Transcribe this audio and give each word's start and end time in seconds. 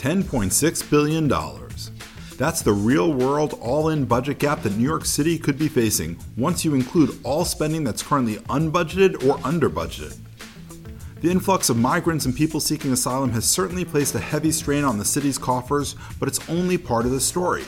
$10.6 0.00 0.90
billion. 0.90 1.28
That's 2.38 2.62
the 2.62 2.72
real 2.72 3.12
world 3.12 3.58
all 3.60 3.90
in 3.90 4.06
budget 4.06 4.38
gap 4.38 4.62
that 4.62 4.74
New 4.74 4.82
York 4.82 5.04
City 5.04 5.38
could 5.38 5.58
be 5.58 5.68
facing 5.68 6.18
once 6.38 6.64
you 6.64 6.74
include 6.74 7.18
all 7.22 7.44
spending 7.44 7.84
that's 7.84 8.02
currently 8.02 8.36
unbudgeted 8.36 9.22
or 9.28 9.38
under 9.46 9.68
budgeted. 9.68 10.16
The 11.20 11.30
influx 11.30 11.68
of 11.68 11.76
migrants 11.76 12.24
and 12.24 12.34
people 12.34 12.60
seeking 12.60 12.94
asylum 12.94 13.28
has 13.32 13.44
certainly 13.44 13.84
placed 13.84 14.14
a 14.14 14.20
heavy 14.20 14.52
strain 14.52 14.84
on 14.84 14.96
the 14.96 15.04
city's 15.04 15.36
coffers, 15.36 15.96
but 16.18 16.28
it's 16.28 16.48
only 16.48 16.78
part 16.78 17.04
of 17.04 17.10
the 17.10 17.20
story. 17.20 17.64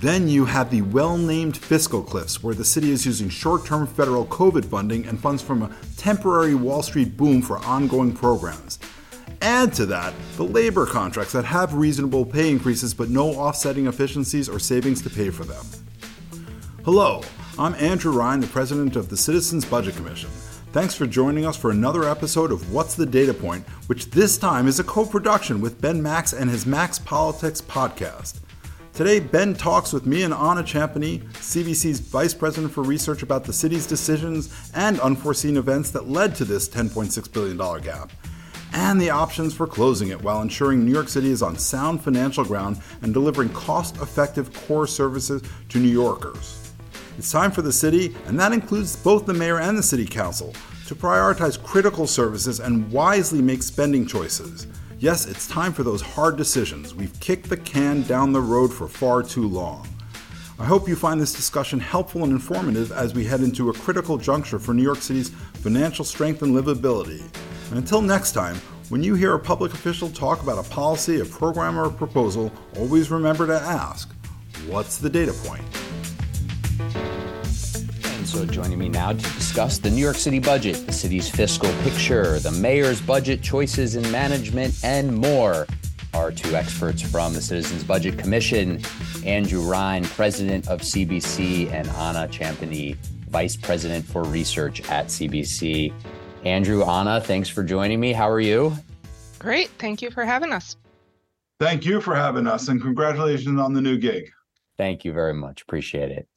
Then 0.00 0.28
you 0.28 0.44
have 0.46 0.68
the 0.68 0.82
well 0.82 1.16
named 1.16 1.56
fiscal 1.56 2.02
cliffs, 2.02 2.42
where 2.42 2.56
the 2.56 2.64
city 2.64 2.90
is 2.90 3.06
using 3.06 3.28
short 3.28 3.64
term 3.64 3.86
federal 3.86 4.26
COVID 4.26 4.64
funding 4.64 5.06
and 5.06 5.20
funds 5.20 5.40
from 5.40 5.62
a 5.62 5.70
temporary 5.96 6.56
Wall 6.56 6.82
Street 6.82 7.16
boom 7.16 7.40
for 7.40 7.58
ongoing 7.58 8.12
programs. 8.12 8.80
Add 9.42 9.72
to 9.74 9.86
that 9.86 10.14
the 10.36 10.44
labor 10.44 10.86
contracts 10.86 11.32
that 11.32 11.44
have 11.44 11.74
reasonable 11.74 12.24
pay 12.24 12.48
increases 12.48 12.94
but 12.94 13.10
no 13.10 13.30
offsetting 13.30 13.88
efficiencies 13.88 14.48
or 14.48 14.60
savings 14.60 15.02
to 15.02 15.10
pay 15.10 15.30
for 15.30 15.42
them. 15.42 15.66
Hello, 16.84 17.22
I'm 17.58 17.74
Andrew 17.74 18.12
Rein, 18.12 18.38
the 18.38 18.46
president 18.46 18.94
of 18.94 19.08
the 19.08 19.16
Citizens 19.16 19.64
Budget 19.64 19.96
Commission. 19.96 20.30
Thanks 20.70 20.94
for 20.94 21.08
joining 21.08 21.44
us 21.44 21.56
for 21.56 21.72
another 21.72 22.08
episode 22.08 22.52
of 22.52 22.72
What's 22.72 22.94
the 22.94 23.04
Data 23.04 23.34
Point, 23.34 23.68
which 23.88 24.10
this 24.12 24.38
time 24.38 24.68
is 24.68 24.78
a 24.78 24.84
co 24.84 25.04
production 25.04 25.60
with 25.60 25.80
Ben 25.80 26.00
Max 26.00 26.32
and 26.32 26.48
his 26.48 26.64
Max 26.64 27.00
Politics 27.00 27.60
podcast. 27.60 28.38
Today, 28.94 29.18
Ben 29.18 29.54
talks 29.54 29.92
with 29.92 30.06
me 30.06 30.22
and 30.22 30.32
Ana 30.32 30.62
Champeny, 30.62 31.20
CBC's 31.32 31.98
Vice 31.98 32.32
President 32.32 32.72
for 32.72 32.84
Research, 32.84 33.24
about 33.24 33.42
the 33.42 33.52
city's 33.52 33.88
decisions 33.88 34.70
and 34.74 35.00
unforeseen 35.00 35.56
events 35.56 35.90
that 35.90 36.08
led 36.08 36.36
to 36.36 36.44
this 36.44 36.68
$10.6 36.68 37.32
billion 37.32 37.82
gap, 37.82 38.12
and 38.72 39.00
the 39.00 39.10
options 39.10 39.54
for 39.54 39.66
closing 39.66 40.08
it 40.08 40.22
while 40.22 40.42
ensuring 40.42 40.84
New 40.84 40.92
York 40.92 41.08
City 41.08 41.30
is 41.30 41.42
on 41.42 41.58
sound 41.58 42.02
financial 42.02 42.44
ground 42.44 42.80
and 43.02 43.12
delivering 43.12 43.50
cost 43.50 43.96
effective 43.98 44.52
core 44.66 44.86
services 44.86 45.42
to 45.68 45.78
New 45.78 45.88
Yorkers. 45.88 46.72
It's 47.18 47.30
time 47.30 47.50
for 47.50 47.62
the 47.62 47.72
city, 47.72 48.14
and 48.26 48.40
that 48.40 48.52
includes 48.52 48.96
both 48.96 49.26
the 49.26 49.34
mayor 49.34 49.60
and 49.60 49.76
the 49.76 49.82
city 49.82 50.06
council, 50.06 50.54
to 50.86 50.94
prioritize 50.94 51.62
critical 51.62 52.06
services 52.06 52.60
and 52.60 52.90
wisely 52.90 53.42
make 53.42 53.62
spending 53.62 54.06
choices. 54.06 54.66
Yes, 54.98 55.26
it's 55.26 55.46
time 55.46 55.72
for 55.72 55.82
those 55.82 56.00
hard 56.00 56.36
decisions. 56.36 56.94
We've 56.94 57.18
kicked 57.20 57.48
the 57.48 57.56
can 57.56 58.02
down 58.02 58.32
the 58.32 58.40
road 58.40 58.72
for 58.72 58.88
far 58.88 59.22
too 59.22 59.46
long. 59.46 59.86
I 60.58 60.64
hope 60.64 60.88
you 60.88 60.96
find 60.96 61.20
this 61.20 61.34
discussion 61.34 61.80
helpful 61.80 62.22
and 62.22 62.32
informative 62.32 62.92
as 62.92 63.14
we 63.14 63.24
head 63.24 63.40
into 63.40 63.68
a 63.68 63.74
critical 63.74 64.16
juncture 64.16 64.58
for 64.58 64.72
New 64.72 64.82
York 64.82 65.02
City's 65.02 65.30
financial 65.54 66.04
strength 66.04 66.42
and 66.42 66.54
livability. 66.54 67.22
And 67.72 67.78
until 67.78 68.02
next 68.02 68.32
time, 68.32 68.56
when 68.90 69.02
you 69.02 69.14
hear 69.14 69.32
a 69.32 69.38
public 69.38 69.72
official 69.72 70.10
talk 70.10 70.42
about 70.42 70.62
a 70.62 70.68
policy, 70.68 71.20
a 71.20 71.24
program, 71.24 71.78
or 71.78 71.86
a 71.86 71.90
proposal, 71.90 72.52
always 72.76 73.10
remember 73.10 73.46
to 73.46 73.58
ask 73.58 74.12
what's 74.66 74.98
the 74.98 75.08
data 75.08 75.32
point? 75.32 75.64
And 78.04 78.28
so, 78.28 78.44
joining 78.44 78.78
me 78.78 78.90
now 78.90 79.12
to 79.12 79.16
discuss 79.16 79.78
the 79.78 79.88
New 79.88 80.02
York 80.02 80.16
City 80.16 80.38
budget, 80.38 80.84
the 80.84 80.92
city's 80.92 81.30
fiscal 81.30 81.72
picture, 81.82 82.38
the 82.40 82.50
mayor's 82.50 83.00
budget 83.00 83.40
choices 83.40 83.96
in 83.96 84.02
management, 84.12 84.78
and 84.84 85.16
more 85.16 85.66
are 86.12 86.30
two 86.30 86.54
experts 86.54 87.00
from 87.00 87.32
the 87.32 87.40
Citizens 87.40 87.84
Budget 87.84 88.18
Commission 88.18 88.82
Andrew 89.24 89.62
Rein, 89.62 90.04
president 90.04 90.68
of 90.68 90.82
CBC, 90.82 91.72
and 91.72 91.88
Ana 91.88 92.28
Champeny, 92.28 92.96
vice 93.30 93.56
president 93.56 94.04
for 94.04 94.24
research 94.24 94.86
at 94.90 95.06
CBC. 95.06 95.90
Andrew, 96.44 96.82
Anna, 96.84 97.20
thanks 97.20 97.48
for 97.48 97.62
joining 97.62 98.00
me. 98.00 98.12
How 98.12 98.28
are 98.28 98.40
you? 98.40 98.76
Great. 99.38 99.68
Thank 99.78 100.02
you 100.02 100.10
for 100.10 100.24
having 100.24 100.52
us. 100.52 100.76
Thank 101.60 101.84
you 101.84 102.00
for 102.00 102.16
having 102.16 102.48
us, 102.48 102.66
and 102.66 102.82
congratulations 102.82 103.60
on 103.60 103.72
the 103.72 103.80
new 103.80 103.96
gig. 103.96 104.28
Thank 104.76 105.04
you 105.04 105.12
very 105.12 105.34
much. 105.34 105.62
Appreciate 105.62 106.10
it. 106.10 106.28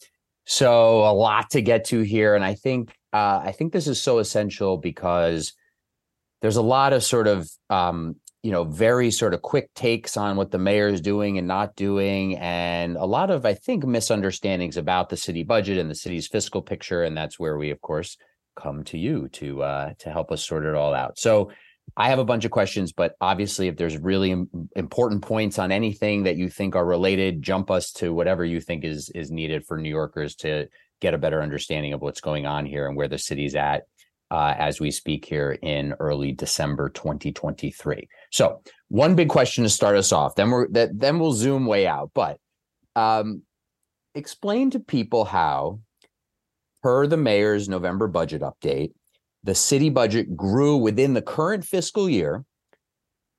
So 0.46 1.00
a 1.00 1.14
lot 1.14 1.50
to 1.52 1.62
get 1.62 1.86
to 1.86 2.02
here, 2.02 2.36
and 2.36 2.46
I 2.46 2.54
think 2.54 2.96
uh, 3.12 3.42
I 3.44 3.52
think 3.52 3.74
this 3.74 3.88
is 3.88 4.00
so 4.00 4.20
essential 4.20 4.78
because 4.78 5.54
there's 6.42 6.58
a 6.58 6.62
lot 6.62 6.94
of 6.94 7.04
sort 7.04 7.26
of 7.28 7.50
um, 7.72 8.18
you 8.44 8.52
know 8.52 8.64
very 8.64 9.10
sort 9.10 9.34
of 9.34 9.42
quick 9.42 9.74
takes 9.74 10.18
on 10.18 10.38
what 10.38 10.52
the 10.52 10.60
mayor 10.60 10.88
is 10.88 11.02
doing 11.02 11.40
and 11.40 11.48
not 11.48 11.76
doing, 11.76 12.38
and 12.38 12.96
a 12.96 13.06
lot 13.06 13.32
of 13.32 13.44
I 13.48 13.56
think 13.56 13.84
misunderstandings 13.84 14.78
about 14.78 15.10
the 15.10 15.18
city 15.18 15.42
budget 15.42 15.80
and 15.80 15.90
the 15.90 15.96
city's 15.96 16.28
fiscal 16.28 16.62
picture, 16.62 17.02
and 17.02 17.18
that's 17.18 17.40
where 17.40 17.58
we 17.58 17.72
of 17.72 17.82
course 17.82 18.18
come 18.56 18.84
to 18.86 18.98
you 18.98 19.30
to 19.30 19.64
uh, 19.64 19.94
to 20.00 20.10
help 20.10 20.32
us 20.32 20.46
sort 20.46 20.66
it 20.66 20.76
all 20.76 20.94
out. 20.94 21.18
So 21.20 21.52
I 21.98 22.10
have 22.10 22.20
a 22.20 22.26
bunch 22.26 22.46
of 22.46 22.52
questions, 22.52 22.92
but 22.92 23.16
obviously, 23.22 23.68
if 23.68 23.78
there's 23.78 23.98
really 23.98 24.32
important 24.76 25.22
points 25.22 25.60
on 25.60 25.72
anything 25.72 26.24
that 26.24 26.38
you 26.38 26.50
think 26.50 26.76
are 26.76 26.86
related, 26.86 27.42
jump 27.42 27.70
us 27.70 27.92
to 27.94 28.14
whatever 28.14 28.44
you 28.44 28.60
think 28.60 28.84
is 28.84 29.10
is 29.10 29.32
needed 29.32 29.66
for 29.66 29.78
New 29.78 29.90
Yorkers 29.90 30.36
to 30.36 30.68
get 31.02 31.14
a 31.14 31.18
better 31.18 31.42
understanding 31.42 31.94
of 31.94 32.02
what's 32.02 32.22
going 32.22 32.46
on 32.46 32.66
here 32.66 32.88
and 32.88 32.96
where 32.98 33.08
the 33.08 33.18
city's 33.18 33.56
at 33.56 33.84
uh, 34.32 34.54
as 34.58 34.80
we 34.80 34.92
speak 34.92 35.26
here 35.26 35.58
in 35.62 35.94
early 36.00 36.32
December 36.32 36.90
2023. 36.90 38.08
So, 38.32 38.62
one 38.90 39.16
big 39.16 39.30
question 39.30 39.64
to 39.64 39.70
start 39.70 39.96
us 39.96 40.12
off. 40.12 40.36
Then 40.36 40.50
we're 40.50 40.68
that 40.70 40.98
then 41.00 41.20
we'll 41.20 41.34
zoom 41.34 41.66
way 41.66 41.88
out. 41.88 42.12
But 42.14 42.40
um, 42.96 43.44
explain 44.16 44.72
to 44.72 44.80
people 44.80 45.26
how, 45.26 45.80
per 46.86 47.08
the 47.08 47.18
mayor's 47.18 47.68
November 47.68 48.08
budget 48.08 48.44
update, 48.44 48.92
the 49.44 49.56
city 49.56 49.90
budget 49.90 50.38
grew 50.38 50.78
within 50.78 51.16
the 51.16 51.22
current 51.22 51.66
fiscal 51.66 52.08
year 52.08 52.46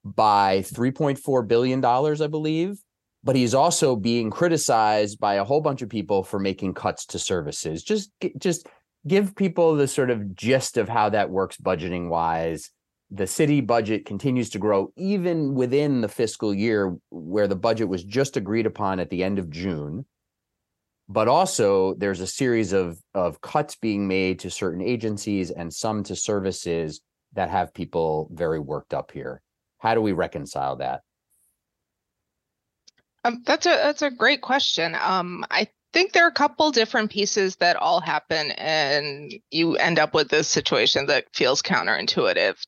by 0.04 0.62
$3.4 0.62 1.46
billion, 1.46 1.84
I 1.84 2.26
believe. 2.26 2.80
But 3.22 3.36
he's 3.36 3.54
also 3.54 3.94
being 3.94 4.30
criticized 4.30 5.20
by 5.20 5.34
a 5.34 5.44
whole 5.44 5.60
bunch 5.60 5.80
of 5.80 5.88
people 5.88 6.24
for 6.24 6.40
making 6.40 6.74
cuts 6.74 7.06
to 7.06 7.20
services. 7.20 7.84
Just, 7.84 8.10
just 8.36 8.66
give 9.06 9.36
people 9.36 9.76
the 9.76 9.86
sort 9.86 10.10
of 10.10 10.34
gist 10.34 10.76
of 10.76 10.88
how 10.88 11.10
that 11.10 11.30
works 11.30 11.56
budgeting 11.56 12.08
wise. 12.08 12.72
The 13.12 13.28
city 13.28 13.60
budget 13.60 14.06
continues 14.06 14.50
to 14.50 14.58
grow 14.58 14.92
even 14.96 15.54
within 15.54 16.00
the 16.00 16.08
fiscal 16.08 16.52
year 16.52 16.96
where 17.10 17.46
the 17.46 17.54
budget 17.54 17.86
was 17.86 18.02
just 18.02 18.36
agreed 18.36 18.66
upon 18.66 18.98
at 18.98 19.08
the 19.08 19.22
end 19.22 19.38
of 19.38 19.50
June 19.50 20.04
but 21.08 21.28
also 21.28 21.94
there's 21.94 22.20
a 22.20 22.26
series 22.26 22.72
of 22.72 22.98
of 23.14 23.40
cuts 23.40 23.76
being 23.76 24.08
made 24.08 24.40
to 24.40 24.50
certain 24.50 24.80
agencies 24.80 25.50
and 25.50 25.72
some 25.72 26.02
to 26.04 26.16
services 26.16 27.00
that 27.32 27.50
have 27.50 27.74
people 27.74 28.28
very 28.32 28.58
worked 28.58 28.94
up 28.94 29.12
here. 29.12 29.40
How 29.78 29.94
do 29.94 30.00
we 30.00 30.12
reconcile 30.12 30.76
that? 30.76 31.02
Um, 33.24 33.42
that's 33.44 33.66
a 33.66 33.70
that's 33.70 34.02
a 34.02 34.10
great 34.10 34.40
question. 34.40 34.96
Um, 35.00 35.44
i 35.50 35.68
think 35.96 36.12
there 36.12 36.26
are 36.26 36.28
a 36.28 36.32
couple 36.32 36.70
different 36.72 37.10
pieces 37.10 37.56
that 37.56 37.76
all 37.76 38.02
happen 38.02 38.50
and 38.52 39.32
you 39.50 39.76
end 39.76 39.98
up 39.98 40.12
with 40.12 40.28
this 40.28 40.46
situation 40.46 41.06
that 41.06 41.24
feels 41.32 41.62
counterintuitive. 41.62 42.62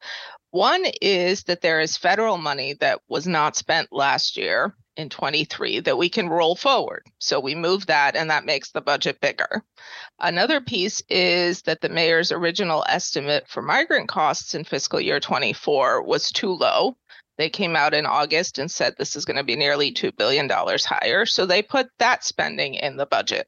One 0.50 0.82
is 1.02 1.44
that 1.44 1.60
there 1.60 1.78
is 1.78 1.98
federal 1.98 2.38
money 2.38 2.72
that 2.80 3.00
was 3.06 3.26
not 3.26 3.54
spent 3.54 3.88
last 3.92 4.38
year 4.38 4.74
in 4.98 5.08
23 5.08 5.80
that 5.80 5.96
we 5.96 6.08
can 6.08 6.28
roll 6.28 6.56
forward. 6.56 7.06
So 7.18 7.38
we 7.38 7.54
move 7.54 7.86
that 7.86 8.16
and 8.16 8.28
that 8.30 8.44
makes 8.44 8.72
the 8.72 8.80
budget 8.80 9.20
bigger. 9.20 9.62
Another 10.18 10.60
piece 10.60 11.00
is 11.08 11.62
that 11.62 11.80
the 11.80 11.88
mayor's 11.88 12.32
original 12.32 12.84
estimate 12.88 13.46
for 13.48 13.62
migrant 13.62 14.08
costs 14.08 14.54
in 14.54 14.64
fiscal 14.64 15.00
year 15.00 15.20
24 15.20 16.02
was 16.02 16.30
too 16.30 16.50
low. 16.50 16.96
They 17.38 17.48
came 17.48 17.76
out 17.76 17.94
in 17.94 18.04
August 18.04 18.58
and 18.58 18.68
said 18.68 18.94
this 18.98 19.14
is 19.14 19.24
going 19.24 19.36
to 19.36 19.44
be 19.44 19.54
nearly 19.54 19.92
$2 19.92 20.16
billion 20.16 20.50
higher. 20.50 21.24
So 21.24 21.46
they 21.46 21.62
put 21.62 21.88
that 22.00 22.24
spending 22.24 22.74
in 22.74 22.96
the 22.96 23.06
budget. 23.06 23.46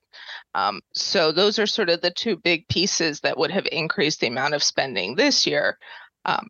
Um, 0.55 0.81
so 0.95 1.33
those 1.33 1.59
are 1.59 1.67
sort 1.67 1.91
of 1.91 2.01
the 2.01 2.13
two 2.13 2.37
big 2.37 2.69
pieces 2.69 3.21
that 3.21 3.37
would 3.37 3.51
have 3.51 3.67
increased 3.73 4.21
the 4.21 4.29
amount 4.29 4.55
of 4.55 4.63
spending 4.63 5.17
this 5.17 5.49
year. 5.49 5.79
Um, 6.25 6.49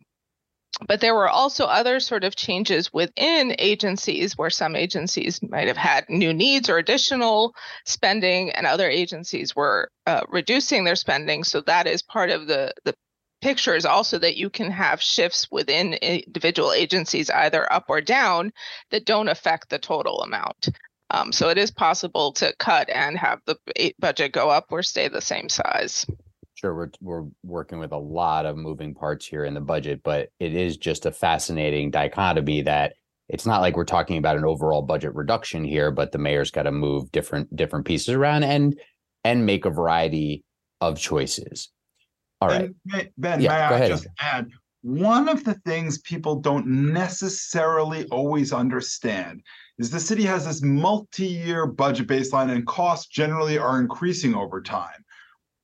but 0.86 1.00
there 1.00 1.14
were 1.14 1.28
also 1.28 1.64
other 1.64 2.00
sort 2.00 2.24
of 2.24 2.36
changes 2.36 2.92
within 2.92 3.54
agencies 3.58 4.36
where 4.36 4.50
some 4.50 4.76
agencies 4.76 5.41
might 5.42 5.68
have 5.68 5.77
had 5.77 6.09
new 6.09 6.32
needs 6.32 6.68
or 6.68 6.78
additional 6.78 7.54
spending 7.84 8.50
and 8.50 8.66
other 8.66 8.88
agencies 8.88 9.54
were 9.54 9.91
uh, 10.06 10.22
reducing 10.28 10.84
their 10.84 10.97
spending. 10.97 11.44
So 11.44 11.60
that 11.62 11.86
is 11.86 12.03
part 12.03 12.30
of 12.30 12.47
the 12.47 12.72
the 12.84 12.94
picture 13.41 13.74
is 13.74 13.86
also 13.86 14.18
that 14.18 14.36
you 14.36 14.50
can 14.50 14.71
have 14.71 15.00
shifts 15.00 15.48
within 15.50 15.94
individual 15.94 16.72
agencies 16.72 17.30
either 17.30 17.71
up 17.72 17.86
or 17.88 18.03
down 18.03 18.53
that 18.91 19.06
don't 19.06 19.28
affect 19.28 19.71
the 19.71 19.78
total 19.78 20.21
amount. 20.21 20.68
Um, 21.10 21.32
so 21.32 21.48
it 21.48 21.56
is 21.56 21.71
possible 21.71 22.32
to 22.34 22.54
cut 22.59 22.91
and 22.91 23.16
have 23.16 23.41
the 23.47 23.56
budget 23.98 24.32
go 24.32 24.50
up 24.50 24.66
or 24.71 24.82
stay 24.82 25.09
the 25.09 25.22
same 25.22 25.48
size 25.48 26.06
sure 26.60 26.74
we're 26.74 26.91
we're 27.01 27.27
working 27.42 27.78
with 27.78 27.92
a 27.92 27.98
lot 27.98 28.47
of 28.47 28.57
moving 28.57 28.95
parts 28.95 29.27
here 29.27 29.45
in 29.45 29.54
the 29.54 29.60
budget, 29.60 30.03
but 30.04 30.28
it 30.39 30.54
is 30.54 30.77
just 30.77 31.07
a 31.07 31.12
fascinating 31.12 31.91
dichotomy 31.91 32.62
that 32.62 32.95
it's 33.28 33.47
not 33.47 33.60
like 33.60 33.77
we're 33.77 33.84
talking 33.84 34.18
about 34.18 34.36
an 34.36 34.45
overall 34.45 34.83
budget 34.83 35.15
reduction 35.15 35.65
here, 35.65 35.91
but 35.91 36.12
the 36.12 36.18
mayor's 36.18 36.51
got 36.51 36.65
to 36.65 36.72
move 36.72 37.10
different 37.12 37.54
different 37.54 37.86
pieces 37.86 38.10
around 38.10 38.45
and 38.45 38.78
and 39.24 39.47
make 39.47 39.65
a 39.65 39.71
variety 39.71 40.45
of 40.80 40.98
choices. 40.98 41.71
All 42.41 42.48
right, 42.48 42.71
Ben, 43.18 43.41
yeah, 43.41 43.71
may 43.71 43.84
I 43.84 43.89
just 43.89 44.06
add 44.18 44.48
one 44.83 45.28
of 45.28 45.45
the 45.45 45.54
things 45.66 45.98
people 45.98 46.36
don't 46.36 46.66
necessarily 46.66 48.06
always 48.06 48.53
understand 48.53 49.42
is 49.78 49.91
the 49.91 50.01
city 50.01 50.22
has 50.22 50.47
this 50.47 50.63
multi-year 50.63 51.66
budget 51.66 52.06
baseline 52.06 52.51
and 52.51 52.66
costs 52.66 53.06
generally 53.06 53.59
are 53.59 53.78
increasing 53.78 54.34
over 54.34 54.63
time. 54.63 55.04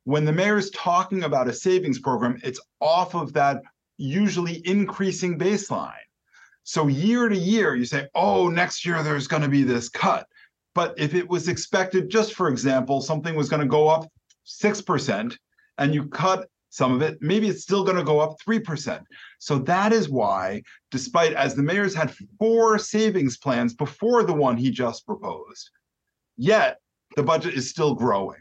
When 0.06 0.24
the 0.24 0.32
mayor 0.32 0.56
is 0.56 0.70
talking 0.70 1.24
about 1.24 1.48
a 1.48 1.52
savings 1.52 1.98
program, 1.98 2.38
it's 2.44 2.60
off 2.80 3.16
of 3.16 3.32
that 3.32 3.60
usually 3.96 4.64
increasing 4.64 5.36
baseline. 5.36 6.06
So 6.62 6.86
year 6.86 7.28
to 7.28 7.36
year, 7.36 7.74
you 7.74 7.84
say, 7.84 8.06
oh, 8.14 8.48
next 8.48 8.86
year 8.86 9.02
there's 9.02 9.26
going 9.26 9.42
to 9.42 9.48
be 9.48 9.64
this 9.64 9.88
cut. 9.88 10.28
But 10.76 10.94
if 10.96 11.12
it 11.12 11.28
was 11.28 11.48
expected, 11.48 12.08
just 12.08 12.34
for 12.34 12.48
example, 12.48 13.00
something 13.00 13.34
was 13.34 13.48
going 13.48 13.62
to 13.62 13.66
go 13.66 13.88
up 13.88 14.08
6%, 14.46 15.36
and 15.78 15.92
you 15.92 16.06
cut 16.06 16.48
some 16.70 16.92
of 16.92 17.02
it, 17.02 17.18
maybe 17.20 17.48
it's 17.48 17.62
still 17.62 17.82
going 17.82 17.96
to 17.96 18.04
go 18.04 18.20
up 18.20 18.36
3%. 18.46 19.02
So 19.40 19.58
that 19.58 19.92
is 19.92 20.08
why, 20.08 20.62
despite 20.92 21.32
as 21.32 21.56
the 21.56 21.64
mayor's 21.64 21.96
had 21.96 22.14
four 22.38 22.78
savings 22.78 23.38
plans 23.38 23.74
before 23.74 24.22
the 24.22 24.34
one 24.34 24.56
he 24.56 24.70
just 24.70 25.04
proposed, 25.04 25.70
yet 26.36 26.78
the 27.16 27.24
budget 27.24 27.54
is 27.54 27.68
still 27.68 27.96
growing. 27.96 28.38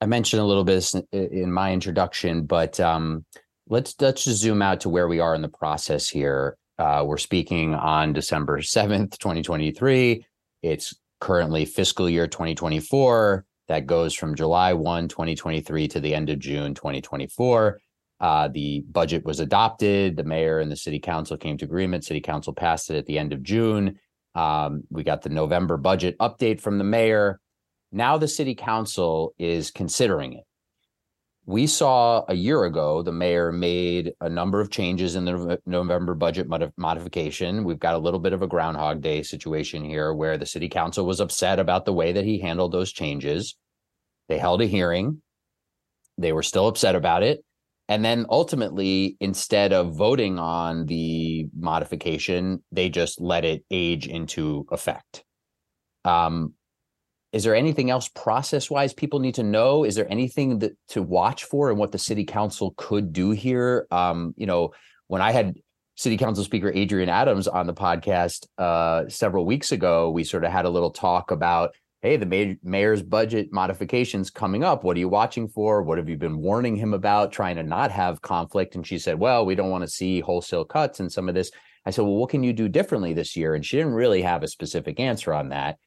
I 0.00 0.06
mentioned 0.06 0.40
a 0.40 0.44
little 0.44 0.64
bit 0.64 0.92
in 1.12 1.52
my 1.52 1.72
introduction, 1.72 2.46
but 2.46 2.78
um, 2.78 3.24
let's 3.68 3.94
let's 4.00 4.24
just 4.24 4.40
zoom 4.40 4.62
out 4.62 4.80
to 4.80 4.88
where 4.88 5.08
we 5.08 5.20
are 5.20 5.34
in 5.34 5.42
the 5.42 5.48
process 5.48 6.08
here. 6.08 6.56
Uh, 6.78 7.02
we're 7.04 7.18
speaking 7.18 7.74
on 7.74 8.12
December 8.12 8.58
7th, 8.60 9.18
2023. 9.18 10.24
It's 10.62 10.94
currently 11.20 11.64
fiscal 11.64 12.08
year 12.08 12.28
2024 12.28 13.44
that 13.66 13.86
goes 13.86 14.14
from 14.14 14.34
July 14.34 14.72
1, 14.72 15.08
2023 15.08 15.88
to 15.88 16.00
the 16.00 16.14
end 16.14 16.30
of 16.30 16.38
June 16.38 16.74
2024. 16.74 17.80
Uh, 18.20 18.48
the 18.48 18.84
budget 18.90 19.24
was 19.24 19.40
adopted. 19.40 20.16
The 20.16 20.24
mayor 20.24 20.60
and 20.60 20.70
the 20.70 20.76
city 20.76 20.98
council 20.98 21.36
came 21.36 21.58
to 21.58 21.64
agreement. 21.64 22.04
City 22.04 22.20
council 22.20 22.52
passed 22.52 22.90
it 22.90 22.96
at 22.96 23.06
the 23.06 23.18
end 23.18 23.32
of 23.32 23.42
June. 23.42 23.98
Um, 24.34 24.84
we 24.90 25.02
got 25.02 25.22
the 25.22 25.28
November 25.28 25.76
budget 25.76 26.16
update 26.18 26.60
from 26.60 26.78
the 26.78 26.84
mayor. 26.84 27.40
Now 27.90 28.18
the 28.18 28.28
city 28.28 28.54
council 28.54 29.34
is 29.38 29.70
considering 29.70 30.34
it. 30.34 30.44
We 31.46 31.66
saw 31.66 32.26
a 32.28 32.34
year 32.34 32.64
ago 32.64 33.02
the 33.02 33.12
mayor 33.12 33.50
made 33.52 34.12
a 34.20 34.28
number 34.28 34.60
of 34.60 34.70
changes 34.70 35.16
in 35.16 35.24
the 35.24 35.58
November 35.64 36.14
budget 36.14 36.46
mod- 36.46 36.74
modification. 36.76 37.64
We've 37.64 37.78
got 37.78 37.94
a 37.94 37.98
little 37.98 38.20
bit 38.20 38.34
of 38.34 38.42
a 38.42 38.46
Groundhog 38.46 39.00
Day 39.00 39.22
situation 39.22 39.82
here 39.82 40.12
where 40.12 40.36
the 40.36 40.44
city 40.44 40.68
council 40.68 41.06
was 41.06 41.20
upset 41.20 41.58
about 41.58 41.86
the 41.86 41.94
way 41.94 42.12
that 42.12 42.26
he 42.26 42.38
handled 42.38 42.72
those 42.72 42.92
changes. 42.92 43.56
They 44.28 44.36
held 44.36 44.60
a 44.60 44.66
hearing. 44.66 45.22
They 46.18 46.34
were 46.34 46.42
still 46.42 46.68
upset 46.68 46.94
about 46.94 47.22
it. 47.22 47.42
And 47.88 48.04
then 48.04 48.26
ultimately, 48.28 49.16
instead 49.18 49.72
of 49.72 49.94
voting 49.94 50.38
on 50.38 50.84
the 50.84 51.48
modification, 51.58 52.62
they 52.70 52.90
just 52.90 53.22
let 53.22 53.46
it 53.46 53.64
age 53.70 54.06
into 54.06 54.66
effect. 54.70 55.24
Um, 56.04 56.52
is 57.32 57.44
there 57.44 57.54
anything 57.54 57.90
else 57.90 58.08
process 58.08 58.70
wise 58.70 58.94
people 58.94 59.20
need 59.20 59.34
to 59.34 59.42
know? 59.42 59.84
Is 59.84 59.94
there 59.94 60.10
anything 60.10 60.60
that 60.60 60.72
to 60.88 61.02
watch 61.02 61.44
for 61.44 61.70
and 61.70 61.78
what 61.78 61.92
the 61.92 61.98
city 61.98 62.24
council 62.24 62.74
could 62.76 63.12
do 63.12 63.30
here? 63.30 63.86
Um, 63.90 64.34
you 64.36 64.46
know 64.46 64.72
when 65.08 65.22
i 65.22 65.32
had 65.32 65.54
city 65.96 66.16
council 66.16 66.44
speaker 66.44 66.72
Adrienne 66.72 67.08
Adams 67.08 67.48
on 67.48 67.66
the 67.66 67.74
podcast 67.74 68.46
uh, 68.58 69.08
several 69.08 69.44
weeks 69.44 69.72
ago 69.72 70.10
we 70.10 70.22
sort 70.22 70.44
of 70.44 70.52
had 70.52 70.64
a 70.64 70.70
little 70.70 70.92
talk 70.92 71.32
about 71.32 71.74
hey 72.02 72.16
the 72.16 72.56
mayor's 72.62 73.02
budget 73.02 73.52
modifications 73.52 74.30
coming 74.30 74.62
up. 74.62 74.84
What 74.84 74.96
are 74.96 75.00
you 75.00 75.08
watching 75.08 75.48
for? 75.48 75.82
What 75.82 75.98
have 75.98 76.08
you 76.08 76.16
been 76.16 76.38
warning 76.38 76.76
him 76.76 76.94
about 76.94 77.32
trying 77.32 77.56
to 77.56 77.64
not 77.64 77.90
have 77.90 78.22
conflict? 78.22 78.76
And 78.76 78.86
she 78.86 78.98
said 78.98 79.18
well 79.18 79.44
we 79.44 79.56
don't 79.56 79.70
want 79.70 79.82
to 79.82 79.90
see 79.90 80.20
wholesale 80.20 80.64
cuts 80.64 81.00
and 81.00 81.10
some 81.10 81.28
of 81.28 81.34
this. 81.34 81.50
I 81.84 81.90
said 81.90 82.02
well 82.02 82.14
what 82.14 82.30
can 82.30 82.44
you 82.44 82.52
do 82.52 82.68
differently 82.68 83.12
this 83.12 83.36
year? 83.36 83.54
And 83.54 83.66
she 83.66 83.76
didn't 83.76 83.94
really 83.94 84.22
have 84.22 84.44
a 84.44 84.48
specific 84.48 85.00
answer 85.00 85.34
on 85.34 85.48
that 85.48 85.78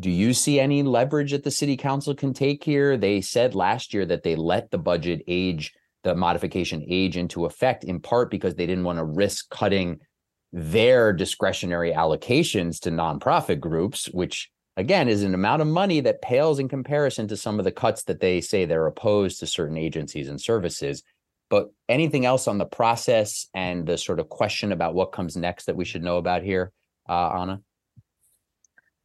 do 0.00 0.10
you 0.10 0.32
see 0.32 0.60
any 0.60 0.82
leverage 0.82 1.32
that 1.32 1.42
the 1.42 1.50
city 1.50 1.76
council 1.76 2.14
can 2.14 2.32
take 2.32 2.62
here? 2.62 2.96
They 2.96 3.20
said 3.20 3.54
last 3.54 3.92
year 3.92 4.06
that 4.06 4.22
they 4.22 4.36
let 4.36 4.70
the 4.70 4.78
budget 4.78 5.22
age, 5.26 5.74
the 6.04 6.14
modification 6.14 6.84
age 6.86 7.16
into 7.16 7.46
effect 7.46 7.82
in 7.82 8.00
part 8.00 8.30
because 8.30 8.54
they 8.54 8.66
didn't 8.66 8.84
want 8.84 8.98
to 8.98 9.04
risk 9.04 9.50
cutting 9.50 9.98
their 10.52 11.12
discretionary 11.12 11.92
allocations 11.92 12.80
to 12.80 12.90
nonprofit 12.90 13.58
groups, 13.58 14.06
which 14.06 14.50
again 14.76 15.08
is 15.08 15.24
an 15.24 15.34
amount 15.34 15.62
of 15.62 15.68
money 15.68 16.00
that 16.00 16.22
pales 16.22 16.60
in 16.60 16.68
comparison 16.68 17.26
to 17.26 17.36
some 17.36 17.58
of 17.58 17.64
the 17.64 17.72
cuts 17.72 18.04
that 18.04 18.20
they 18.20 18.40
say 18.40 18.64
they're 18.64 18.86
opposed 18.86 19.40
to 19.40 19.46
certain 19.46 19.76
agencies 19.76 20.28
and 20.28 20.40
services. 20.40 21.02
But 21.50 21.70
anything 21.88 22.24
else 22.24 22.46
on 22.46 22.58
the 22.58 22.66
process 22.66 23.48
and 23.52 23.86
the 23.86 23.98
sort 23.98 24.20
of 24.20 24.28
question 24.28 24.70
about 24.70 24.94
what 24.94 25.12
comes 25.12 25.36
next 25.36 25.64
that 25.64 25.76
we 25.76 25.84
should 25.84 26.02
know 26.04 26.18
about 26.18 26.42
here, 26.42 26.72
uh, 27.08 27.30
Anna? 27.30 27.62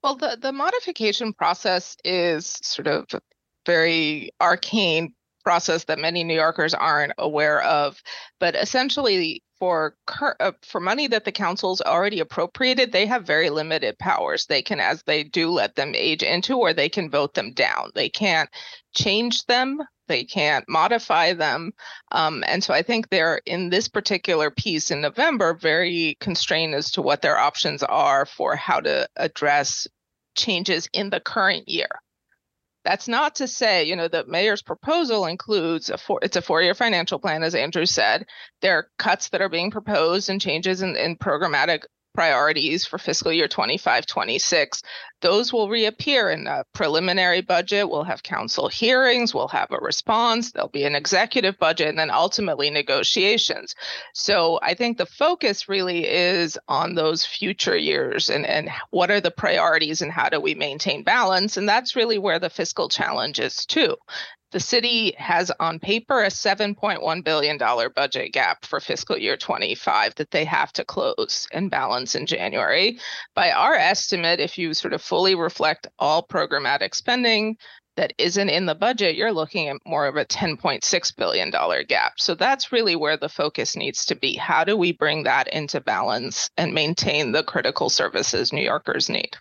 Well, 0.03 0.15
the, 0.15 0.37
the 0.39 0.51
modification 0.51 1.33
process 1.33 1.95
is 2.03 2.59
sort 2.61 2.87
of 2.87 3.05
a 3.13 3.21
very 3.65 4.31
arcane 4.41 5.13
process 5.43 5.85
that 5.85 5.99
many 5.99 6.23
New 6.23 6.35
Yorkers 6.35 6.73
aren't 6.73 7.13
aware 7.17 7.61
of. 7.61 8.01
But 8.39 8.55
essentially, 8.55 9.43
for 9.59 9.95
uh, 10.41 10.51
for 10.63 10.81
money 10.81 11.07
that 11.07 11.23
the 11.23 11.31
council's 11.31 11.81
already 11.81 12.19
appropriated, 12.19 12.91
they 12.91 13.05
have 13.05 13.25
very 13.25 13.49
limited 13.49 13.97
powers. 13.97 14.45
They 14.45 14.61
can, 14.61 14.81
as 14.81 15.03
they 15.03 15.23
do, 15.23 15.49
let 15.51 15.75
them 15.75 15.93
age 15.95 16.23
into, 16.23 16.57
or 16.57 16.73
they 16.73 16.89
can 16.89 17.09
vote 17.09 17.33
them 17.33 17.53
down. 17.53 17.91
They 17.95 18.09
can't 18.09 18.49
change 18.93 19.45
them. 19.45 19.79
They 20.07 20.25
can't 20.25 20.67
modify 20.67 21.33
them. 21.33 21.71
Um, 22.11 22.43
and 22.45 22.61
so 22.61 22.73
I 22.73 22.81
think 22.81 23.07
they're 23.07 23.39
in 23.45 23.69
this 23.69 23.87
particular 23.87 24.51
piece 24.51 24.91
in 24.91 24.99
November 24.99 25.53
very 25.53 26.17
constrained 26.19 26.75
as 26.75 26.91
to 26.91 27.01
what 27.01 27.21
their 27.21 27.37
options 27.37 27.83
are 27.83 28.25
for 28.25 28.57
how 28.57 28.81
to 28.81 29.07
address 29.15 29.87
changes 30.35 30.89
in 30.93 31.09
the 31.09 31.19
current 31.19 31.67
year. 31.67 31.89
That's 32.85 33.07
not 33.07 33.35
to 33.35 33.47
say, 33.47 33.85
you 33.85 33.95
know, 33.95 34.09
the 34.09 34.25
mayor's 34.25 34.61
proposal 34.61 35.25
includes 35.25 35.89
a 35.89 35.97
four, 35.97 36.19
it's 36.21 36.35
a 36.35 36.41
four-year 36.41 36.75
financial 36.75 37.17
plan, 37.17 37.41
as 37.43 37.55
Andrew 37.55 37.85
said. 37.85 38.25
There 38.61 38.77
are 38.77 38.87
cuts 38.99 39.29
that 39.29 39.41
are 39.41 39.49
being 39.49 39.71
proposed 39.71 40.29
and 40.29 40.41
changes 40.41 40.81
in, 40.81 40.97
in 40.97 41.15
programmatic 41.15 41.83
priorities 42.13 42.85
for 42.85 42.97
fiscal 42.97 43.31
year 43.31 43.47
25 43.47 44.05
26 44.05 44.83
those 45.23 45.53
will 45.53 45.69
reappear 45.69 46.29
in 46.29 46.47
a 46.47 46.65
preliminary 46.73 47.39
budget. 47.39 47.89
We'll 47.89 48.03
have 48.03 48.21
council 48.23 48.67
hearings. 48.67 49.33
We'll 49.33 49.47
have 49.47 49.71
a 49.71 49.77
response. 49.77 50.51
There'll 50.51 50.67
be 50.67 50.83
an 50.83 50.95
executive 50.95 51.57
budget 51.57 51.87
and 51.87 51.97
then 51.97 52.11
ultimately 52.11 52.69
negotiations. 52.69 53.73
So 54.13 54.59
i 54.61 54.73
think 54.73 54.97
the 54.97 55.05
focus 55.05 55.69
really 55.69 56.05
is 56.05 56.59
on 56.67 56.95
those 56.95 57.25
future 57.25 57.77
years 57.77 58.29
and 58.29 58.45
and 58.45 58.69
what 58.91 59.11
are 59.11 59.21
the 59.21 59.31
priorities 59.31 60.01
and 60.01 60.11
how 60.11 60.27
do 60.27 60.39
we 60.41 60.55
maintain 60.55 61.03
balance? 61.03 61.55
And 61.57 61.67
that's 61.67 61.95
really 61.95 62.17
where 62.17 62.39
the 62.39 62.49
fiscal 62.49 62.89
challenge 62.89 63.39
is 63.39 63.65
too 63.65 63.95
the 64.53 64.59
city 64.59 65.15
has 65.17 65.51
on 65.59 65.79
paper 65.79 66.23
a 66.23 66.27
$7.1 66.27 67.23
billion 67.25 67.57
budget 67.57 68.31
gap 68.31 68.63
for 68.63 68.79
fiscal 68.79 69.17
year 69.17 69.35
25 69.35 70.13
that 70.15 70.29
they 70.29 70.45
have 70.45 70.71
to 70.73 70.85
close 70.85 71.47
and 71.51 71.71
balance 71.71 72.13
in 72.13 72.27
January. 72.27 72.99
By 73.33 73.51
our 73.51 73.73
estimate, 73.73 74.39
if 74.39 74.59
you 74.59 74.75
sort 74.75 74.93
of 74.93 75.01
fully 75.01 75.33
reflect 75.33 75.87
all 75.97 76.25
programmatic 76.25 76.93
spending, 76.93 77.57
that 77.95 78.13
isn't 78.17 78.49
in 78.49 78.67
the 78.67 78.75
budget, 78.75 79.15
you're 79.15 79.33
looking 79.33 79.69
at 79.69 79.77
more 79.85 80.05
of 80.05 80.17
a 80.17 80.25
$10.6 80.25 81.15
billion 81.15 81.51
gap. 81.87 82.13
So 82.17 82.35
that's 82.35 82.71
really 82.71 82.95
where 82.95 83.17
the 83.17 83.29
focus 83.29 83.75
needs 83.75 84.05
to 84.05 84.15
be. 84.15 84.35
How 84.35 84.63
do 84.63 84.77
we 84.77 84.93
bring 84.93 85.23
that 85.23 85.47
into 85.47 85.81
balance 85.81 86.49
and 86.57 86.73
maintain 86.73 87.31
the 87.31 87.43
critical 87.43 87.89
services 87.89 88.53
New 88.53 88.63
Yorkers 88.63 89.09
need? 89.09 89.35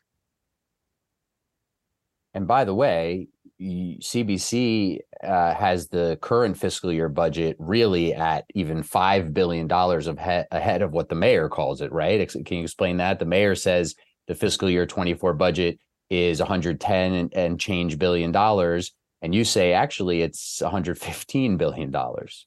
And 2.35 2.47
by 2.47 2.65
the 2.65 2.75
way, 2.75 3.29
CBC 3.63 4.99
uh, 5.23 5.55
has 5.55 5.89
the 5.89 6.19
current 6.21 6.57
fiscal 6.59 6.93
year 6.93 7.09
budget 7.09 7.57
really 7.59 8.15
at 8.15 8.45
even 8.55 8.83
five 8.83 9.33
billion 9.33 9.67
dollars 9.67 10.07
he- 10.07 10.43
ahead 10.51 10.83
of 10.83 10.93
what 10.93 11.09
the 11.09 11.15
mayor 11.15 11.49
calls 11.49 11.81
it. 11.81 11.93
Right? 11.93 12.29
Can 12.29 12.45
you 12.59 12.63
explain 12.63 12.97
that? 12.99 13.19
The 13.19 13.25
mayor 13.25 13.55
says 13.55 13.95
the 14.27 14.35
fiscal 14.35 14.69
year 14.69 14.87
twenty 14.87 15.15
four 15.15 15.35
budget 15.35 15.79
is 16.11 16.41
110 16.41 17.15
and, 17.15 17.33
and 17.35 17.59
change 17.59 17.99
billion 17.99 18.33
dollars, 18.33 18.93
and 19.23 19.35
you 19.35 19.45
say 19.45 19.73
actually 19.73 20.21
it's 20.21 20.61
115 20.61 21.57
billion 21.57 21.91
dollars. 21.91 22.47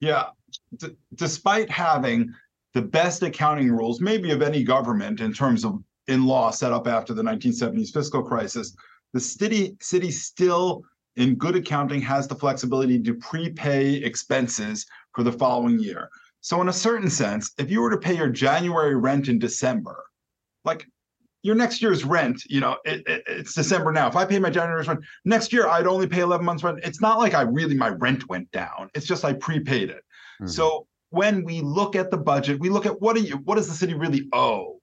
Yeah, 0.00 0.26
D- 0.78 0.96
despite 1.14 1.70
having 1.70 2.32
the 2.74 2.82
best 2.82 3.22
accounting 3.22 3.70
rules, 3.70 4.00
maybe 4.00 4.30
of 4.30 4.42
any 4.42 4.64
government 4.64 5.20
in 5.20 5.32
terms 5.32 5.64
of 5.64 5.82
in 6.08 6.24
law 6.24 6.50
set 6.50 6.72
up 6.72 6.88
after 6.88 7.14
the 7.14 7.22
1970s 7.22 7.92
fiscal 7.92 8.22
crisis 8.22 8.74
the 9.12 9.20
city 9.20 9.76
city 9.80 10.10
still 10.10 10.82
in 11.16 11.34
good 11.34 11.56
accounting 11.56 12.00
has 12.00 12.28
the 12.28 12.34
flexibility 12.34 13.00
to 13.02 13.14
prepay 13.14 13.94
expenses 13.94 14.86
for 15.14 15.24
the 15.24 15.32
following 15.32 15.78
year. 15.78 16.08
So 16.40 16.60
in 16.60 16.68
a 16.68 16.72
certain 16.72 17.10
sense, 17.10 17.52
if 17.58 17.70
you 17.70 17.80
were 17.80 17.90
to 17.90 17.98
pay 17.98 18.16
your 18.16 18.28
January 18.28 18.94
rent 18.94 19.28
in 19.28 19.38
December, 19.38 20.04
like 20.64 20.86
your 21.42 21.56
next 21.56 21.82
year's 21.82 22.04
rent, 22.04 22.42
you 22.46 22.60
know, 22.60 22.76
it, 22.84 23.06
it, 23.06 23.22
it's 23.26 23.54
December 23.54 23.92
now. 23.92 24.06
If 24.06 24.14
I 24.14 24.24
pay 24.24 24.38
my 24.38 24.50
January 24.50 24.84
rent 24.84 25.00
next 25.24 25.52
year, 25.52 25.66
I'd 25.66 25.86
only 25.86 26.06
pay 26.06 26.20
11 26.20 26.44
months 26.46 26.62
rent. 26.62 26.78
It's 26.84 27.00
not 27.00 27.18
like 27.18 27.34
I 27.34 27.42
really 27.42 27.74
my 27.74 27.88
rent 27.88 28.28
went 28.28 28.50
down. 28.52 28.90
It's 28.94 29.06
just 29.06 29.24
I 29.24 29.32
prepaid 29.32 29.90
it. 29.90 30.04
Mm-hmm. 30.40 30.46
So 30.46 30.86
when 31.10 31.44
we 31.44 31.60
look 31.62 31.96
at 31.96 32.10
the 32.10 32.16
budget, 32.18 32.60
we 32.60 32.68
look 32.68 32.86
at 32.86 33.00
what 33.00 33.16
do 33.16 33.22
you 33.22 33.36
what 33.38 33.56
does 33.56 33.68
the 33.68 33.74
city 33.74 33.94
really 33.94 34.28
owe 34.32 34.77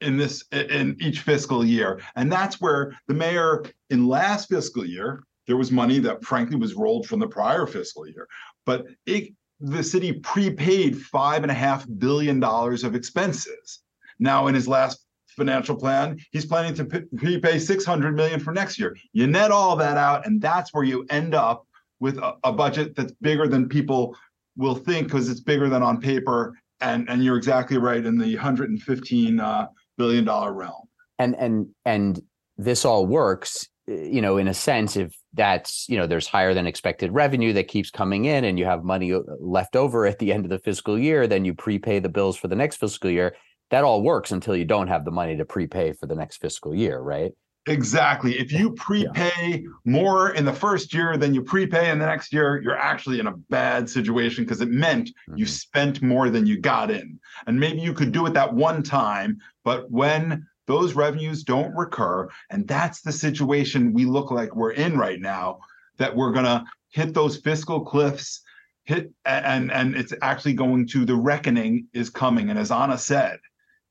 in 0.00 0.16
this 0.16 0.44
in 0.52 0.96
each 1.00 1.20
fiscal 1.20 1.64
year, 1.64 2.00
and 2.16 2.30
that's 2.30 2.60
where 2.60 2.92
the 3.08 3.14
mayor 3.14 3.64
in 3.90 4.06
last 4.06 4.48
fiscal 4.48 4.84
year 4.84 5.24
there 5.48 5.56
was 5.56 5.72
money 5.72 5.98
that 5.98 6.24
frankly 6.24 6.56
was 6.56 6.74
rolled 6.74 7.06
from 7.06 7.18
the 7.18 7.26
prior 7.26 7.66
fiscal 7.66 8.06
year, 8.06 8.28
but 8.66 8.86
it, 9.06 9.32
the 9.60 9.82
city 9.82 10.12
prepaid 10.12 10.96
five 11.00 11.42
and 11.42 11.50
a 11.50 11.54
half 11.54 11.86
billion 11.98 12.38
dollars 12.38 12.84
of 12.84 12.94
expenses. 12.94 13.80
Now 14.18 14.46
in 14.46 14.54
his 14.54 14.68
last 14.68 15.06
financial 15.36 15.74
plan, 15.74 16.18
he's 16.32 16.44
planning 16.44 16.74
to 16.74 16.84
prepay 16.84 17.58
600 17.58 18.14
million 18.14 18.40
for 18.40 18.52
next 18.52 18.78
year. 18.78 18.94
You 19.12 19.26
net 19.26 19.50
all 19.50 19.74
that 19.76 19.96
out, 19.96 20.26
and 20.26 20.40
that's 20.40 20.74
where 20.74 20.84
you 20.84 21.06
end 21.10 21.34
up 21.34 21.66
with 21.98 22.18
a, 22.18 22.36
a 22.44 22.52
budget 22.52 22.94
that's 22.94 23.12
bigger 23.22 23.48
than 23.48 23.68
people 23.68 24.14
will 24.56 24.74
think 24.74 25.06
because 25.06 25.28
it's 25.30 25.40
bigger 25.40 25.68
than 25.68 25.82
on 25.82 26.00
paper. 26.00 26.58
And 26.80 27.08
and 27.08 27.24
you're 27.24 27.36
exactly 27.36 27.78
right 27.78 28.04
in 28.04 28.18
the 28.18 28.34
115 28.36 29.40
uh, 29.40 29.66
billion 29.98 30.24
dollar 30.24 30.52
realm. 30.52 30.88
And 31.18 31.36
and 31.36 31.68
and 31.84 32.22
this 32.56 32.84
all 32.84 33.06
works, 33.06 33.68
you 33.86 34.22
know, 34.22 34.38
in 34.38 34.48
a 34.48 34.54
sense, 34.54 34.96
if 34.96 35.14
that's 35.34 35.86
you 35.88 35.98
know 35.98 36.06
there's 36.06 36.26
higher 36.26 36.54
than 36.54 36.66
expected 36.66 37.12
revenue 37.12 37.52
that 37.52 37.68
keeps 37.68 37.90
coming 37.90 38.24
in, 38.24 38.44
and 38.44 38.58
you 38.58 38.64
have 38.64 38.84
money 38.84 39.12
uh, 39.12 39.20
left 39.40 39.76
over 39.76 40.06
at 40.06 40.18
the 40.18 40.32
end 40.32 40.46
of 40.46 40.50
the 40.50 40.58
fiscal 40.58 40.98
year, 40.98 41.26
then 41.26 41.44
you 41.44 41.52
prepay 41.52 41.98
the 41.98 42.08
bills 42.08 42.36
for 42.36 42.48
the 42.48 42.56
next 42.56 42.76
fiscal 42.76 43.10
year. 43.10 43.36
That 43.70 43.84
all 43.84 44.02
works 44.02 44.32
until 44.32 44.56
you 44.56 44.64
don't 44.64 44.88
have 44.88 45.04
the 45.04 45.10
money 45.10 45.36
to 45.36 45.44
prepay 45.44 45.92
for 45.92 46.06
the 46.06 46.14
next 46.14 46.38
fiscal 46.38 46.74
year, 46.74 46.98
right? 46.98 47.32
Exactly. 47.68 48.38
If 48.38 48.52
you 48.52 48.70
prepay 48.74 49.62
yeah. 49.62 49.68
more 49.84 50.30
in 50.30 50.44
the 50.44 50.52
first 50.52 50.92
year 50.94 51.16
than 51.16 51.34
you 51.34 51.42
prepay 51.42 51.90
in 51.90 51.98
the 51.98 52.06
next 52.06 52.32
year, 52.32 52.60
you're 52.62 52.78
actually 52.78 53.20
in 53.20 53.26
a 53.26 53.36
bad 53.36 53.88
situation 53.88 54.44
because 54.44 54.60
it 54.60 54.70
meant 54.70 55.08
mm-hmm. 55.08 55.36
you 55.36 55.46
spent 55.46 56.02
more 56.02 56.30
than 56.30 56.46
you 56.46 56.58
got 56.58 56.90
in. 56.90 57.18
And 57.46 57.58
maybe 57.58 57.80
you 57.80 57.92
could 57.92 58.12
do 58.12 58.26
it 58.26 58.34
that 58.34 58.52
one 58.52 58.82
time, 58.82 59.38
but 59.64 59.90
when 59.90 60.46
those 60.66 60.94
revenues 60.94 61.44
don't 61.44 61.74
recur, 61.74 62.28
and 62.50 62.68
that's 62.68 63.00
the 63.00 63.12
situation 63.12 63.94
we 63.94 64.04
look 64.04 64.30
like 64.30 64.54
we're 64.54 64.72
in 64.72 64.98
right 64.98 65.20
now, 65.20 65.60
that 65.96 66.14
we're 66.14 66.32
going 66.32 66.44
to 66.44 66.64
hit 66.90 67.14
those 67.14 67.38
fiscal 67.38 67.84
cliffs 67.84 68.42
hit 68.88 69.12
and 69.26 69.70
and 69.70 69.94
it's 69.94 70.14
actually 70.22 70.54
going 70.54 70.86
to 70.86 71.04
the 71.04 71.14
reckoning 71.14 71.86
is 71.92 72.08
coming 72.08 72.48
and 72.48 72.58
as 72.58 72.70
anna 72.70 72.96
said 72.96 73.38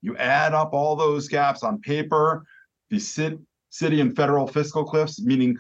you 0.02 0.18
add 0.18 0.56
up 0.56 0.74
all 0.74 0.96
those 0.96 1.28
gaps 1.28 1.62
on 1.62 1.80
paper 1.80 2.44
you 2.90 3.00
sit 3.00 3.38
city 3.70 4.02
and 4.02 4.16
federal 4.16 4.48
fiscal 4.48 4.84
cliffs, 4.84 5.22
meaning 5.22 5.58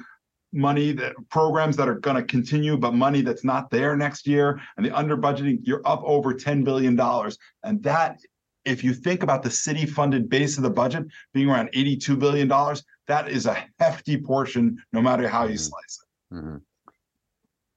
money 0.53 0.91
that 0.93 1.13
programs 1.29 1.75
that 1.77 1.89
are 1.89 1.99
going 1.99 2.15
to 2.15 2.23
continue, 2.23 2.77
but 2.77 2.93
money 2.93 3.21
that's 3.21 3.43
not 3.43 3.69
there 3.69 3.95
next 3.95 4.27
year, 4.27 4.59
and 4.77 4.85
the 4.85 4.91
under 4.91 5.17
budgeting, 5.17 5.59
you're 5.63 5.85
up 5.85 6.01
over 6.03 6.33
$10 6.33 6.63
billion. 6.63 6.99
And 7.63 7.83
that, 7.83 8.19
if 8.65 8.83
you 8.83 8.93
think 8.93 9.23
about 9.23 9.43
the 9.43 9.51
city 9.51 9.85
funded 9.85 10.29
base 10.29 10.57
of 10.57 10.63
the 10.63 10.69
budget 10.69 11.05
being 11.33 11.49
around 11.49 11.71
$82 11.73 12.19
billion, 12.19 12.47
that 13.07 13.29
is 13.29 13.45
a 13.45 13.65
hefty 13.79 14.17
portion, 14.17 14.77
no 14.93 15.01
matter 15.01 15.27
how 15.27 15.43
you 15.43 15.55
mm-hmm. 15.55 15.57
slice 15.57 15.99
it. 16.01 16.35
Mm-hmm. 16.35 16.57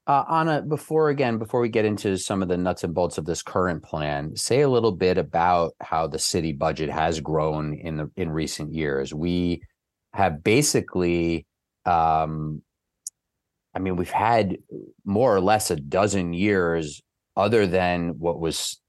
Uh, 0.07 0.25
Anna, 0.29 0.63
before 0.63 1.09
again, 1.09 1.39
before 1.39 1.61
we 1.61 1.69
get 1.69 1.85
into 1.85 2.17
some 2.17 2.43
of 2.43 2.49
the 2.49 2.57
nuts 2.57 2.83
and 2.83 2.93
bolts 2.93 3.17
of 3.17 3.27
this 3.27 3.43
current 3.43 3.85
plan, 3.85 4.35
say 4.35 4.63
a 4.63 4.69
little 4.69 4.91
bit 4.91 5.19
about 5.19 5.75
how 5.81 6.09
the 6.09 6.19
city 6.19 6.53
budget 6.53 6.91
has 6.91 7.21
grown 7.21 7.75
in 7.75 7.97
the 7.97 8.11
in 8.17 8.29
recent 8.29 8.75
years. 8.75 9.15
We 9.15 9.63
have 10.13 10.43
basically 10.43 11.47
um, 11.87 12.63
I 13.75 13.79
mean, 13.79 13.97
we've 13.97 14.11
had 14.11 14.59
more 15.05 15.35
or 15.35 15.41
less 15.41 15.71
a 15.71 15.77
dozen 15.77 16.33
years, 16.33 17.01
other 17.37 17.67
than 17.67 18.19
what 18.19 18.41
was 18.41 18.81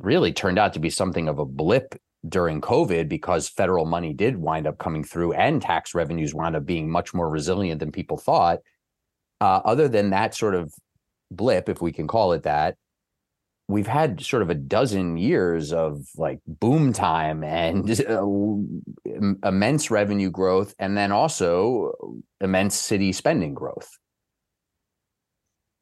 really 0.00 0.32
turned 0.32 0.58
out 0.58 0.72
to 0.74 0.80
be 0.80 0.90
something 0.90 1.28
of 1.28 1.38
a 1.38 1.44
blip 1.44 1.94
during 2.28 2.60
COVID, 2.60 3.08
because 3.08 3.48
federal 3.48 3.86
money 3.86 4.12
did 4.12 4.36
wind 4.36 4.66
up 4.66 4.78
coming 4.78 5.04
through 5.04 5.34
and 5.34 5.62
tax 5.62 5.94
revenues 5.94 6.34
wound 6.34 6.56
up 6.56 6.64
being 6.64 6.90
much 6.90 7.14
more 7.14 7.28
resilient 7.28 7.78
than 7.80 7.92
people 7.92 8.16
thought. 8.16 8.58
Uh, 9.40 9.60
other 9.64 9.88
than 9.88 10.10
that 10.10 10.34
sort 10.34 10.54
of 10.54 10.72
blip, 11.30 11.68
if 11.68 11.80
we 11.80 11.92
can 11.92 12.08
call 12.08 12.32
it 12.32 12.42
that, 12.42 12.76
we've 13.68 13.86
had 13.86 14.20
sort 14.22 14.42
of 14.42 14.50
a 14.50 14.54
dozen 14.54 15.16
years 15.16 15.72
of 15.72 16.06
like 16.16 16.40
boom 16.46 16.92
time 16.92 17.42
and 17.42 17.90
uh, 18.08 19.46
immense 19.46 19.90
revenue 19.90 20.30
growth 20.30 20.74
and 20.78 20.96
then 20.96 21.12
also 21.12 22.16
immense 22.40 22.74
city 22.74 23.12
spending 23.12 23.54
growth. 23.54 23.88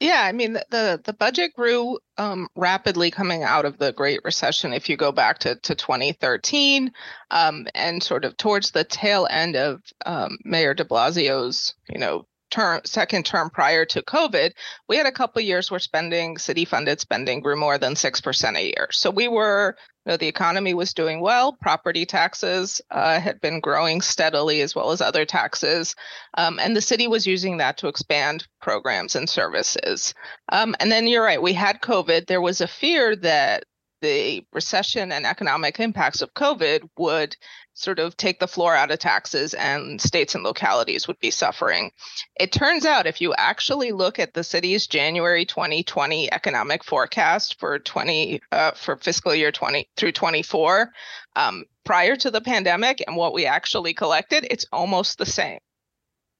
Yeah 0.00 0.24
i 0.24 0.32
mean 0.32 0.54
the 0.54 1.00
the 1.04 1.12
budget 1.12 1.54
grew 1.54 1.96
um, 2.18 2.48
rapidly 2.56 3.12
coming 3.12 3.44
out 3.44 3.64
of 3.64 3.78
the 3.78 3.92
great 3.92 4.18
recession 4.24 4.72
if 4.72 4.88
you 4.88 4.96
go 4.96 5.12
back 5.12 5.38
to, 5.38 5.54
to 5.54 5.76
2013 5.76 6.92
um, 7.30 7.68
and 7.76 8.02
sort 8.02 8.24
of 8.24 8.36
towards 8.36 8.72
the 8.72 8.82
tail 8.82 9.28
end 9.30 9.54
of 9.54 9.80
um, 10.04 10.38
mayor 10.44 10.74
de 10.74 10.84
blasio's 10.84 11.74
you 11.88 12.00
know 12.00 12.26
term 12.52 12.80
second 12.84 13.26
term 13.26 13.50
prior 13.50 13.84
to 13.84 14.02
covid 14.02 14.52
we 14.88 14.96
had 14.96 15.06
a 15.06 15.12
couple 15.12 15.40
years 15.40 15.70
where 15.70 15.80
spending 15.80 16.38
city 16.38 16.64
funded 16.64 17.00
spending 17.00 17.40
grew 17.40 17.56
more 17.56 17.78
than 17.78 17.94
6% 17.94 18.56
a 18.56 18.62
year. 18.62 18.88
So 18.90 19.10
we 19.10 19.28
were 19.28 19.76
you 20.04 20.12
know, 20.12 20.16
the 20.16 20.28
economy 20.28 20.74
was 20.74 20.94
doing 20.94 21.20
well 21.20 21.52
property 21.60 22.04
taxes 22.04 22.80
uh, 22.90 23.20
had 23.20 23.40
been 23.40 23.60
growing 23.60 24.00
steadily 24.00 24.60
as 24.60 24.74
well 24.74 24.90
as 24.90 25.00
other 25.00 25.24
taxes 25.24 25.94
um, 26.36 26.58
and 26.60 26.76
the 26.76 26.80
city 26.80 27.06
was 27.06 27.26
using 27.26 27.58
that 27.58 27.78
to 27.78 27.88
expand 27.88 28.46
programs 28.60 29.14
and 29.16 29.28
services. 29.28 30.14
Um, 30.50 30.74
and 30.80 30.90
then 30.90 31.06
you're 31.06 31.24
right 31.24 31.40
we 31.40 31.52
had 31.52 31.80
covid. 31.80 32.26
There 32.26 32.40
was 32.40 32.60
a 32.60 32.68
fear 32.68 33.16
that 33.16 33.64
the 34.02 34.44
recession 34.52 35.12
and 35.12 35.24
economic 35.24 35.80
impacts 35.80 36.20
of 36.20 36.34
COVID 36.34 36.90
would 36.98 37.36
sort 37.72 37.98
of 37.98 38.16
take 38.16 38.38
the 38.38 38.48
floor 38.48 38.76
out 38.76 38.90
of 38.90 38.98
taxes 38.98 39.54
and 39.54 40.00
states 40.00 40.34
and 40.34 40.44
localities 40.44 41.08
would 41.08 41.18
be 41.20 41.30
suffering. 41.30 41.90
It 42.38 42.52
turns 42.52 42.84
out 42.84 43.06
if 43.06 43.22
you 43.22 43.32
actually 43.34 43.92
look 43.92 44.18
at 44.18 44.34
the 44.34 44.44
city's 44.44 44.86
January 44.86 45.46
2020 45.46 46.30
economic 46.30 46.84
forecast 46.84 47.58
for 47.58 47.78
20 47.78 48.42
uh, 48.52 48.72
for 48.72 48.96
fiscal 48.96 49.34
year 49.34 49.50
20 49.52 49.88
through 49.96 50.12
24 50.12 50.92
um, 51.36 51.64
prior 51.84 52.16
to 52.16 52.30
the 52.30 52.42
pandemic 52.42 53.02
and 53.06 53.16
what 53.16 53.32
we 53.32 53.46
actually 53.46 53.94
collected, 53.94 54.46
it's 54.50 54.66
almost 54.72 55.16
the 55.16 55.26
same. 55.26 55.58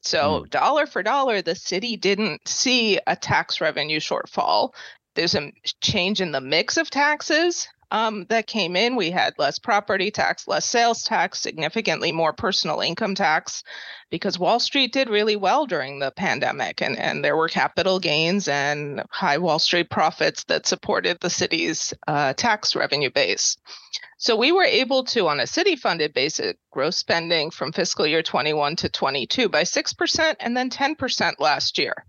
So, 0.03 0.41
mm. 0.41 0.51
dollar 0.51 0.87
for 0.87 1.03
dollar, 1.03 1.43
the 1.43 1.55
city 1.55 1.97
didn't 1.97 2.47
see 2.47 2.99
a 3.07 3.15
tax 3.17 3.61
revenue 3.61 4.01
shortfall. 4.01 4.75
There's 5.15 5.35
a 5.35 5.53
change 5.81 6.21
in 6.21 6.33
the 6.33 6.41
mix 6.41 6.77
of 6.77 6.91
taxes, 6.91 7.69
um, 7.93 8.25
that 8.31 8.47
came 8.47 8.75
in. 8.75 8.97
We 8.97 9.11
had 9.11 9.39
less 9.39 9.59
property 9.59 10.11
tax, 10.11 10.49
less 10.49 10.65
sales 10.65 11.03
tax, 11.03 11.39
significantly 11.39 12.11
more 12.11 12.33
personal 12.33 12.81
income 12.81 13.15
tax, 13.15 13.63
because 14.11 14.39
Wall 14.39 14.59
Street 14.59 14.95
did 14.95 15.11
really 15.11 15.37
well 15.37 15.67
during 15.67 15.99
the 15.99 16.11
pandemic, 16.11 16.81
and, 16.81 16.99
and 16.99 17.23
there 17.23 17.37
were 17.37 17.49
capital 17.49 18.01
gains 18.01 18.49
and 18.49 19.03
high 19.11 19.37
Wall 19.37 19.59
Street 19.59 19.91
profits 19.91 20.45
that 20.45 20.67
supported 20.67 21.19
the 21.21 21.29
city's 21.29 21.93
uh, 22.09 22.33
tax 22.33 22.75
revenue 22.75 23.11
base. 23.11 23.59
So 24.17 24.37
we 24.37 24.53
were 24.53 24.65
able 24.65 25.05
to, 25.05 25.29
on 25.29 25.39
a 25.39 25.47
city 25.47 25.77
funded 25.77 26.15
basis, 26.15 26.55
grow 26.71 26.91
spending 26.91 27.51
from 27.51 27.73
fiscal 27.73 28.07
year 28.07 28.23
21 28.23 28.77
to 28.77 28.89
22 28.89 29.51
by 29.51 29.65
6% 29.65 30.37
and 30.41 30.57
then 30.57 30.71
10% 30.71 31.33
last 31.41 31.77
year. 31.77 32.07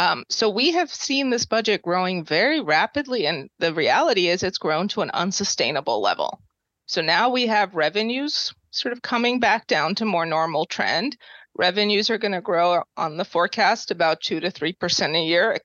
Um, 0.00 0.24
so 0.30 0.48
we 0.48 0.72
have 0.72 0.90
seen 0.90 1.28
this 1.28 1.44
budget 1.44 1.82
growing 1.82 2.24
very 2.24 2.62
rapidly, 2.62 3.26
and 3.26 3.50
the 3.58 3.74
reality 3.74 4.28
is 4.28 4.42
it's 4.42 4.56
grown 4.56 4.88
to 4.88 5.02
an 5.02 5.10
unsustainable 5.10 6.00
level. 6.00 6.40
So 6.86 7.02
now 7.02 7.28
we 7.28 7.46
have 7.48 7.74
revenues 7.74 8.54
sort 8.70 8.94
of 8.94 9.02
coming 9.02 9.40
back 9.40 9.66
down 9.66 9.94
to 9.96 10.06
more 10.06 10.24
normal 10.24 10.64
trend. 10.64 11.18
Revenues 11.54 12.08
are 12.08 12.16
going 12.16 12.32
to 12.32 12.40
grow 12.40 12.82
on 12.96 13.18
the 13.18 13.26
forecast 13.26 13.90
about 13.90 14.22
two 14.22 14.40
to 14.40 14.50
three 14.50 14.72
percent 14.72 15.14
a 15.14 15.20
year. 15.20 15.58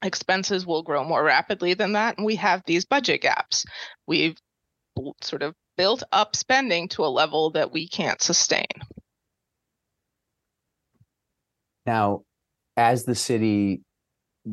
Expenses 0.00 0.64
will 0.64 0.84
grow 0.84 1.02
more 1.02 1.24
rapidly 1.24 1.74
than 1.74 1.94
that, 1.94 2.18
and 2.18 2.24
we 2.24 2.36
have 2.36 2.62
these 2.64 2.84
budget 2.84 3.20
gaps. 3.20 3.64
We've 4.06 4.36
sort 5.22 5.42
of 5.42 5.56
built 5.76 6.04
up 6.12 6.36
spending 6.36 6.86
to 6.90 7.04
a 7.04 7.06
level 7.06 7.50
that 7.50 7.72
we 7.72 7.88
can't 7.88 8.22
sustain. 8.22 8.68
Now, 11.84 12.22
as 12.76 13.04
the 13.04 13.14
city 13.14 13.82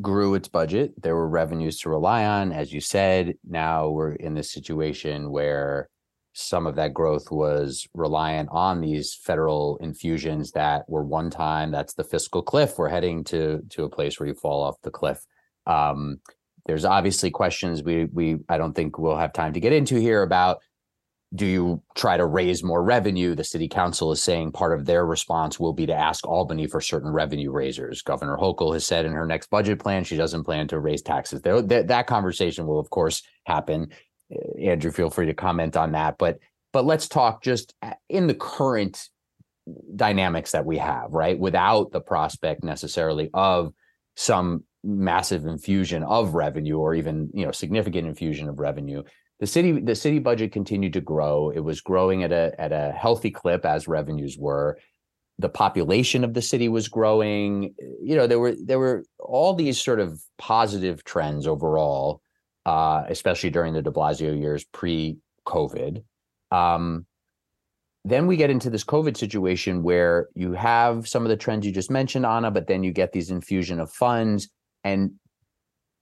grew 0.00 0.34
its 0.34 0.48
budget, 0.48 0.92
there 1.02 1.16
were 1.16 1.28
revenues 1.28 1.78
to 1.80 1.90
rely 1.90 2.24
on. 2.24 2.52
As 2.52 2.72
you 2.72 2.80
said, 2.80 3.34
now 3.48 3.88
we're 3.88 4.12
in 4.12 4.34
this 4.34 4.52
situation 4.52 5.30
where 5.30 5.88
some 6.32 6.66
of 6.66 6.76
that 6.76 6.94
growth 6.94 7.30
was 7.30 7.88
reliant 7.92 8.48
on 8.52 8.80
these 8.80 9.14
federal 9.14 9.76
infusions 9.78 10.52
that 10.52 10.88
were 10.88 11.04
one 11.04 11.28
time. 11.28 11.72
That's 11.72 11.94
the 11.94 12.04
fiscal 12.04 12.42
cliff. 12.42 12.78
We're 12.78 12.88
heading 12.88 13.24
to 13.24 13.62
to 13.70 13.84
a 13.84 13.90
place 13.90 14.20
where 14.20 14.28
you 14.28 14.34
fall 14.34 14.62
off 14.62 14.80
the 14.82 14.90
cliff. 14.90 15.24
Um, 15.66 16.20
there's 16.66 16.84
obviously 16.84 17.30
questions 17.30 17.82
we 17.82 18.04
we 18.06 18.38
I 18.48 18.58
don't 18.58 18.74
think 18.74 18.98
we'll 18.98 19.16
have 19.16 19.32
time 19.32 19.54
to 19.54 19.60
get 19.60 19.72
into 19.72 19.96
here 19.96 20.22
about 20.22 20.58
do 21.34 21.46
you 21.46 21.82
try 21.94 22.16
to 22.16 22.26
raise 22.26 22.64
more 22.64 22.82
revenue? 22.82 23.34
The 23.34 23.44
city 23.44 23.68
council 23.68 24.10
is 24.10 24.22
saying 24.22 24.50
part 24.52 24.76
of 24.76 24.84
their 24.84 25.06
response 25.06 25.60
will 25.60 25.72
be 25.72 25.86
to 25.86 25.94
ask 25.94 26.26
Albany 26.26 26.66
for 26.66 26.80
certain 26.80 27.10
revenue 27.10 27.52
raisers. 27.52 28.02
Governor 28.02 28.36
Hochul 28.36 28.74
has 28.74 28.84
said 28.84 29.04
in 29.04 29.12
her 29.12 29.26
next 29.26 29.48
budget 29.48 29.78
plan 29.78 30.02
she 30.02 30.16
doesn't 30.16 30.44
plan 30.44 30.66
to 30.68 30.80
raise 30.80 31.02
taxes. 31.02 31.40
That, 31.42 31.86
that 31.86 32.06
conversation 32.08 32.66
will, 32.66 32.80
of 32.80 32.90
course, 32.90 33.22
happen. 33.44 33.92
Uh, 34.34 34.60
Andrew, 34.60 34.90
feel 34.90 35.10
free 35.10 35.26
to 35.26 35.34
comment 35.34 35.76
on 35.76 35.92
that. 35.92 36.16
But 36.18 36.38
but 36.72 36.84
let's 36.84 37.08
talk 37.08 37.42
just 37.42 37.74
uh, 37.82 37.92
in 38.08 38.26
the 38.26 38.34
current 38.34 39.08
dynamics 39.94 40.52
that 40.52 40.64
we 40.64 40.78
have, 40.78 41.12
right? 41.12 41.38
Without 41.38 41.92
the 41.92 42.00
prospect 42.00 42.64
necessarily 42.64 43.30
of 43.34 43.72
some 44.16 44.64
massive 44.82 45.46
infusion 45.46 46.02
of 46.02 46.34
revenue 46.34 46.78
or 46.78 46.94
even 46.94 47.30
you 47.34 47.44
know 47.44 47.52
significant 47.52 48.08
infusion 48.08 48.48
of 48.48 48.58
revenue 48.58 49.02
the 49.40 49.46
city 49.46 49.80
the 49.80 49.94
city 49.94 50.18
budget 50.18 50.52
continued 50.52 50.92
to 50.92 51.00
grow. 51.00 51.50
It 51.50 51.60
was 51.60 51.80
growing 51.80 52.22
at 52.22 52.32
a 52.32 52.54
at 52.58 52.72
a 52.72 52.92
healthy 52.92 53.30
clip 53.30 53.64
as 53.64 53.88
revenues 53.88 54.38
were. 54.38 54.78
The 55.38 55.48
population 55.48 56.22
of 56.22 56.34
the 56.34 56.42
city 56.42 56.68
was 56.68 56.88
growing. 56.88 57.74
You 58.02 58.16
know 58.16 58.26
there 58.26 58.38
were 58.38 58.54
there 58.62 58.78
were 58.78 59.04
all 59.18 59.54
these 59.54 59.80
sort 59.80 59.98
of 59.98 60.20
positive 60.38 61.02
trends 61.04 61.46
overall 61.46 62.20
uh, 62.66 63.04
especially 63.08 63.50
during 63.50 63.72
the 63.72 63.82
de 63.82 63.90
blasio 63.90 64.38
years 64.38 64.64
pre 64.64 65.18
covid 65.46 66.02
um, 66.50 67.06
then 68.04 68.26
we 68.26 68.36
get 68.36 68.50
into 68.50 68.70
this 68.70 68.84
covid 68.84 69.16
situation 69.16 69.82
where 69.82 70.28
you 70.34 70.52
have 70.52 71.08
some 71.08 71.22
of 71.24 71.28
the 71.28 71.36
trends 71.36 71.66
you 71.66 71.72
just 71.72 71.90
mentioned 71.90 72.26
anna 72.26 72.50
but 72.50 72.66
then 72.66 72.82
you 72.82 72.92
get 72.92 73.12
these 73.12 73.30
infusion 73.30 73.80
of 73.80 73.90
funds 73.90 74.48
and 74.84 75.12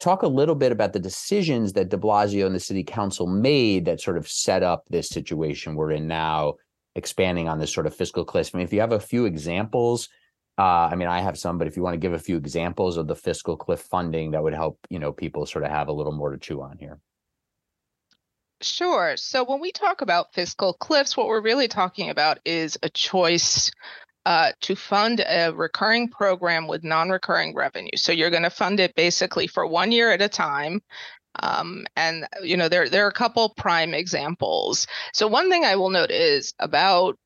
talk 0.01 0.23
a 0.23 0.29
little 0.29 0.55
bit 0.55 0.73
about 0.73 0.93
the 0.93 0.99
decisions 0.99 1.73
that 1.73 1.89
de 1.89 1.97
Blasio 1.97 2.47
and 2.47 2.55
the 2.55 2.61
city 2.61 2.85
council 2.85 3.27
made 3.27 3.85
that 3.87 4.01
sort 4.01 4.17
of 4.17 4.29
set 4.29 4.63
up 4.63 4.85
this 4.89 5.09
situation 5.09 5.75
we're 5.75 5.93
in 5.93 6.07
now, 6.07 6.55
expanding 6.95 7.49
on 7.49 7.59
this 7.59 7.73
sort 7.73 7.87
of 7.87 7.95
fiscal 7.95 8.25
cliff. 8.25 8.51
I 8.55 8.59
mean, 8.59 8.65
if 8.65 8.73
you 8.73 8.81
have 8.81 8.93
a 8.93 9.01
few 9.01 9.25
examples, 9.25 10.09
uh, 10.59 10.89
I 10.91 10.97
mean, 10.97 11.09
I 11.09 11.21
have 11.21 11.39
some, 11.39 11.59
but 11.59 11.69
if 11.69 11.77
you 11.77 11.83
want 11.83 11.95
to 11.95 11.99
give 11.99 12.13
a 12.13 12.19
few 12.19 12.37
examples 12.37 12.97
of 12.97 13.07
the 13.07 13.15
fiscal 13.15 13.57
cliff 13.57 13.81
funding, 13.81 14.33
that 14.33 14.43
would 14.43 14.55
help, 14.55 14.79
you 14.91 14.99
know, 14.99 15.13
people 15.13 15.47
sort 15.47 15.65
of 15.65 15.71
have 15.71 15.89
a 15.89 15.93
little 15.93 16.13
more 16.13 16.31
to 16.31 16.39
chew 16.39 16.63
on 16.63 16.79
here. 16.79 16.99
Sure. 18.61 19.17
So 19.17 19.45
when 19.45 19.61
we 19.61 19.71
talk 19.71 20.01
about 20.01 20.35
fiscal 20.35 20.73
cliffs, 20.73 21.17
what 21.17 21.29
we're 21.29 21.41
really 21.41 21.69
talking 21.69 22.11
about 22.11 22.41
is 22.45 22.77
a 22.83 22.89
choice 22.89 23.71
uh, 24.29 24.53
to 24.61 24.77
fund 24.77 25.25
a 25.27 25.51
recurring 25.55 26.07
program 26.07 26.67
with 26.67 26.85
non-recurring 26.85 27.55
revenue. 27.55 27.97
So 27.97 28.13
you're 28.13 28.29
going 28.29 28.43
to 28.43 28.51
fund 28.51 28.79
it 28.79 28.95
basically 28.95 29.47
for 29.47 29.67
one 29.67 29.91
year 29.91 30.11
at 30.11 30.21
a 30.21 30.29
time. 30.29 30.83
Um, 31.43 31.87
and 31.97 32.27
you 32.43 32.55
know 32.55 32.69
there 32.69 32.91
there 32.91 33.07
are 33.07 33.09
a 33.09 33.13
couple 33.13 33.55
prime 33.57 33.95
examples. 33.95 34.87
So 35.15 35.29
one 35.29 35.49
thing 35.49 35.65
I 35.65 35.77
will 35.77 35.89
note 35.89 36.11
is 36.11 36.53
about 36.59 37.17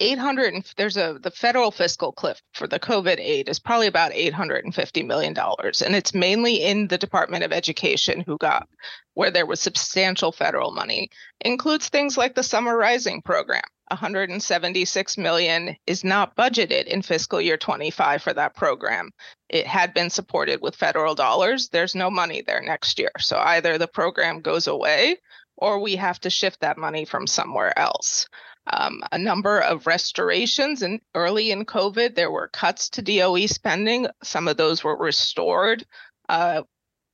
800 0.00 0.54
and 0.54 0.72
there's 0.76 0.96
a 0.96 1.18
the 1.22 1.30
federal 1.30 1.70
fiscal 1.70 2.12
cliff 2.12 2.40
for 2.52 2.66
the 2.66 2.78
covid 2.78 3.18
aid 3.18 3.48
is 3.48 3.58
probably 3.58 3.86
about 3.86 4.12
850 4.12 5.02
million 5.02 5.32
dollars 5.32 5.82
and 5.82 5.94
it's 5.94 6.14
mainly 6.14 6.62
in 6.62 6.88
the 6.88 6.98
department 6.98 7.44
of 7.44 7.52
education 7.52 8.20
who 8.20 8.36
got 8.38 8.68
where 9.14 9.30
there 9.30 9.46
was 9.46 9.60
substantial 9.60 10.32
federal 10.32 10.72
money 10.72 11.08
includes 11.40 11.88
things 11.88 12.16
like 12.16 12.34
the 12.34 12.42
summer 12.42 12.76
rising 12.76 13.22
program 13.22 13.62
176 13.90 15.16
million 15.16 15.76
is 15.86 16.02
not 16.02 16.36
budgeted 16.36 16.86
in 16.86 17.02
fiscal 17.02 17.40
year 17.40 17.56
25 17.56 18.20
for 18.20 18.32
that 18.34 18.56
program. 18.56 19.10
It 19.48 19.64
had 19.64 19.94
been 19.94 20.10
supported 20.10 20.60
with 20.60 20.74
federal 20.74 21.14
dollars. 21.14 21.68
There's 21.68 21.94
no 21.94 22.10
money 22.10 22.42
there 22.44 22.60
next 22.60 22.98
year. 22.98 23.12
So 23.20 23.38
either 23.38 23.78
the 23.78 23.86
program 23.86 24.40
goes 24.40 24.66
away 24.66 25.18
or 25.56 25.78
we 25.78 25.94
have 25.96 26.18
to 26.20 26.30
shift 26.30 26.60
that 26.60 26.78
money 26.78 27.04
from 27.04 27.28
somewhere 27.28 27.76
else. 27.78 28.26
Um, 28.66 29.02
a 29.12 29.18
number 29.18 29.60
of 29.60 29.86
restorations 29.86 30.82
and 30.82 31.00
early 31.14 31.50
in 31.50 31.64
COVID, 31.64 32.14
there 32.14 32.30
were 32.30 32.48
cuts 32.48 32.90
to 32.90 33.02
DOE 33.02 33.46
spending. 33.46 34.08
Some 34.22 34.48
of 34.48 34.56
those 34.56 34.82
were 34.82 34.96
restored. 34.96 35.84
Uh, 36.28 36.62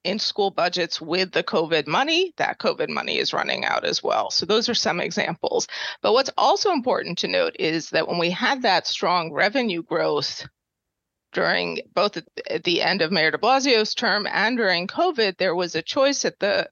in 0.05 0.19
school 0.19 0.51
budgets 0.51 1.01
with 1.01 1.33
the 1.33 1.45
COVID 1.45 1.87
money, 1.87 2.33
that 2.37 2.59
COVID 2.59 2.89
money 2.89 3.19
is 3.19 3.33
running 3.33 3.65
out 3.65 3.85
as 3.85 4.03
well. 4.03 4.31
So 4.31 4.47
those 4.47 4.69
are 4.69 4.75
some 4.75 5.01
examples. 5.01 5.69
But 6.03 6.13
what's 6.13 6.31
also 6.37 6.73
important 6.73 7.19
to 7.19 7.29
note 7.29 7.57
is 7.59 7.91
that 7.91 8.09
when 8.09 8.19
we 8.19 8.31
had 8.31 8.63
that 8.63 8.87
strong 8.87 9.33
revenue 9.33 9.83
growth 9.83 10.47
during 11.33 11.81
both 11.95 12.19
at 12.51 12.65
the 12.65 12.83
end 12.83 13.01
of 13.01 13.13
Mayor 13.13 13.31
de 13.31 13.39
Blasio's 13.39 13.95
term 13.95 14.27
and 14.31 14.57
during 14.57 14.87
COVID, 14.87 15.39
there 15.39 15.55
was 15.55 15.75
a 15.75 15.83
choice 15.83 16.25
at 16.25 16.39
the 16.41 16.69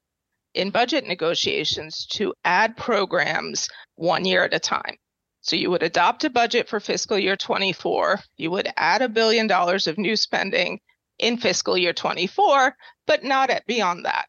in 0.53 0.69
budget 0.69 1.05
negotiations 1.05 2.05
to 2.07 2.33
add 2.43 2.75
programs 2.77 3.67
one 3.95 4.25
year 4.25 4.43
at 4.43 4.53
a 4.53 4.59
time. 4.59 4.97
So 5.41 5.55
you 5.55 5.71
would 5.71 5.83
adopt 5.83 6.23
a 6.23 6.29
budget 6.29 6.69
for 6.69 6.79
fiscal 6.79 7.17
year 7.17 7.35
24, 7.35 8.19
you 8.37 8.51
would 8.51 8.71
add 8.77 9.01
a 9.01 9.09
billion 9.09 9.47
dollars 9.47 9.87
of 9.87 9.97
new 9.97 10.15
spending 10.15 10.79
in 11.17 11.37
fiscal 11.37 11.77
year 11.77 11.93
24, 11.93 12.75
but 13.07 13.23
not 13.23 13.49
at 13.49 13.65
beyond 13.65 14.05
that. 14.05 14.27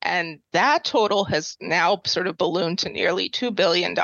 And 0.00 0.40
that 0.52 0.84
total 0.84 1.24
has 1.24 1.56
now 1.60 2.00
sort 2.06 2.26
of 2.26 2.36
ballooned 2.36 2.80
to 2.80 2.90
nearly 2.90 3.30
$2 3.30 3.54
billion 3.54 3.96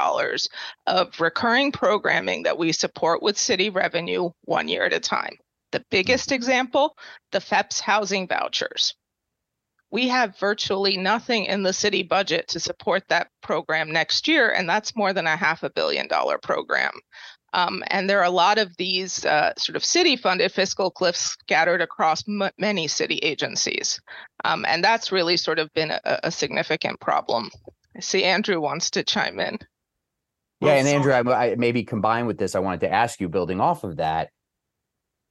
of 0.87 1.21
recurring 1.21 1.73
programming 1.73 2.45
that 2.45 2.57
we 2.57 2.73
support 2.73 3.23
with 3.23 3.39
city 3.39 3.69
revenue 3.69 4.31
one 4.45 4.69
year 4.69 4.85
at 4.85 4.95
a 4.95 5.01
time. 5.01 5.37
The 5.73 5.85
biggest 5.91 6.33
example 6.33 6.97
the 7.33 7.39
FHEPS 7.39 7.81
housing 7.81 8.27
vouchers. 8.27 8.95
We 9.91 10.09
have 10.09 10.39
virtually 10.39 10.97
nothing 10.97 11.47
in 11.47 11.63
the 11.63 11.73
city 11.73 12.03
budget 12.03 12.49
to 12.49 12.61
support 12.61 13.03
that 13.09 13.29
program 13.43 13.91
next 13.91 14.29
year, 14.29 14.51
and 14.51 14.69
that's 14.69 14.97
more 14.97 15.13
than 15.13 15.27
a 15.27 15.37
half 15.37 15.63
a 15.63 15.71
billion 15.71 16.07
dollar 16.07 16.39
program. 16.39 16.93
Um, 17.53 17.83
and 17.89 18.09
there 18.09 18.21
are 18.21 18.25
a 18.25 18.31
lot 18.31 18.59
of 18.59 18.77
these 18.77 19.25
uh, 19.25 19.53
sort 19.57 19.77
of 19.77 19.85
city 19.85 20.17
funded 20.17 20.53
fiscal 20.53 20.91
cliffs 20.91 21.37
scattered 21.41 21.81
across 21.81 22.23
m- 22.29 22.51
many 22.59 22.87
city 22.87 23.17
agencies. 23.17 24.01
Um, 24.45 24.65
and 24.69 24.85
that's 24.85 25.11
really 25.11 25.37
sort 25.37 25.59
of 25.59 25.73
been 25.75 25.91
a, 25.91 26.01
a, 26.05 26.31
significant 26.31 27.01
problem. 27.01 27.51
I 27.97 28.01
see 28.01 28.23
Andrew 28.23 28.61
wants 28.61 28.91
to 28.91 29.03
chime 29.03 29.41
in. 29.41 29.59
Yeah, 30.61 30.75
and 30.75 30.87
Andrew, 30.87 31.13
I, 31.13 31.51
I 31.51 31.55
maybe 31.57 31.83
combined 31.83 32.27
with 32.27 32.39
this, 32.39 32.55
I 32.55 32.61
wanted 32.61 32.81
to 32.81 32.93
ask 32.93 33.21
you, 33.21 33.29
building 33.29 33.61
off 33.61 33.83
of 33.83 33.97
that, 33.97 34.31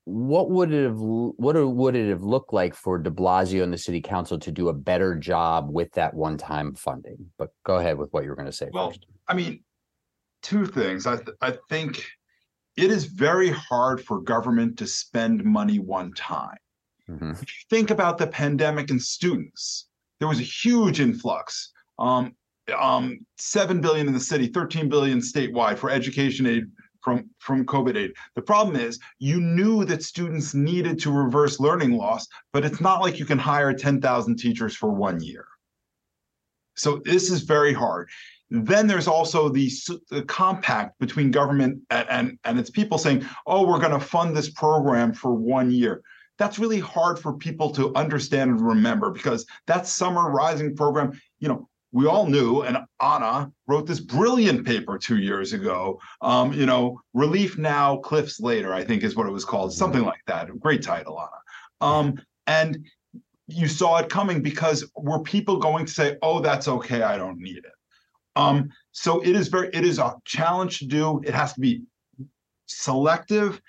what 0.09 0.49
would 0.49 0.73
it 0.73 0.85
have 0.85 0.99
what 0.99 1.55
would 1.55 1.95
it 1.95 2.09
have 2.09 2.23
looked 2.23 2.51
like 2.51 2.73
for 2.73 2.97
De 2.97 3.11
Blasio 3.11 3.63
and 3.63 3.71
the 3.71 3.77
City 3.77 4.01
Council 4.01 4.39
to 4.39 4.51
do 4.51 4.69
a 4.69 4.73
better 4.73 5.15
job 5.15 5.69
with 5.69 5.91
that 5.93 6.13
one-time 6.13 6.73
funding? 6.73 7.17
But 7.37 7.49
go 7.63 7.77
ahead 7.77 7.97
with 7.97 8.11
what 8.11 8.23
you 8.23 8.29
were 8.29 8.35
going 8.35 8.47
to 8.47 8.51
say 8.51 8.69
well, 8.73 8.89
first. 8.89 9.05
I 9.27 9.35
mean, 9.35 9.63
two 10.41 10.65
things. 10.65 11.05
I 11.05 11.17
th- 11.17 11.37
I 11.41 11.57
think 11.69 12.03
it 12.75 12.89
is 12.89 13.05
very 13.05 13.49
hard 13.51 14.03
for 14.03 14.19
government 14.19 14.79
to 14.79 14.87
spend 14.87 15.43
money 15.43 15.77
one 15.77 16.13
time. 16.13 16.57
Mm-hmm. 17.07 17.31
If 17.31 17.41
you 17.41 17.65
think 17.69 17.91
about 17.91 18.17
the 18.17 18.27
pandemic 18.27 18.89
and 18.89 19.01
students, 19.01 19.87
there 20.19 20.27
was 20.27 20.39
a 20.39 20.43
huge 20.43 20.99
influx. 20.99 21.71
Um, 21.99 22.33
um, 22.77 23.19
seven 23.37 23.81
billion 23.81 24.07
in 24.07 24.13
the 24.13 24.19
city, 24.19 24.47
13 24.47 24.89
billion 24.89 25.19
statewide 25.19 25.77
for 25.77 25.89
education 25.89 26.45
aid 26.45 26.63
from 27.01 27.29
from 27.39 27.65
COVID 27.65 27.95
aid. 27.95 28.11
The 28.35 28.41
problem 28.41 28.75
is 28.75 28.99
you 29.19 29.39
knew 29.39 29.85
that 29.85 30.03
students 30.03 30.53
needed 30.53 30.99
to 30.99 31.11
reverse 31.11 31.59
learning 31.59 31.93
loss, 31.93 32.27
but 32.53 32.65
it's 32.65 32.81
not 32.81 33.01
like 33.01 33.19
you 33.19 33.25
can 33.25 33.39
hire 33.39 33.73
10,000 33.73 34.35
teachers 34.37 34.75
for 34.75 34.91
one 34.91 35.21
year. 35.21 35.45
So 36.75 37.01
this 37.03 37.29
is 37.29 37.41
very 37.41 37.73
hard. 37.73 38.09
Then 38.49 38.87
there's 38.87 39.07
also 39.07 39.49
the, 39.49 39.69
the 40.09 40.23
compact 40.23 40.97
between 40.99 41.29
government 41.29 41.81
and, 41.91 42.09
and, 42.09 42.39
and 42.45 42.59
its 42.59 42.69
people 42.69 42.97
saying, 42.97 43.25
oh, 43.45 43.67
we're 43.67 43.79
going 43.79 43.91
to 43.91 43.99
fund 43.99 44.35
this 44.35 44.49
program 44.49 45.13
for 45.13 45.33
one 45.33 45.71
year. 45.71 46.01
That's 46.39 46.57
really 46.57 46.79
hard 46.79 47.19
for 47.19 47.33
people 47.33 47.69
to 47.71 47.93
understand 47.95 48.51
and 48.51 48.61
remember 48.61 49.11
because 49.11 49.45
that 49.67 49.85
summer 49.85 50.31
rising 50.31 50.75
program, 50.75 51.19
you 51.39 51.49
know, 51.49 51.69
we 51.91 52.05
all 52.05 52.27
knew, 52.27 52.61
and 52.61 52.77
Anna 53.01 53.51
wrote 53.67 53.87
this 53.87 53.99
brilliant 53.99 54.65
paper 54.65 54.97
two 54.97 55.17
years 55.17 55.53
ago. 55.53 55.99
Um, 56.21 56.53
you 56.53 56.65
know, 56.65 57.01
Relief 57.13 57.57
Now, 57.57 57.97
Cliffs 57.97 58.39
Later, 58.39 58.73
I 58.73 58.83
think 58.83 59.03
is 59.03 59.15
what 59.15 59.27
it 59.27 59.31
was 59.31 59.45
called, 59.45 59.73
something 59.73 60.03
like 60.03 60.21
that. 60.27 60.47
Great 60.59 60.83
title, 60.83 61.19
Anna. 61.19 61.91
Um, 61.91 62.21
and 62.45 62.85
you 63.47 63.67
saw 63.67 63.97
it 63.97 64.09
coming 64.09 64.41
because 64.41 64.85
were 64.95 65.23
people 65.23 65.57
going 65.57 65.85
to 65.85 65.91
say, 65.91 66.17
"Oh, 66.21 66.39
that's 66.39 66.67
okay, 66.67 67.01
I 67.01 67.17
don't 67.17 67.39
need 67.39 67.57
it"? 67.57 67.73
Um, 68.35 68.69
so 68.91 69.19
it 69.21 69.35
is 69.35 69.47
very, 69.47 69.69
it 69.73 69.83
is 69.83 69.97
a 69.97 70.15
challenge 70.25 70.79
to 70.79 70.85
do. 70.85 71.21
It 71.25 71.33
has 71.33 71.53
to 71.53 71.59
be 71.59 71.81
selective, 72.67 73.59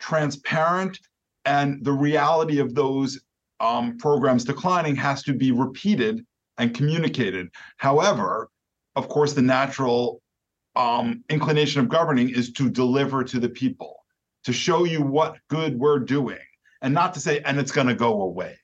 transparent, 0.00 0.98
and 1.44 1.84
the 1.84 1.92
reality 1.92 2.58
of 2.58 2.74
those 2.74 3.20
um, 3.60 3.98
programs 3.98 4.44
declining 4.44 4.96
has 4.96 5.22
to 5.24 5.34
be 5.34 5.52
repeated 5.52 6.24
and 6.58 6.74
communicated. 6.74 7.48
However, 7.76 8.50
of 8.94 9.08
course, 9.08 9.34
the 9.34 9.42
natural 9.42 10.22
um, 10.74 11.24
inclination 11.28 11.80
of 11.80 11.88
governing 11.88 12.30
is 12.30 12.52
to 12.52 12.70
deliver 12.70 13.24
to 13.24 13.38
the 13.38 13.48
people, 13.48 13.96
to 14.44 14.52
show 14.52 14.84
you 14.84 15.02
what 15.02 15.38
good 15.48 15.78
we're 15.78 15.98
doing, 15.98 16.38
and 16.82 16.92
not 16.92 17.14
to 17.14 17.20
say, 17.20 17.40
and 17.40 17.58
it's 17.58 17.72
going 17.72 17.86
to 17.86 17.94
go 17.94 18.22
away. 18.22 18.56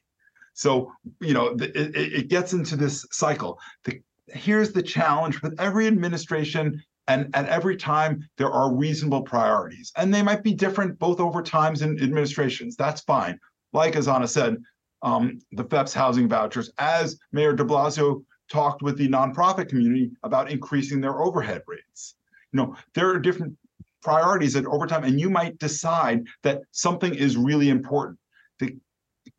So, 0.54 0.92
you 1.20 1.32
know, 1.32 1.56
it, 1.58 1.96
it 1.96 2.28
gets 2.28 2.52
into 2.52 2.76
this 2.76 3.06
cycle. 3.10 3.58
The 3.84 4.02
here's 4.28 4.72
the 4.72 4.82
challenge 4.82 5.42
with 5.42 5.58
every 5.60 5.86
administration 5.86 6.82
and 7.08 7.28
at 7.34 7.48
every 7.48 7.76
time 7.76 8.26
there 8.38 8.50
are 8.50 8.74
reasonable 8.74 9.22
priorities 9.22 9.92
and 9.96 10.12
they 10.12 10.22
might 10.22 10.42
be 10.42 10.54
different 10.54 10.98
both 10.98 11.20
over 11.20 11.42
times 11.42 11.82
and 11.82 12.00
administrations 12.00 12.76
that's 12.76 13.00
fine 13.02 13.38
like 13.72 13.96
as 13.96 14.08
anna 14.08 14.26
said 14.28 14.56
um, 15.02 15.38
the 15.52 15.64
FHEPS 15.64 15.92
housing 15.92 16.28
vouchers 16.28 16.70
as 16.78 17.18
mayor 17.32 17.52
de 17.52 17.64
blasio 17.64 18.24
talked 18.50 18.82
with 18.82 18.96
the 18.98 19.08
nonprofit 19.08 19.68
community 19.68 20.10
about 20.22 20.50
increasing 20.50 21.00
their 21.00 21.20
overhead 21.22 21.62
rates 21.66 22.16
you 22.52 22.58
know 22.58 22.76
there 22.94 23.08
are 23.08 23.18
different 23.18 23.56
priorities 24.02 24.56
at 24.56 24.66
over 24.66 24.86
time 24.86 25.04
and 25.04 25.20
you 25.20 25.30
might 25.30 25.58
decide 25.58 26.24
that 26.42 26.62
something 26.72 27.14
is 27.14 27.36
really 27.36 27.70
important 27.70 28.18
the 28.58 28.76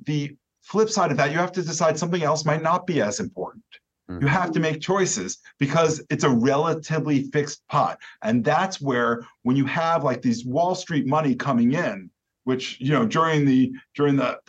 the 0.06 0.36
flip 0.62 0.90
side 0.90 1.12
of 1.12 1.18
that 1.18 1.32
you 1.32 1.38
have 1.38 1.52
to 1.52 1.62
decide 1.62 1.98
something 1.98 2.24
else 2.24 2.46
might 2.46 2.64
not 2.64 2.88
be 2.88 3.02
as 3.02 3.20
important 3.20 3.64
you 4.10 4.28
have 4.28 4.52
to 4.52 4.60
make 4.60 4.82
choices 4.82 5.40
because 5.60 6.04
it's 6.10 6.26
a 6.26 6.30
relatively 6.30 7.24
fixed 7.32 7.66
pot. 7.70 8.00
And 8.22 8.44
that's 8.44 8.82
where 8.82 9.26
when 9.44 9.56
you 9.56 9.66
have 9.66 10.04
like 10.04 10.22
these 10.22 10.46
Wall 10.46 10.76
Street 10.76 11.08
money 11.08 11.36
coming 11.36 11.74
in, 11.74 12.10
which 12.44 12.80
you 12.82 12.92
know 12.92 13.06
during 13.06 13.46
the 13.46 13.72
during 13.96 14.18
the 14.18 14.40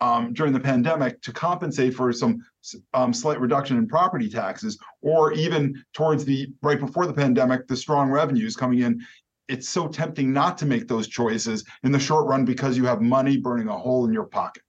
um, 0.00 0.32
during 0.32 0.52
the 0.52 0.60
pandemic 0.60 1.20
to 1.22 1.32
compensate 1.32 1.94
for 1.94 2.12
some 2.12 2.42
um, 2.94 3.12
slight 3.12 3.40
reduction 3.40 3.76
in 3.76 3.86
property 3.86 4.28
taxes, 4.28 4.78
or 5.02 5.32
even 5.32 5.82
towards 5.92 6.24
the 6.24 6.48
right 6.62 6.80
before 6.80 7.06
the 7.06 7.12
pandemic, 7.12 7.66
the 7.68 7.76
strong 7.76 8.10
revenues 8.10 8.56
coming 8.56 8.80
in. 8.80 9.00
It's 9.48 9.68
so 9.68 9.88
tempting 9.88 10.32
not 10.32 10.56
to 10.58 10.66
make 10.66 10.86
those 10.86 11.08
choices 11.08 11.64
in 11.82 11.90
the 11.90 11.98
short 11.98 12.28
run 12.28 12.44
because 12.44 12.76
you 12.76 12.84
have 12.86 13.00
money 13.00 13.36
burning 13.36 13.68
a 13.68 13.76
hole 13.76 14.06
in 14.06 14.12
your 14.12 14.26
pocket. 14.26 14.62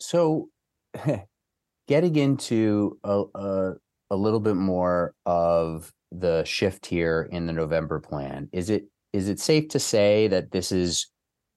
So 0.00 0.50
getting 1.88 2.16
into 2.16 2.98
a, 3.02 3.24
a, 3.34 3.72
a 4.10 4.16
little 4.16 4.40
bit 4.40 4.56
more 4.56 5.14
of 5.24 5.90
the 6.12 6.44
shift 6.44 6.86
here 6.86 7.28
in 7.32 7.46
the 7.46 7.52
November 7.52 8.00
plan, 8.00 8.48
is 8.52 8.70
it 8.70 8.84
is 9.12 9.28
it 9.30 9.40
safe 9.40 9.68
to 9.68 9.78
say 9.78 10.28
that 10.28 10.50
this 10.50 10.70
is 10.70 11.06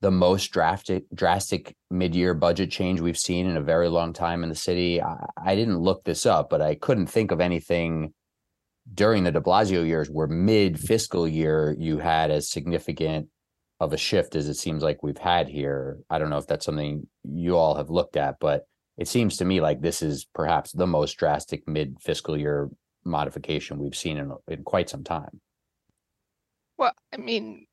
the 0.01 0.11
most 0.11 0.47
drastic 0.47 1.03
drastic 1.13 1.75
mid-year 1.91 2.33
budget 2.33 2.71
change 2.71 3.01
we've 3.01 3.17
seen 3.17 3.47
in 3.47 3.57
a 3.57 3.61
very 3.61 3.89
long 3.89 4.13
time 4.13 4.43
in 4.43 4.49
the 4.49 4.55
city? 4.55 5.01
I, 5.01 5.25
I 5.37 5.55
didn't 5.55 5.79
look 5.79 6.03
this 6.03 6.25
up, 6.25 6.49
but 6.49 6.61
I 6.61 6.75
couldn't 6.75 7.07
think 7.07 7.31
of 7.31 7.41
anything 7.41 8.13
during 8.93 9.23
the 9.23 9.31
De 9.31 9.41
Blasio 9.41 9.85
years 9.85 10.09
where 10.09 10.27
mid 10.27 10.79
fiscal 10.79 11.27
year 11.27 11.75
you 11.77 11.97
had 11.97 12.31
as 12.31 12.49
significant 12.49 13.27
of 13.79 13.93
a 13.93 13.97
shift 13.97 14.35
as 14.35 14.49
it 14.49 14.55
seems 14.55 14.83
like 14.83 15.03
we've 15.03 15.17
had 15.17 15.47
here. 15.47 15.99
I 16.09 16.19
don't 16.19 16.29
know 16.29 16.37
if 16.37 16.47
that's 16.47 16.65
something 16.65 17.07
you 17.23 17.55
all 17.55 17.75
have 17.75 17.89
looked 17.89 18.17
at, 18.17 18.35
but 18.39 18.65
it 18.97 19.07
seems 19.07 19.37
to 19.37 19.45
me 19.45 19.61
like 19.61 19.79
this 19.81 20.01
is 20.01 20.25
perhaps 20.35 20.71
the 20.73 20.87
most 20.87 21.13
drastic 21.13 21.67
mid 21.67 21.97
fiscal 22.01 22.37
year 22.37 22.69
modification 23.05 23.79
we've 23.79 23.95
seen 23.95 24.17
in, 24.17 24.33
in 24.47 24.63
quite 24.63 24.89
some 24.89 25.03
time. 25.03 25.39
Well, 26.77 26.93
I 27.13 27.17
mean, 27.17 27.67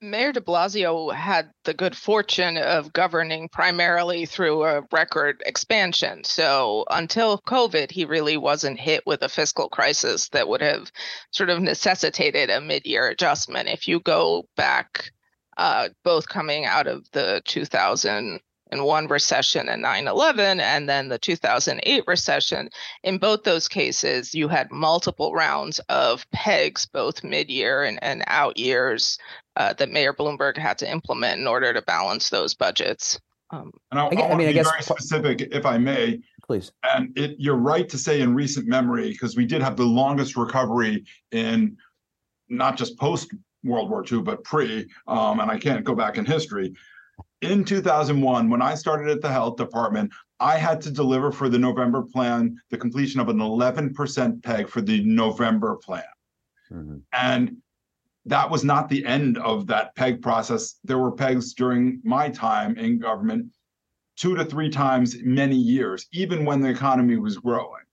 Mayor 0.00 0.30
de 0.30 0.40
Blasio 0.40 1.12
had 1.12 1.50
the 1.64 1.74
good 1.74 1.96
fortune 1.96 2.56
of 2.56 2.92
governing 2.92 3.48
primarily 3.48 4.26
through 4.26 4.62
a 4.62 4.82
record 4.92 5.42
expansion. 5.44 6.22
So 6.22 6.84
until 6.88 7.38
COVID, 7.38 7.90
he 7.90 8.04
really 8.04 8.36
wasn't 8.36 8.78
hit 8.78 9.04
with 9.06 9.22
a 9.22 9.28
fiscal 9.28 9.68
crisis 9.68 10.28
that 10.28 10.48
would 10.48 10.60
have 10.60 10.92
sort 11.32 11.50
of 11.50 11.60
necessitated 11.60 12.48
a 12.48 12.60
mid 12.60 12.86
year 12.86 13.08
adjustment. 13.08 13.68
If 13.68 13.88
you 13.88 13.98
go 13.98 14.46
back, 14.56 15.10
uh, 15.56 15.88
both 16.04 16.28
coming 16.28 16.64
out 16.64 16.86
of 16.86 17.10
the 17.10 17.42
2000 17.44 18.40
in 18.70 18.84
one 18.84 19.06
recession 19.06 19.68
and 19.68 19.82
9-11 19.82 20.60
and 20.60 20.88
then 20.88 21.08
the 21.08 21.18
2008 21.18 22.04
recession 22.06 22.68
in 23.02 23.18
both 23.18 23.42
those 23.42 23.66
cases 23.66 24.34
you 24.34 24.48
had 24.48 24.70
multiple 24.70 25.32
rounds 25.32 25.78
of 25.88 26.30
pegs 26.32 26.86
both 26.86 27.24
mid-year 27.24 27.82
and, 27.82 27.98
and 28.02 28.22
out 28.26 28.58
years 28.58 29.18
uh, 29.58 29.74
that 29.74 29.90
mayor 29.90 30.14
bloomberg 30.14 30.56
had 30.56 30.78
to 30.78 30.90
implement 30.90 31.38
in 31.40 31.46
order 31.46 31.72
to 31.72 31.82
balance 31.82 32.30
those 32.30 32.54
budgets 32.54 33.20
um, 33.50 33.72
and 33.90 33.98
I'll, 33.98 34.10
I, 34.14 34.32
I 34.32 34.36
mean, 34.36 34.46
I 34.46 34.52
guess 34.52 34.68
very 34.68 34.82
specific, 34.82 35.40
if 35.40 35.64
I 35.64 35.78
may. 35.78 36.20
Please. 36.46 36.70
And 36.82 37.16
it, 37.16 37.36
you're 37.38 37.56
right 37.56 37.88
to 37.88 37.96
say 37.96 38.20
in 38.20 38.34
recent 38.34 38.66
memory, 38.66 39.10
because 39.10 39.38
we 39.38 39.46
did 39.46 39.62
have 39.62 39.74
the 39.74 39.86
longest 39.86 40.36
recovery 40.36 41.06
in 41.32 41.78
not 42.50 42.76
just 42.76 42.98
post 42.98 43.32
World 43.64 43.88
War 43.88 44.04
II, 44.04 44.20
but 44.20 44.44
pre. 44.44 44.86
Um, 45.06 45.40
and 45.40 45.50
I 45.50 45.58
can't 45.58 45.82
go 45.82 45.94
back 45.94 46.18
in 46.18 46.26
history 46.26 46.74
in 47.42 47.64
2001, 47.64 48.50
when 48.50 48.62
I 48.62 48.74
started 48.74 49.08
at 49.08 49.20
the 49.20 49.30
health 49.30 49.56
department, 49.56 50.12
I 50.40 50.56
had 50.56 50.80
to 50.82 50.90
deliver 50.90 51.30
for 51.30 51.48
the 51.48 51.58
November 51.58 52.02
plan 52.02 52.56
the 52.70 52.78
completion 52.78 53.20
of 53.20 53.28
an 53.28 53.38
11% 53.38 54.42
peg 54.42 54.68
for 54.68 54.80
the 54.80 55.02
November 55.04 55.76
plan. 55.76 56.02
Mm-hmm. 56.70 56.96
And 57.12 57.56
that 58.28 58.50
was 58.50 58.64
not 58.64 58.88
the 58.88 59.04
end 59.04 59.38
of 59.38 59.66
that 59.66 59.94
peg 59.96 60.22
process. 60.22 60.78
There 60.84 60.98
were 60.98 61.12
pegs 61.12 61.54
during 61.54 62.00
my 62.04 62.28
time 62.28 62.76
in 62.76 62.98
government 62.98 63.46
two 64.16 64.34
to 64.36 64.44
three 64.44 64.70
times 64.70 65.16
many 65.22 65.56
years, 65.56 66.06
even 66.12 66.44
when 66.44 66.60
the 66.60 66.68
economy 66.68 67.16
was 67.16 67.36
growing. 67.36 67.84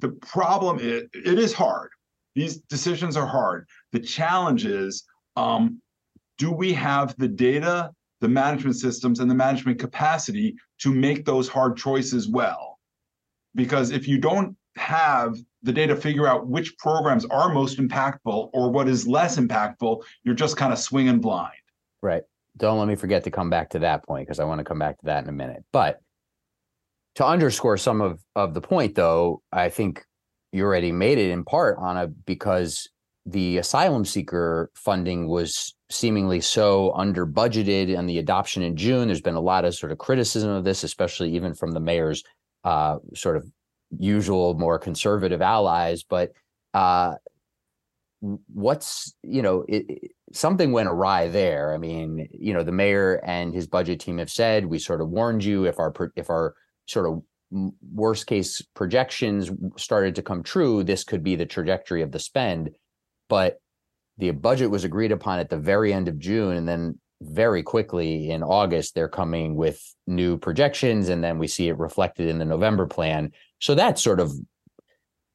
The 0.00 0.10
problem 0.10 0.78
is 0.80 1.04
it 1.12 1.38
is 1.38 1.52
hard. 1.52 1.90
These 2.34 2.58
decisions 2.62 3.16
are 3.16 3.26
hard. 3.26 3.66
The 3.92 4.00
challenge 4.00 4.64
is 4.64 5.04
um, 5.36 5.80
do 6.36 6.52
we 6.52 6.72
have 6.72 7.16
the 7.16 7.28
data 7.28 7.90
the 8.20 8.28
management 8.28 8.76
systems 8.76 9.20
and 9.20 9.30
the 9.30 9.34
management 9.34 9.78
capacity 9.78 10.56
to 10.78 10.92
make 10.92 11.24
those 11.24 11.48
hard 11.48 11.76
choices 11.76 12.28
well. 12.28 12.78
Because 13.54 13.90
if 13.90 14.08
you 14.08 14.18
don't 14.18 14.56
have 14.78 15.36
the 15.62 15.72
data 15.72 15.94
figure 15.94 16.26
out 16.26 16.46
which 16.46 16.76
programs 16.78 17.24
are 17.26 17.52
most 17.52 17.78
impactful 17.78 18.50
or 18.52 18.70
what 18.70 18.88
is 18.88 19.06
less 19.06 19.38
impactful, 19.38 20.02
you're 20.22 20.34
just 20.34 20.56
kind 20.56 20.72
of 20.72 20.78
swinging 20.78 21.20
blind. 21.20 21.52
Right. 22.02 22.22
Don't 22.56 22.78
let 22.78 22.88
me 22.88 22.96
forget 22.96 23.24
to 23.24 23.30
come 23.30 23.50
back 23.50 23.70
to 23.70 23.80
that 23.80 24.04
point 24.04 24.26
because 24.26 24.40
I 24.40 24.44
want 24.44 24.58
to 24.58 24.64
come 24.64 24.78
back 24.78 24.98
to 24.98 25.06
that 25.06 25.22
in 25.24 25.28
a 25.28 25.32
minute. 25.32 25.64
But 25.72 26.00
to 27.16 27.26
underscore 27.26 27.76
some 27.76 28.00
of, 28.00 28.20
of 28.36 28.54
the 28.54 28.60
point, 28.60 28.94
though, 28.94 29.42
I 29.52 29.68
think 29.68 30.04
you 30.52 30.64
already 30.64 30.92
made 30.92 31.18
it 31.18 31.30
in 31.30 31.44
part, 31.44 31.78
Anna, 31.82 32.06
because 32.06 32.88
the 33.26 33.58
asylum 33.58 34.04
seeker 34.04 34.70
funding 34.74 35.28
was 35.28 35.74
seemingly 35.90 36.40
so 36.40 36.92
under 36.94 37.26
budgeted 37.26 37.96
and 37.96 38.08
the 38.08 38.18
adoption 38.18 38.62
in 38.62 38.76
June. 38.76 39.08
There's 39.08 39.20
been 39.20 39.34
a 39.34 39.40
lot 39.40 39.64
of 39.64 39.74
sort 39.74 39.92
of 39.92 39.98
criticism 39.98 40.50
of 40.50 40.64
this, 40.64 40.84
especially 40.84 41.34
even 41.34 41.54
from 41.54 41.72
the 41.72 41.80
mayor's 41.80 42.22
uh, 42.64 42.98
sort 43.14 43.36
of 43.36 43.46
usual, 43.96 44.54
more 44.54 44.78
conservative 44.78 45.42
allies. 45.42 46.02
But 46.02 46.32
uh, 46.74 47.14
what's 48.20 49.14
you 49.22 49.42
know 49.42 49.64
it, 49.68 49.84
it, 49.88 50.10
something 50.32 50.72
went 50.72 50.88
awry 50.88 51.28
there. 51.28 51.72
I 51.74 51.78
mean, 51.78 52.28
you 52.32 52.52
know, 52.52 52.62
the 52.62 52.72
mayor 52.72 53.20
and 53.24 53.54
his 53.54 53.66
budget 53.66 54.00
team 54.00 54.18
have 54.18 54.30
said 54.30 54.66
we 54.66 54.78
sort 54.78 55.00
of 55.00 55.08
warned 55.08 55.44
you 55.44 55.64
if 55.64 55.78
our 55.78 55.92
if 56.16 56.30
our 56.30 56.54
sort 56.86 57.06
of 57.06 57.22
worst 57.50 58.26
case 58.26 58.60
projections 58.74 59.50
started 59.76 60.14
to 60.14 60.22
come 60.22 60.42
true, 60.42 60.84
this 60.84 61.04
could 61.04 61.22
be 61.22 61.36
the 61.36 61.46
trajectory 61.46 62.02
of 62.02 62.12
the 62.12 62.18
spend. 62.18 62.70
But 63.28 63.60
the 64.18 64.30
budget 64.32 64.70
was 64.70 64.84
agreed 64.84 65.12
upon 65.12 65.38
at 65.38 65.48
the 65.48 65.58
very 65.58 65.92
end 65.92 66.08
of 66.08 66.18
June, 66.18 66.56
and 66.56 66.68
then 66.68 66.98
very 67.20 67.62
quickly 67.62 68.30
in 68.30 68.42
August 68.42 68.94
they're 68.94 69.08
coming 69.08 69.54
with 69.54 69.82
new 70.06 70.36
projections, 70.36 71.08
and 71.08 71.22
then 71.22 71.38
we 71.38 71.46
see 71.46 71.68
it 71.68 71.78
reflected 71.78 72.28
in 72.28 72.38
the 72.38 72.44
November 72.44 72.86
plan. 72.86 73.32
So 73.60 73.74
that's 73.74 74.02
sort 74.02 74.20
of 74.20 74.32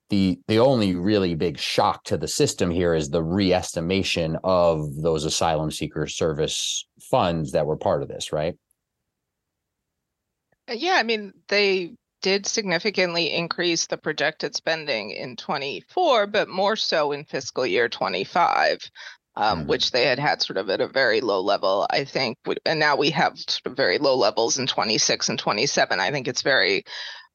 the 0.09 0.39
the 0.47 0.59
only 0.59 0.95
really 0.95 1.33
big 1.33 1.57
shock 1.57 2.03
to 2.05 2.17
the 2.17 2.27
system 2.27 2.69
here 2.69 2.93
is 2.93 3.09
the 3.09 3.23
re-estimation 3.23 4.37
of 4.43 4.95
those 4.95 5.25
asylum 5.25 5.71
seeker 5.71 6.05
service 6.07 6.85
funds 7.09 7.53
that 7.53 7.65
were 7.65 7.77
part 7.77 8.03
of 8.03 8.09
this, 8.09 8.31
right? 8.31 8.55
Yeah, 10.71 10.97
I 10.97 11.03
mean 11.03 11.33
they 11.47 11.95
did 12.21 12.45
significantly 12.45 13.33
increase 13.33 13.87
the 13.87 13.97
projected 13.97 14.55
spending 14.55 15.11
in 15.11 15.35
24, 15.35 16.27
but 16.27 16.47
more 16.47 16.75
so 16.75 17.11
in 17.11 17.25
fiscal 17.25 17.65
year 17.65 17.89
25. 17.89 18.89
Um, 19.35 19.61
mm-hmm. 19.61 19.67
which 19.67 19.89
they 19.89 20.05
had 20.05 20.19
had 20.19 20.43
sort 20.43 20.57
of 20.57 20.69
at 20.69 20.79
a 20.79 20.87
very 20.87 21.19
low 21.19 21.41
level, 21.41 21.87
I 21.89 22.03
think. 22.03 22.37
And 22.67 22.79
now 22.79 22.95
we 22.95 23.09
have 23.09 23.39
sort 23.39 23.65
of 23.65 23.75
very 23.75 23.97
low 23.97 24.15
levels 24.15 24.59
in 24.59 24.67
26 24.67 25.27
and 25.27 25.39
27. 25.39 25.99
I 25.99 26.11
think 26.11 26.27
it's 26.27 26.43
very 26.43 26.83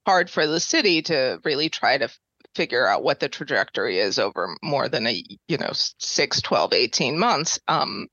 hard 0.08 0.30
for 0.30 0.46
the 0.46 0.58
city 0.58 1.02
to 1.02 1.38
really 1.44 1.68
try 1.68 1.98
to 1.98 2.08
figure 2.54 2.86
out 2.86 3.02
what 3.02 3.20
the 3.20 3.28
trajectory 3.28 3.98
is 3.98 4.18
over 4.18 4.56
more 4.62 4.88
than 4.88 5.06
a, 5.06 5.22
you 5.48 5.58
know, 5.58 5.70
6, 5.72 6.40
12, 6.40 6.72
18 6.72 7.18
months. 7.18 7.58
Um, 7.68 8.08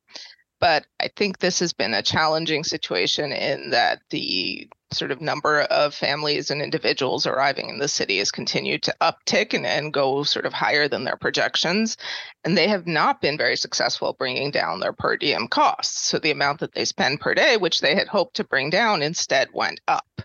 but 0.60 0.86
I 1.00 1.08
think 1.16 1.40
this 1.40 1.60
has 1.60 1.72
been 1.72 1.94
a 1.94 2.02
challenging 2.02 2.66
situation 2.66 3.32
in 3.32 3.70
that 3.70 4.02
the 4.10 4.68
sort 4.92 5.12
of 5.12 5.22
number 5.22 5.62
of 5.62 5.94
families 5.94 6.52
and 6.52 6.62
individuals 6.62 7.26
arriving 7.26 7.70
in 7.70 7.80
the 7.80 7.88
city 7.88 8.18
has 8.18 8.30
continued 8.30 8.84
to 8.84 8.96
uptick 9.00 9.54
and, 9.54 9.66
and 9.66 9.94
go 9.94 10.24
sort 10.24 10.46
of 10.46 10.52
higher 10.52 10.90
than 10.90 11.06
their 11.06 11.16
projections. 11.16 11.96
And 12.44 12.58
they 12.58 12.68
have 12.68 12.86
not 12.86 13.22
been 13.22 13.38
very 13.38 13.56
successful 13.56 14.18
bringing 14.20 14.52
down 14.52 14.82
their 14.82 14.92
per 14.92 15.16
diem 15.16 15.48
costs. 15.48 16.10
So 16.10 16.20
the 16.20 16.32
amount 16.32 16.60
that 16.60 16.74
they 16.74 16.84
spend 16.84 17.22
per 17.22 17.34
day, 17.34 17.56
which 17.56 17.80
they 17.80 17.96
had 17.96 18.10
hoped 18.10 18.36
to 18.36 18.44
bring 18.44 18.70
down, 18.70 19.02
instead 19.02 19.48
went 19.54 19.80
up. 19.88 20.22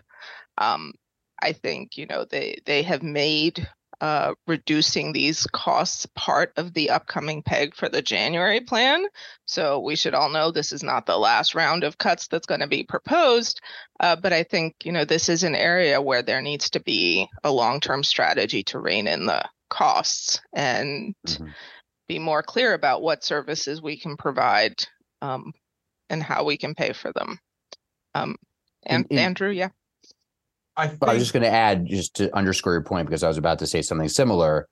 Um, 0.57 0.95
I 1.41 1.53
think 1.53 1.97
you 1.97 2.05
know 2.05 2.25
they 2.25 2.57
they 2.65 2.83
have 2.83 3.03
made 3.03 3.67
uh, 4.01 4.33
reducing 4.47 5.13
these 5.13 5.45
costs 5.47 6.07
part 6.15 6.51
of 6.57 6.73
the 6.73 6.89
upcoming 6.89 7.43
peg 7.43 7.75
for 7.75 7.87
the 7.87 8.01
January 8.01 8.59
plan. 8.59 9.05
So 9.45 9.79
we 9.79 9.95
should 9.95 10.15
all 10.15 10.29
know 10.29 10.49
this 10.49 10.71
is 10.71 10.81
not 10.81 11.05
the 11.05 11.19
last 11.19 11.53
round 11.53 11.83
of 11.83 11.99
cuts 11.99 12.27
that's 12.27 12.47
going 12.47 12.61
to 12.61 12.67
be 12.67 12.83
proposed. 12.83 13.61
Uh, 13.99 14.15
but 14.15 14.33
I 14.33 14.41
think 14.41 14.75
you 14.83 14.91
know 14.91 15.05
this 15.05 15.29
is 15.29 15.43
an 15.43 15.55
area 15.55 16.01
where 16.01 16.23
there 16.23 16.41
needs 16.41 16.71
to 16.71 16.79
be 16.79 17.27
a 17.43 17.51
long-term 17.51 18.03
strategy 18.03 18.63
to 18.63 18.79
rein 18.79 19.07
in 19.07 19.27
the 19.27 19.43
costs 19.69 20.41
and 20.53 21.15
mm-hmm. 21.27 21.47
be 22.07 22.19
more 22.19 22.41
clear 22.43 22.73
about 22.73 23.03
what 23.03 23.23
services 23.23 23.81
we 23.81 23.97
can 23.97 24.17
provide 24.17 24.83
um, 25.21 25.53
and 26.09 26.23
how 26.23 26.43
we 26.43 26.57
can 26.57 26.73
pay 26.75 26.91
for 26.93 27.11
them. 27.13 27.39
Um, 28.15 28.35
and 28.83 29.05
in, 29.11 29.17
in, 29.17 29.23
Andrew, 29.23 29.51
yeah. 29.51 29.69
I, 30.75 30.87
think... 30.87 31.03
I 31.03 31.13
was 31.13 31.23
just 31.23 31.33
going 31.33 31.43
to 31.43 31.49
add, 31.49 31.85
just 31.85 32.15
to 32.15 32.35
underscore 32.35 32.73
your 32.73 32.83
point, 32.83 33.07
because 33.07 33.23
I 33.23 33.27
was 33.27 33.37
about 33.37 33.59
to 33.59 33.67
say 33.67 33.81
something 33.81 34.09
similar. 34.09 34.67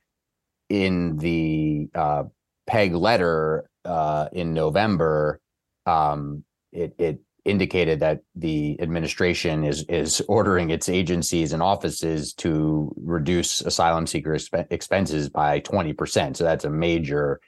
In 0.69 1.17
the 1.17 1.89
uh, 1.95 2.23
PEG 2.67 2.93
letter 2.93 3.69
uh, 3.85 4.29
in 4.31 4.53
November, 4.53 5.39
um, 5.85 6.43
it, 6.71 6.93
it 6.99 7.19
indicated 7.45 8.01
that 8.01 8.19
the 8.35 8.79
administration 8.79 9.63
is 9.63 9.83
is 9.89 10.21
ordering 10.27 10.69
its 10.69 10.89
agencies 10.89 11.53
and 11.53 11.63
offices 11.63 12.33
to 12.35 12.93
reduce 12.97 13.61
asylum 13.61 14.05
seeker 14.05 14.31
exp- 14.31 14.67
expenses 14.69 15.29
by 15.29 15.59
20%. 15.61 16.37
So 16.37 16.43
that's 16.43 16.65
a 16.65 16.69
major 16.69 17.39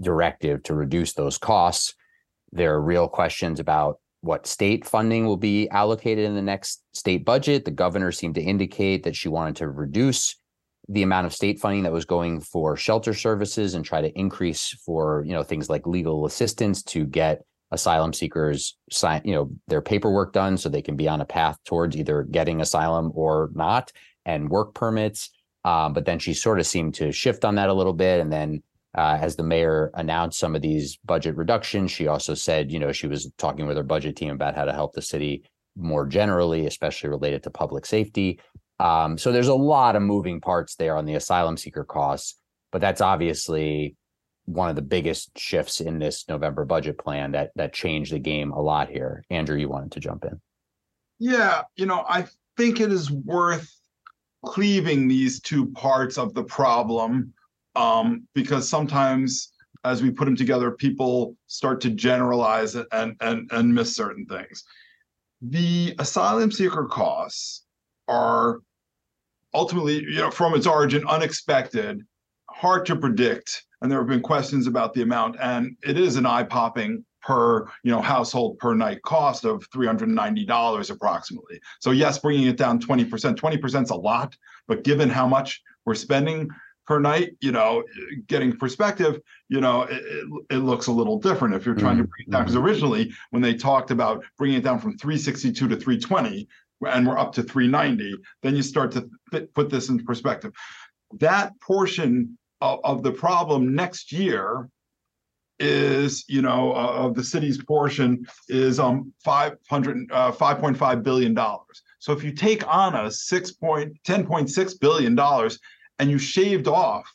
directive 0.00 0.62
to 0.64 0.74
reduce 0.74 1.14
those 1.14 1.36
costs. 1.36 1.94
There 2.52 2.74
are 2.74 2.80
real 2.80 3.08
questions 3.08 3.60
about 3.60 3.98
what 4.22 4.46
state 4.46 4.84
funding 4.84 5.26
will 5.26 5.36
be 5.36 5.68
allocated 5.70 6.24
in 6.24 6.34
the 6.34 6.42
next 6.42 6.82
state 6.92 7.24
budget. 7.24 7.64
The 7.64 7.70
governor 7.70 8.12
seemed 8.12 8.34
to 8.34 8.42
indicate 8.42 9.04
that 9.04 9.16
she 9.16 9.28
wanted 9.28 9.56
to 9.56 9.68
reduce 9.68 10.36
the 10.88 11.02
amount 11.02 11.26
of 11.26 11.32
state 11.32 11.60
funding 11.60 11.84
that 11.84 11.92
was 11.92 12.04
going 12.04 12.40
for 12.40 12.76
shelter 12.76 13.14
services 13.14 13.74
and 13.74 13.84
try 13.84 14.00
to 14.00 14.18
increase 14.18 14.70
for 14.84 15.22
you 15.24 15.32
know 15.32 15.42
things 15.42 15.70
like 15.70 15.86
legal 15.86 16.26
assistance 16.26 16.82
to 16.82 17.04
get 17.04 17.44
asylum 17.70 18.12
seekers 18.12 18.76
sign 18.90 19.22
you 19.24 19.32
know 19.32 19.50
their 19.68 19.80
paperwork 19.80 20.32
done 20.32 20.56
so 20.56 20.68
they 20.68 20.82
can 20.82 20.96
be 20.96 21.08
on 21.08 21.20
a 21.20 21.24
path 21.24 21.56
towards 21.64 21.96
either 21.96 22.24
getting 22.24 22.60
asylum 22.60 23.12
or 23.14 23.50
not 23.54 23.92
and 24.24 24.48
work 24.48 24.74
permits 24.74 25.30
um, 25.64 25.92
but 25.92 26.06
then 26.06 26.18
she 26.18 26.34
sort 26.34 26.58
of 26.58 26.66
seemed 26.66 26.94
to 26.94 27.12
shift 27.12 27.44
on 27.44 27.54
that 27.54 27.68
a 27.68 27.74
little 27.74 27.92
bit 27.92 28.20
and 28.20 28.32
then 28.32 28.60
uh, 28.96 29.18
as 29.20 29.36
the 29.36 29.42
mayor 29.42 29.90
announced 29.94 30.38
some 30.38 30.56
of 30.56 30.62
these 30.62 30.98
budget 31.04 31.36
reductions, 31.36 31.90
she 31.90 32.08
also 32.08 32.34
said, 32.34 32.72
you 32.72 32.78
know, 32.78 32.92
she 32.92 33.06
was 33.06 33.30
talking 33.38 33.66
with 33.66 33.76
her 33.76 33.82
budget 33.82 34.16
team 34.16 34.30
about 34.30 34.56
how 34.56 34.64
to 34.64 34.72
help 34.72 34.94
the 34.94 35.02
city 35.02 35.44
more 35.76 36.06
generally, 36.06 36.66
especially 36.66 37.08
related 37.08 37.42
to 37.44 37.50
public 37.50 37.86
safety. 37.86 38.40
Um, 38.80 39.18
so 39.18 39.30
there's 39.30 39.48
a 39.48 39.54
lot 39.54 39.94
of 39.94 40.02
moving 40.02 40.40
parts 40.40 40.74
there 40.74 40.96
on 40.96 41.04
the 41.04 41.14
asylum 41.14 41.56
seeker 41.56 41.84
costs, 41.84 42.36
but 42.72 42.80
that's 42.80 43.00
obviously 43.00 43.94
one 44.46 44.68
of 44.68 44.74
the 44.76 44.82
biggest 44.82 45.38
shifts 45.38 45.80
in 45.80 45.98
this 45.98 46.24
November 46.28 46.64
budget 46.64 46.98
plan 46.98 47.32
that 47.32 47.50
that 47.54 47.72
changed 47.72 48.12
the 48.12 48.18
game 48.18 48.50
a 48.50 48.60
lot 48.60 48.88
here. 48.88 49.22
Andrew, 49.30 49.56
you 49.56 49.68
wanted 49.68 49.92
to 49.92 50.00
jump 50.00 50.24
in. 50.24 50.40
Yeah, 51.18 51.62
you 51.76 51.86
know, 51.86 52.04
I 52.08 52.26
think 52.56 52.80
it 52.80 52.90
is 52.90 53.10
worth 53.10 53.70
cleaving 54.44 55.06
these 55.06 55.40
two 55.40 55.70
parts 55.72 56.18
of 56.18 56.34
the 56.34 56.42
problem 56.42 57.34
um, 57.80 58.26
because 58.34 58.68
sometimes 58.68 59.52
as 59.84 60.02
we 60.02 60.10
put 60.10 60.26
them 60.26 60.36
together, 60.36 60.70
people 60.70 61.36
start 61.46 61.80
to 61.80 61.90
generalize 61.90 62.74
and 62.74 63.16
and 63.20 63.48
and 63.50 63.74
miss 63.74 63.96
certain 63.96 64.26
things. 64.26 64.64
The 65.40 65.94
asylum 65.98 66.52
seeker 66.52 66.84
costs 66.84 67.64
are 68.06 68.60
ultimately, 69.54 70.02
you 70.02 70.16
know, 70.16 70.30
from 70.30 70.54
its 70.54 70.66
origin, 70.66 71.06
unexpected, 71.08 72.02
hard 72.50 72.84
to 72.86 72.96
predict, 72.96 73.64
and 73.80 73.90
there 73.90 73.98
have 73.98 74.08
been 74.08 74.20
questions 74.20 74.66
about 74.66 74.92
the 74.92 75.02
amount, 75.02 75.36
and 75.40 75.76
it 75.82 75.98
is 75.98 76.16
an 76.16 76.26
eye-popping 76.26 77.04
per 77.22 77.66
you 77.84 77.90
know 77.90 78.00
household 78.00 78.58
per 78.58 78.74
night 78.74 79.00
cost 79.02 79.44
of 79.44 79.68
$390 79.70 80.90
approximately 80.90 81.60
so 81.78 81.90
yes 81.90 82.18
bringing 82.18 82.46
it 82.46 82.56
down 82.56 82.80
20% 82.80 83.10
20% 83.34 83.82
is 83.82 83.90
a 83.90 83.94
lot 83.94 84.34
but 84.66 84.84
given 84.84 85.10
how 85.10 85.26
much 85.26 85.60
we're 85.84 85.94
spending 85.94 86.48
per 86.90 86.98
night, 86.98 87.36
you 87.40 87.52
know, 87.52 87.84
getting 88.26 88.52
perspective, 88.52 89.20
you 89.48 89.60
know, 89.60 89.82
it, 89.82 90.02
it, 90.50 90.56
looks 90.56 90.88
a 90.88 90.92
little 90.92 91.20
different 91.20 91.54
if 91.54 91.64
you're 91.64 91.76
trying 91.76 91.94
mm-hmm. 91.94 92.02
to 92.02 92.08
bring 92.08 92.26
it 92.26 92.30
down. 92.32 92.42
Because 92.42 92.56
mm-hmm. 92.56 92.66
originally, 92.66 93.12
when 93.30 93.40
they 93.40 93.54
talked 93.54 93.92
about 93.92 94.24
bringing 94.36 94.58
it 94.58 94.64
down 94.64 94.80
from 94.80 94.98
362 94.98 95.68
to 95.68 95.76
320, 95.76 96.48
and 96.88 97.06
we're 97.06 97.16
up 97.16 97.32
to 97.34 97.44
390, 97.44 98.16
then 98.42 98.56
you 98.56 98.62
start 98.62 98.90
to 98.90 99.08
th- 99.30 99.48
put 99.54 99.70
this 99.70 99.88
in 99.88 100.04
perspective. 100.04 100.50
That 101.20 101.52
portion 101.60 102.36
of, 102.60 102.80
of 102.82 103.04
the 103.04 103.12
problem 103.12 103.72
next 103.76 104.10
year 104.10 104.68
is 105.60 106.24
you 106.26 106.42
know 106.42 106.72
uh, 106.72 107.04
of 107.04 107.14
the 107.14 107.22
city's 107.22 107.62
portion 107.62 108.26
is 108.48 108.80
um 108.80 109.12
500 109.22 110.10
uh, 110.10 110.32
5.5 110.32 111.02
billion 111.02 111.34
dollars 111.34 111.82
so 111.98 112.14
if 112.14 112.24
you 112.24 112.32
take 112.32 112.66
on 112.66 112.94
a 112.94 113.10
6 113.10 113.52
point 113.52 113.92
10.6 114.04 114.80
billion 114.80 115.14
dollars 115.14 115.58
and 116.00 116.10
you 116.10 116.18
shaved 116.18 116.66
off 116.66 117.14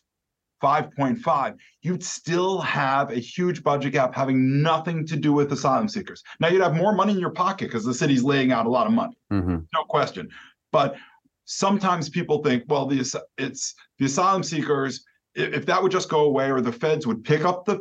5.5, 0.64 1.58
you'd 1.82 2.04
still 2.04 2.62
have 2.62 3.12
a 3.12 3.16
huge 3.16 3.64
budget 3.64 3.94
gap 3.94 4.14
having 4.14 4.62
nothing 4.62 5.06
to 5.08 5.18
do 5.18 5.34
with 5.34 5.52
asylum 5.52 5.90
seekers. 5.90 6.24
Now 6.40 6.50
you'd 6.50 6.62
have 6.62 6.76
more 6.76 6.94
money 6.94 7.14
in 7.14 7.20
your 7.20 7.32
pocket 7.32 7.68
because 7.68 7.84
the 7.84 7.96
city's 7.96 8.24
laying 8.24 8.52
out 8.52 8.68
a 8.68 8.70
lot 8.70 8.86
of 8.86 8.94
money, 8.94 9.18
mm-hmm. 9.34 9.58
no 9.74 9.84
question. 9.90 10.30
But 10.72 10.96
sometimes 11.46 12.10
people 12.10 12.44
think, 12.44 12.64
well, 12.68 12.86
the 12.86 13.00
it's 13.38 13.74
the 13.98 14.06
asylum 14.06 14.44
seekers. 14.44 15.04
If 15.34 15.66
that 15.66 15.82
would 15.82 15.92
just 15.92 16.08
go 16.08 16.22
away, 16.22 16.50
or 16.50 16.62
the 16.62 16.72
feds 16.72 17.06
would 17.06 17.24
pick 17.24 17.44
up 17.44 17.66
the 17.66 17.80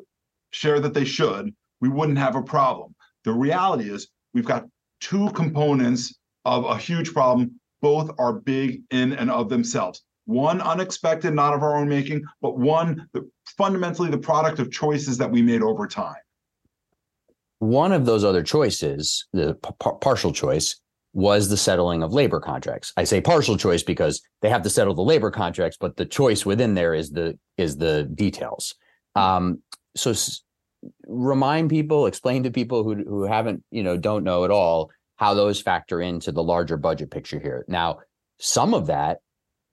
share 0.50 0.80
that 0.80 0.94
they 0.94 1.04
should, 1.04 1.54
we 1.80 1.88
wouldn't 1.88 2.18
have 2.18 2.34
a 2.34 2.42
problem. 2.42 2.94
The 3.24 3.32
reality 3.32 3.90
is, 3.90 4.08
we've 4.32 4.44
got 4.44 4.64
two 5.00 5.30
components 5.30 6.18
of 6.44 6.64
a 6.64 6.76
huge 6.76 7.12
problem. 7.12 7.60
Both 7.80 8.10
are 8.18 8.32
big 8.32 8.82
in 8.90 9.12
and 9.12 9.30
of 9.30 9.50
themselves 9.50 10.02
one 10.26 10.60
unexpected, 10.60 11.34
not 11.34 11.54
of 11.54 11.62
our 11.62 11.76
own 11.76 11.88
making, 11.88 12.24
but 12.40 12.58
one 12.58 13.08
that 13.12 13.22
fundamentally 13.56 14.10
the 14.10 14.18
product 14.18 14.58
of 14.58 14.70
choices 14.70 15.18
that 15.18 15.30
we 15.30 15.42
made 15.42 15.62
over 15.62 15.86
time. 15.86 16.16
One 17.58 17.92
of 17.92 18.06
those 18.06 18.24
other 18.24 18.42
choices, 18.42 19.26
the 19.32 19.54
p- 19.54 19.90
partial 20.00 20.32
choice, 20.32 20.80
was 21.12 21.48
the 21.48 21.56
settling 21.56 22.02
of 22.02 22.12
labor 22.12 22.40
contracts. 22.40 22.92
I 22.96 23.04
say 23.04 23.20
partial 23.20 23.56
choice 23.56 23.82
because 23.82 24.20
they 24.42 24.50
have 24.50 24.62
to 24.62 24.70
settle 24.70 24.94
the 24.94 25.02
labor 25.02 25.30
contracts, 25.30 25.76
but 25.78 25.96
the 25.96 26.04
choice 26.04 26.44
within 26.44 26.74
there 26.74 26.94
is 26.94 27.10
the 27.10 27.38
is 27.56 27.76
the 27.76 28.10
details. 28.14 28.74
Um, 29.14 29.62
so 29.94 30.10
s- 30.10 30.42
remind 31.06 31.70
people, 31.70 32.06
explain 32.06 32.42
to 32.42 32.50
people 32.50 32.82
who 32.82 32.96
who 32.96 33.22
haven't, 33.22 33.62
you 33.70 33.84
know, 33.84 33.96
don't 33.96 34.24
know 34.24 34.44
at 34.44 34.50
all 34.50 34.90
how 35.16 35.34
those 35.34 35.60
factor 35.60 36.00
into 36.00 36.32
the 36.32 36.42
larger 36.42 36.76
budget 36.76 37.12
picture 37.12 37.38
here. 37.38 37.64
Now, 37.68 38.00
some 38.40 38.74
of 38.74 38.86
that 38.88 39.18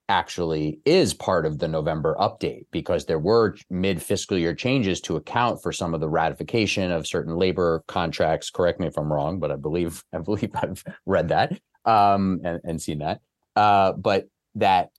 actually 0.08 0.80
is 0.84 1.14
part 1.14 1.46
of 1.46 1.58
the 1.58 1.68
November 1.68 2.16
update 2.18 2.66
because 2.70 3.06
there 3.06 3.18
were 3.18 3.56
mid 3.70 4.02
fiscal 4.02 4.36
year 4.36 4.54
changes 4.54 5.00
to 5.02 5.16
account 5.16 5.62
for 5.62 5.72
some 5.72 5.94
of 5.94 6.00
the 6.00 6.08
ratification 6.08 6.90
of 6.90 7.06
certain 7.06 7.36
labor 7.36 7.82
contracts. 7.88 8.50
Correct 8.50 8.80
me 8.80 8.86
if 8.86 8.98
I'm 8.98 9.12
wrong, 9.12 9.38
but 9.38 9.50
I 9.50 9.56
believe 9.56 10.04
I 10.12 10.18
believe 10.18 10.50
I've 10.54 10.82
read 11.06 11.28
that 11.28 11.58
um, 11.84 12.40
and, 12.44 12.60
and 12.64 12.82
seen 12.82 12.98
that. 12.98 13.20
Uh, 13.56 13.92
but 13.92 14.28
that 14.54 14.90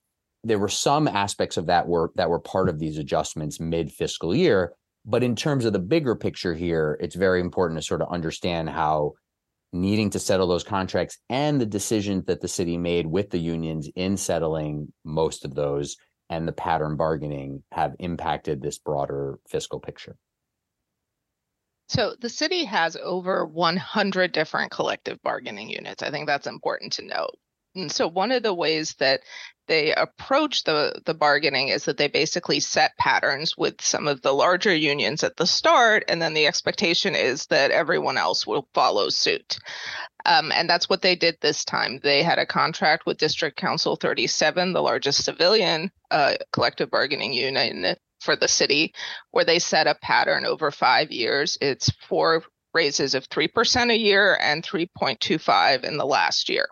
there 0.44 0.60
were 0.60 0.70
some 0.70 1.08
aspects 1.08 1.58
of 1.58 1.68
that 1.68 1.88
were 1.88 2.12
that 2.16 2.30
were 2.30 2.40
part 2.40 2.70
of 2.70 2.80
these 2.80 2.98
adjustments 2.98 3.60
mid 3.60 3.92
fiscal 3.92 4.36
year. 4.36 4.74
But 5.06 5.24
in 5.24 5.36
terms 5.36 5.66
of 5.66 5.74
the 5.74 5.80
bigger 5.80 6.16
picture 6.16 6.54
here, 6.54 6.98
it's 7.02 7.16
very 7.16 7.42
important 7.42 7.78
to 7.80 7.86
sort 7.86 8.02
of 8.02 8.12
understand 8.12 8.70
how 8.70 9.14
needing 9.74 10.10
to 10.12 10.20
settle 10.20 10.48
those 10.48 10.64
contracts 10.64 11.18
and 11.30 11.60
the 11.60 11.66
decisions 11.66 12.26
that 12.26 12.42
the 12.42 12.48
city 12.48 12.78
made 12.78 13.08
with 13.08 13.30
the 13.30 13.40
unions 13.40 13.90
in 13.96 14.16
settling 14.16 14.94
most 15.04 15.44
of 15.44 15.56
those 15.56 15.98
and 16.30 16.48
the 16.48 16.54
pattern 16.54 16.96
bargaining 16.96 17.64
have 17.72 17.96
impacted 18.00 18.62
this 18.62 18.78
broader 18.78 19.40
fiscal 19.48 19.80
picture. 19.80 20.16
So 21.90 22.16
the 22.20 22.30
city 22.30 22.66
has 22.66 22.96
over 22.96 23.46
100 23.46 24.32
different 24.32 24.72
collective 24.72 25.22
bargaining 25.22 25.70
units. 25.70 26.02
I 26.02 26.12
think 26.12 26.28
that's 26.28 26.48
important 26.48 26.94
to 26.94 27.06
note. 27.06 27.38
And 27.76 27.92
so 27.92 28.08
one 28.08 28.32
of 28.32 28.44
the 28.44 28.54
ways 28.54 28.96
that 29.00 29.22
they 29.68 29.94
approach 29.94 30.64
the 30.64 31.02
the 31.06 31.14
bargaining 31.14 31.70
is 31.70 31.86
that 31.86 31.98
they 31.98 32.08
basically 32.08 32.60
set 32.60 32.98
patterns 32.98 33.58
with 33.58 33.82
some 33.82 34.08
of 34.08 34.22
the 34.22 34.34
larger 34.34 34.76
unions 34.76 35.24
at 35.24 35.38
the 35.38 35.48
start 35.48 36.04
and 36.08 36.22
then 36.22 36.34
the 36.34 36.48
expectation 36.48 37.16
is 37.16 37.46
that 37.48 37.72
everyone 37.72 38.18
else 38.18 38.46
will 38.46 38.68
follow 38.74 39.10
suit. 39.10 39.58
Um, 40.26 40.52
and 40.52 40.70
that's 40.70 40.90
what 40.90 41.02
they 41.02 41.16
did 41.16 41.38
this 41.42 41.66
time. 41.66 42.00
They 42.04 42.24
had 42.24 42.40
a 42.40 42.46
contract 42.46 43.06
with 43.06 43.18
district 43.18 43.58
council 43.58 43.96
37 43.96 44.74
the 44.74 44.82
largest 44.82 45.24
civilian 45.24 45.92
uh, 46.12 46.36
collective 46.52 46.92
bargaining 46.92 47.34
unit 47.34 48.00
for 48.20 48.36
the 48.36 48.48
city 48.48 48.94
where 49.32 49.46
they 49.46 49.60
set 49.60 49.88
a 49.88 49.96
pattern 49.96 50.46
over 50.46 50.72
five 50.72 51.12
years. 51.12 51.58
It's 51.62 51.90
four 52.08 52.44
raises 52.74 53.16
of 53.16 53.30
3% 53.30 53.92
a 53.92 53.98
year 53.98 54.38
and 54.42 54.64
3.25 54.64 55.84
in 55.84 55.98
the 55.98 56.06
last 56.06 56.50
year 56.50 56.68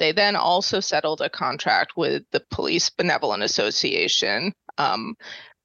They 0.00 0.12
then 0.12 0.34
also 0.34 0.80
settled 0.80 1.20
a 1.20 1.28
contract 1.28 1.92
with 1.94 2.24
the 2.32 2.42
Police 2.50 2.88
Benevolent 2.88 3.42
Association, 3.42 4.54
um, 4.78 5.14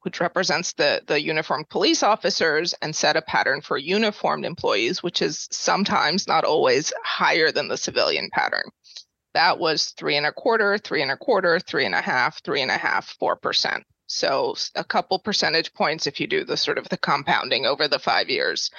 which 0.01 0.19
represents 0.19 0.73
the, 0.73 1.01
the 1.07 1.21
uniformed 1.21 1.69
police 1.69 2.03
officers, 2.03 2.75
and 2.81 2.93
set 2.93 3.15
a 3.15 3.21
pattern 3.21 3.61
for 3.61 3.77
uniformed 3.77 4.45
employees, 4.45 5.01
which 5.01 5.21
is 5.21 5.47
sometimes, 5.51 6.27
not 6.27 6.43
always, 6.43 6.91
higher 7.01 7.49
than 7.49 7.69
the 7.69 7.77
civilian 7.77 8.29
pattern. 8.33 8.69
That 9.33 9.57
was 9.57 9.91
three 9.97 10.17
and 10.17 10.25
a 10.25 10.33
quarter, 10.33 10.77
three 10.77 11.01
and 11.01 11.11
a 11.11 11.17
quarter, 11.17 11.57
three 11.61 11.85
and 11.85 11.95
a 11.95 12.01
half, 12.01 12.43
three 12.43 12.61
and 12.61 12.71
a 12.71 12.77
half, 12.77 13.15
four 13.17 13.37
percent. 13.37 13.85
So 14.07 14.55
a 14.75 14.83
couple 14.83 15.17
percentage 15.17 15.73
points 15.73 16.07
if 16.07 16.19
you 16.19 16.27
do 16.27 16.43
the 16.43 16.57
sort 16.57 16.77
of 16.77 16.89
the 16.89 16.97
compounding 16.97 17.65
over 17.65 17.87
the 17.87 17.99
five 17.99 18.29
years, 18.29 18.69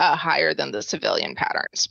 uh, 0.00 0.16
higher 0.16 0.54
than 0.54 0.72
the 0.72 0.82
civilian 0.82 1.36
patterns. 1.36 1.88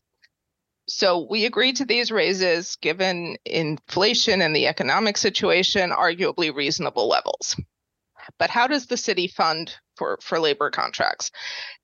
So 0.87 1.25
we 1.29 1.45
agreed 1.45 1.77
to 1.77 1.85
these 1.85 2.11
raises 2.11 2.75
given 2.77 3.37
inflation 3.45 4.41
and 4.41 4.55
the 4.55 4.67
economic 4.67 5.17
situation, 5.17 5.91
arguably 5.91 6.53
reasonable 6.53 7.07
levels. 7.07 7.55
But 8.37 8.49
how 8.49 8.67
does 8.67 8.87
the 8.87 8.97
city 8.97 9.27
fund 9.27 9.75
for, 9.95 10.17
for 10.21 10.39
labor 10.39 10.69
contracts? 10.69 11.31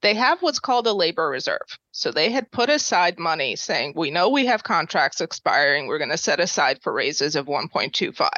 They 0.02 0.14
have 0.14 0.42
what's 0.42 0.58
called 0.58 0.86
a 0.86 0.92
labor 0.92 1.28
reserve. 1.28 1.78
So 1.92 2.10
they 2.10 2.30
had 2.30 2.50
put 2.50 2.70
aside 2.70 3.18
money 3.18 3.56
saying, 3.56 3.94
we 3.96 4.10
know 4.10 4.28
we 4.28 4.46
have 4.46 4.62
contracts 4.64 5.20
expiring. 5.20 5.86
We're 5.86 5.98
going 5.98 6.10
to 6.10 6.18
set 6.18 6.40
aside 6.40 6.82
for 6.82 6.92
raises 6.92 7.36
of 7.36 7.46
1.25. 7.46 8.28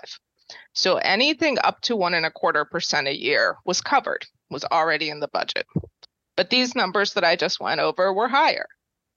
So 0.75 0.97
anything 0.97 1.59
up 1.63 1.81
to 1.83 1.97
one 1.97 2.15
and 2.15 2.27
a 2.27 2.31
quarter 2.31 2.65
percent 2.65 3.09
a 3.09 3.17
year 3.17 3.57
was 3.65 3.81
covered, 3.81 4.27
was 4.51 4.65
already 4.65 5.11
in 5.11 5.21
the 5.21 5.29
budget. 5.29 5.67
But 6.37 6.51
these 6.51 6.75
numbers 6.75 7.15
that 7.15 7.25
I 7.25 7.37
just 7.37 7.61
went 7.61 7.81
over 7.81 8.13
were 8.13 8.29
higher. 8.29 8.67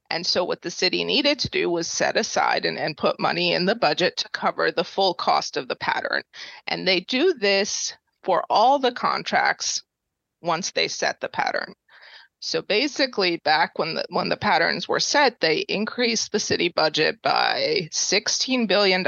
And 0.09 0.25
so 0.25 0.43
what 0.43 0.61
the 0.61 0.71
city 0.71 1.03
needed 1.03 1.39
to 1.39 1.49
do 1.49 1.69
was 1.69 1.87
set 1.87 2.15
aside 2.15 2.65
and, 2.65 2.77
and 2.77 2.97
put 2.97 3.19
money 3.19 3.53
in 3.53 3.65
the 3.65 3.75
budget 3.75 4.17
to 4.17 4.29
cover 4.29 4.71
the 4.71 4.83
full 4.83 5.13
cost 5.13 5.57
of 5.57 5.67
the 5.67 5.75
pattern. 5.75 6.23
And 6.67 6.87
they 6.87 6.99
do 7.01 7.33
this 7.33 7.93
for 8.23 8.43
all 8.49 8.79
the 8.79 8.91
contracts 8.91 9.83
once 10.41 10.71
they 10.71 10.87
set 10.87 11.19
the 11.21 11.29
pattern. 11.29 11.73
So 12.39 12.61
basically, 12.61 13.37
back 13.37 13.79
when 13.79 13.95
the 13.95 14.05
when 14.09 14.29
the 14.29 14.37
patterns 14.37 14.87
were 14.87 14.99
set, 14.99 15.39
they 15.39 15.59
increased 15.61 16.31
the 16.31 16.39
city 16.39 16.69
budget 16.69 17.19
by 17.23 17.89
$16 17.91 18.67
billion 18.67 19.03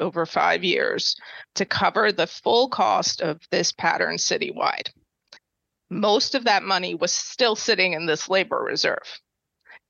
over 0.00 0.24
five 0.24 0.64
years 0.64 1.14
to 1.56 1.66
cover 1.66 2.12
the 2.12 2.26
full 2.26 2.70
cost 2.70 3.20
of 3.20 3.40
this 3.50 3.72
pattern 3.72 4.16
citywide. 4.16 4.90
Most 5.90 6.34
of 6.34 6.44
that 6.44 6.62
money 6.62 6.94
was 6.94 7.12
still 7.12 7.56
sitting 7.56 7.92
in 7.92 8.06
this 8.06 8.28
labor 8.28 8.58
reserve. 8.58 9.20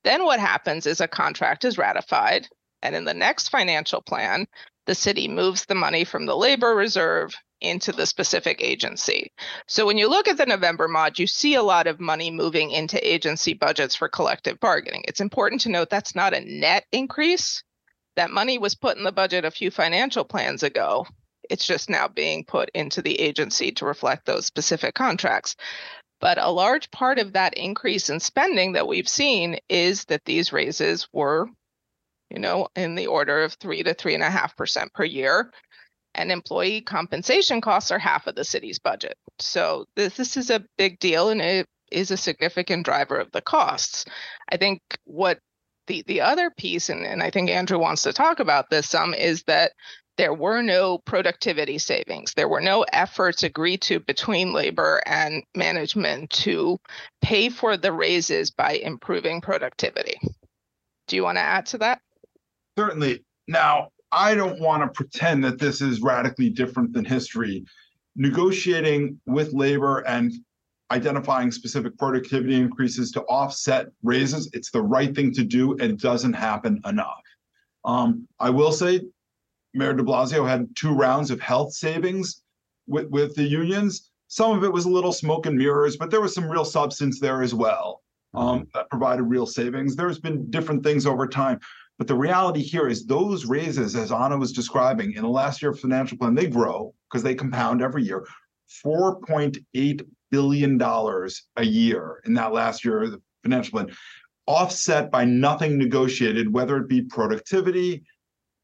Then 0.04 0.24
what 0.24 0.40
happens 0.40 0.87
is 0.87 1.00
a 1.00 1.08
contract 1.08 1.64
is 1.64 1.78
ratified, 1.78 2.48
and 2.82 2.94
in 2.94 3.04
the 3.04 3.14
next 3.14 3.48
financial 3.48 4.00
plan, 4.00 4.46
the 4.87 4.94
city 4.94 5.28
moves 5.28 5.66
the 5.66 5.74
money 5.74 6.04
from 6.04 6.26
the 6.26 6.37
labor 6.37 6.74
reserve 6.74 7.34
into 7.61 7.92
the 7.92 8.06
specific 8.06 8.62
agency. 8.62 9.32
So 9.66 9.84
when 9.84 9.98
you 9.98 10.08
look 10.08 10.28
at 10.28 10.37
the 10.37 10.46
November 10.46 10.88
mod, 10.88 11.18
you 11.18 11.26
see 11.26 11.54
a 11.54 11.62
lot 11.62 11.87
of 11.87 12.00
money 12.00 12.30
moving 12.30 12.70
into 12.70 13.06
agency 13.06 13.52
budgets 13.52 13.96
for 13.96 14.08
collective 14.08 14.61
bargaining. 14.61 15.04
It's 15.08 15.20
important 15.20 15.62
to 15.62 15.68
note 15.68 15.90
that's 15.90 16.14
not 16.14 16.34
a 16.34 16.40
net 16.40 16.84
increase. 16.92 17.62
That 18.16 18.30
money 18.30 18.58
was 18.58 18.74
put 18.74 18.96
in 18.96 19.04
the 19.04 19.12
budget 19.12 19.44
a 19.44 19.50
few 19.50 19.70
financial 19.70 20.24
plans 20.24 20.62
ago. 20.62 21.06
It's 21.50 21.66
just 21.66 21.90
now 21.90 22.08
being 22.08 22.44
put 22.44 22.70
into 22.74 23.02
the 23.02 23.18
agency 23.20 23.72
to 23.72 23.87
reflect 23.87 24.26
those 24.26 24.46
specific 24.46 24.94
contracts. 24.94 25.56
But 26.20 26.38
a 26.38 26.50
large 26.50 26.90
part 26.90 27.18
of 27.18 27.35
that 27.35 27.54
increase 27.54 28.11
in 28.11 28.20
spending 28.20 28.72
that 28.72 28.88
we've 28.88 29.09
seen 29.09 29.59
is 29.68 30.04
that 30.07 30.24
these 30.24 30.52
raises 30.52 31.09
were, 31.12 31.48
you 32.31 32.40
know, 32.40 32.68
in 32.74 32.94
the 32.96 33.07
order 33.07 33.42
of 33.42 33.54
three 33.54 33.83
to 33.85 33.94
three 33.94 34.14
and 34.14 34.22
a 34.22 34.31
half 34.31 34.57
percent 34.57 34.92
per 34.92 35.04
year 35.04 35.52
and 36.14 36.33
employee 36.33 36.81
compensation 36.81 37.61
costs 37.61 37.90
are 37.90 37.98
half 37.98 38.26
of 38.26 38.35
the 38.35 38.44
city's 38.44 38.78
budget. 38.78 39.16
So 39.38 39.87
this, 39.94 40.16
this 40.16 40.37
is 40.37 40.50
a 40.50 40.64
big 40.76 40.98
deal 40.98 41.28
and 41.31 41.40
it 41.40 41.66
is 41.92 42.11
a 42.11 42.16
significant 42.16 42.85
driver 42.85 43.16
of 43.16 43.31
the 43.33 43.40
costs. 43.40 44.04
I 44.50 44.57
think 44.57 44.81
what 45.04 45.38
the, 45.87 46.02
the 46.07 46.20
other 46.20 46.50
piece, 46.50 46.90
and, 46.90 47.07
and 47.07 47.22
I 47.22 47.31
think 47.31 47.50
Andrew 47.50 47.78
wants 47.78 48.02
to 48.02 48.12
talk 48.12 48.40
about 48.40 48.68
this 48.68 48.88
some, 48.88 49.14
is 49.14 49.44
that 49.44 49.72
there 50.18 50.35
were 50.35 50.62
no 50.62 50.98
productivity 50.98 51.78
savings. 51.78 52.35
There 52.35 52.48
were 52.48 52.61
no 52.61 52.85
efforts 52.92 53.44
agreed 53.44 53.81
to 53.83 54.00
between 54.00 54.52
labor 54.52 55.00
and 55.07 55.44
management 55.54 56.31
to 56.31 56.78
pay 57.22 57.48
for 57.48 57.76
the 57.76 57.92
raises 57.92 58.50
by 58.50 58.72
improving 58.72 59.40
productivity. 59.40 60.20
Do 61.07 61.16
you 61.16 61.22
want 61.22 61.38
to 61.38 61.42
add 61.42 61.66
to 61.66 61.78
that? 61.78 62.00
Certainly. 62.76 63.24
Now, 63.46 63.88
I 64.11 64.35
don't 64.35 64.61
want 64.61 64.83
to 64.83 64.88
pretend 64.88 65.44
that 65.44 65.59
this 65.59 65.81
is 65.81 66.02
radically 66.02 66.50
different 66.50 66.92
than 66.92 67.04
history. 67.04 67.64
Negotiating 68.16 69.20
with 69.26 69.52
labor 69.52 70.00
and 70.00 70.33
identifying 70.90 71.52
specific 71.52 71.96
productivity 71.96 72.57
increases 72.57 73.12
to 73.12 73.22
offset 73.22 73.87
raises, 74.02 74.50
it's 74.52 74.72
the 74.72 74.83
right 74.83 75.14
thing 75.14 75.33
to 75.35 75.44
do, 75.44 75.72
and 75.72 75.83
it 75.83 76.00
doesn't 76.00 76.33
happen 76.33 76.81
enough. 76.85 77.22
Um, 77.85 78.26
I 78.40 78.50
will 78.50 78.72
say, 78.72 79.02
Mayor 79.74 79.94
de 79.94 80.02
Blasio 80.02 80.48
had 80.48 80.68
two 80.76 80.92
rounds 80.94 81.31
of 81.31 81.40
health 81.40 81.72
savings 81.72 82.42
with, 82.87 83.07
with 83.09 83.35
the 83.35 83.44
unions. 83.44 84.11
Some 84.28 84.57
of 84.57 84.64
it 84.64 84.72
was 84.72 84.85
a 84.85 84.90
little 84.90 85.12
smoke 85.12 85.46
and 85.46 85.57
mirrors, 85.57 85.96
but 85.96 86.11
there 86.11 86.20
was 86.20 86.35
some 86.35 86.50
real 86.50 86.64
substance 86.64 87.20
there 87.20 87.42
as 87.42 87.54
well 87.54 88.02
um, 88.35 88.66
that 88.74 88.90
provided 88.90 89.22
real 89.22 89.46
savings. 89.46 89.96
There's 89.96 90.18
been 90.18 90.50
different 90.50 90.85
things 90.85 91.07
over 91.07 91.26
time. 91.26 91.61
But 91.98 92.07
the 92.07 92.14
reality 92.14 92.62
here 92.62 92.88
is 92.88 93.04
those 93.04 93.44
raises, 93.44 93.96
as 93.96 94.12
Ana 94.12 94.38
was 94.38 94.52
describing, 94.52 95.14
in 95.14 95.22
the 95.22 95.28
last 95.28 95.61
year 95.61 95.72
of 95.72 95.81
financial 95.81 96.16
plan, 96.16 96.35
they 96.35 96.46
grow 96.46 96.94
because 97.11 97.22
they 97.22 97.35
compound 97.35 97.83
every 97.83 98.04
year. 98.04 98.24
$4.8 98.85 100.07
billion 100.31 100.83
a 100.83 101.64
year 101.64 102.22
in 102.24 102.35
that 102.35 102.52
last 102.52 102.85
year 102.85 103.02
of 103.02 103.12
the 103.12 103.22
financial 103.42 103.78
plan, 103.78 103.96
offset 104.46 105.11
by 105.11 105.24
nothing 105.24 105.76
negotiated, 105.76 106.52
whether 106.52 106.76
it 106.76 106.88
be 106.88 107.02
productivity, 107.02 108.04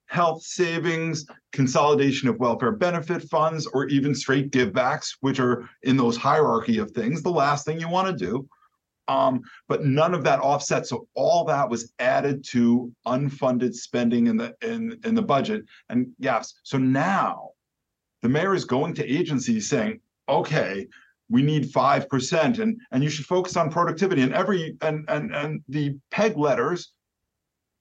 health 0.07 0.43
savings, 0.43 1.27
consolidation 1.53 2.29
of 2.29 2.39
welfare 2.39 2.73
benefit 2.73 3.23
funds, 3.29 3.67
or 3.67 3.87
even 3.87 4.15
straight 4.15 4.51
givebacks, 4.51 5.17
which 5.21 5.41
are 5.41 5.69
in 5.83 5.97
those 5.97 6.17
hierarchy 6.17 6.79
of 6.79 6.91
things, 6.91 7.23
the 7.23 7.31
last 7.31 7.65
thing 7.65 7.81
you 7.81 7.89
want 7.89 8.07
to 8.09 8.25
do. 8.25 8.49
Um, 9.07 9.43
but 9.69 9.85
none 9.85 10.15
of 10.15 10.25
that 10.25 10.41
offset. 10.41 10.87
So 10.87 11.07
all 11.15 11.45
that 11.45 11.69
was 11.69 11.93
added 11.99 12.43
to 12.53 12.91
unfunded 13.07 13.75
spending 13.75 14.29
in 14.29 14.39
the 14.39 14.55
in 14.63 14.99
in 15.05 15.15
the 15.15 15.23
budget. 15.23 15.65
And 15.91 16.13
yes, 16.19 16.55
so 16.63 16.79
now 16.79 17.51
the 18.23 18.31
mayor 18.31 18.55
is 18.55 18.65
going 18.65 18.95
to 18.95 19.05
agencies 19.07 19.69
saying, 19.69 20.01
okay, 20.27 20.87
we 21.29 21.43
need 21.43 21.71
five 21.71 22.09
percent, 22.09 22.59
and 22.61 22.81
and 22.93 23.05
you 23.05 23.11
should 23.11 23.27
focus 23.27 23.59
on 23.59 23.71
productivity. 23.71 24.23
And 24.23 24.33
every 24.33 24.79
and 24.81 25.05
and 25.09 25.35
and 25.35 25.63
the 25.69 25.99
peg 26.11 26.39
letters 26.39 26.94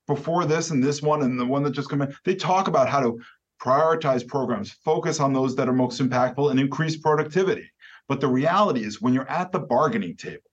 before 0.07 0.45
this 0.45 0.71
and 0.71 0.83
this 0.83 1.01
one 1.01 1.23
and 1.23 1.39
the 1.39 1.45
one 1.45 1.63
that 1.63 1.71
just 1.71 1.89
come 1.89 2.01
in, 2.01 2.13
they 2.25 2.35
talk 2.35 2.67
about 2.67 2.89
how 2.89 2.99
to 2.99 3.19
prioritize 3.61 4.27
programs, 4.27 4.71
focus 4.71 5.19
on 5.19 5.33
those 5.33 5.55
that 5.55 5.69
are 5.69 5.73
most 5.73 6.01
impactful, 6.01 6.51
and 6.51 6.59
increase 6.59 6.97
productivity. 6.97 7.69
But 8.07 8.19
the 8.19 8.27
reality 8.27 8.83
is, 8.83 9.01
when 9.01 9.13
you're 9.13 9.29
at 9.29 9.51
the 9.51 9.59
bargaining 9.59 10.17
table 10.17 10.43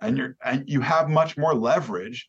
and 0.00 0.16
you're 0.16 0.36
and 0.44 0.64
you 0.66 0.80
have 0.80 1.08
much 1.08 1.36
more 1.36 1.54
leverage 1.54 2.28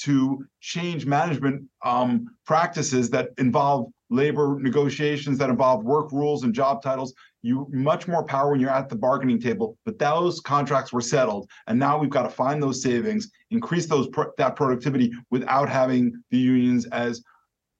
to 0.00 0.44
change 0.60 1.06
management 1.06 1.64
um, 1.84 2.26
practices 2.44 3.10
that 3.10 3.30
involve 3.38 3.86
labor 4.10 4.58
negotiations 4.60 5.38
that 5.38 5.48
involve 5.48 5.84
work 5.84 6.12
rules 6.12 6.42
and 6.42 6.54
job 6.54 6.82
titles 6.82 7.14
you 7.42 7.66
much 7.72 8.06
more 8.06 8.24
power 8.24 8.52
when 8.52 8.60
you're 8.60 8.70
at 8.70 8.88
the 8.88 8.96
bargaining 8.96 9.40
table 9.40 9.76
but 9.84 9.98
those 9.98 10.40
contracts 10.40 10.92
were 10.92 11.00
settled 11.00 11.50
and 11.66 11.78
now 11.78 11.98
we've 11.98 12.10
got 12.10 12.22
to 12.22 12.30
find 12.30 12.62
those 12.62 12.82
savings 12.82 13.30
increase 13.50 13.86
those 13.86 14.08
that 14.38 14.56
productivity 14.56 15.12
without 15.30 15.68
having 15.68 16.12
the 16.30 16.38
unions 16.38 16.86
as 16.86 17.22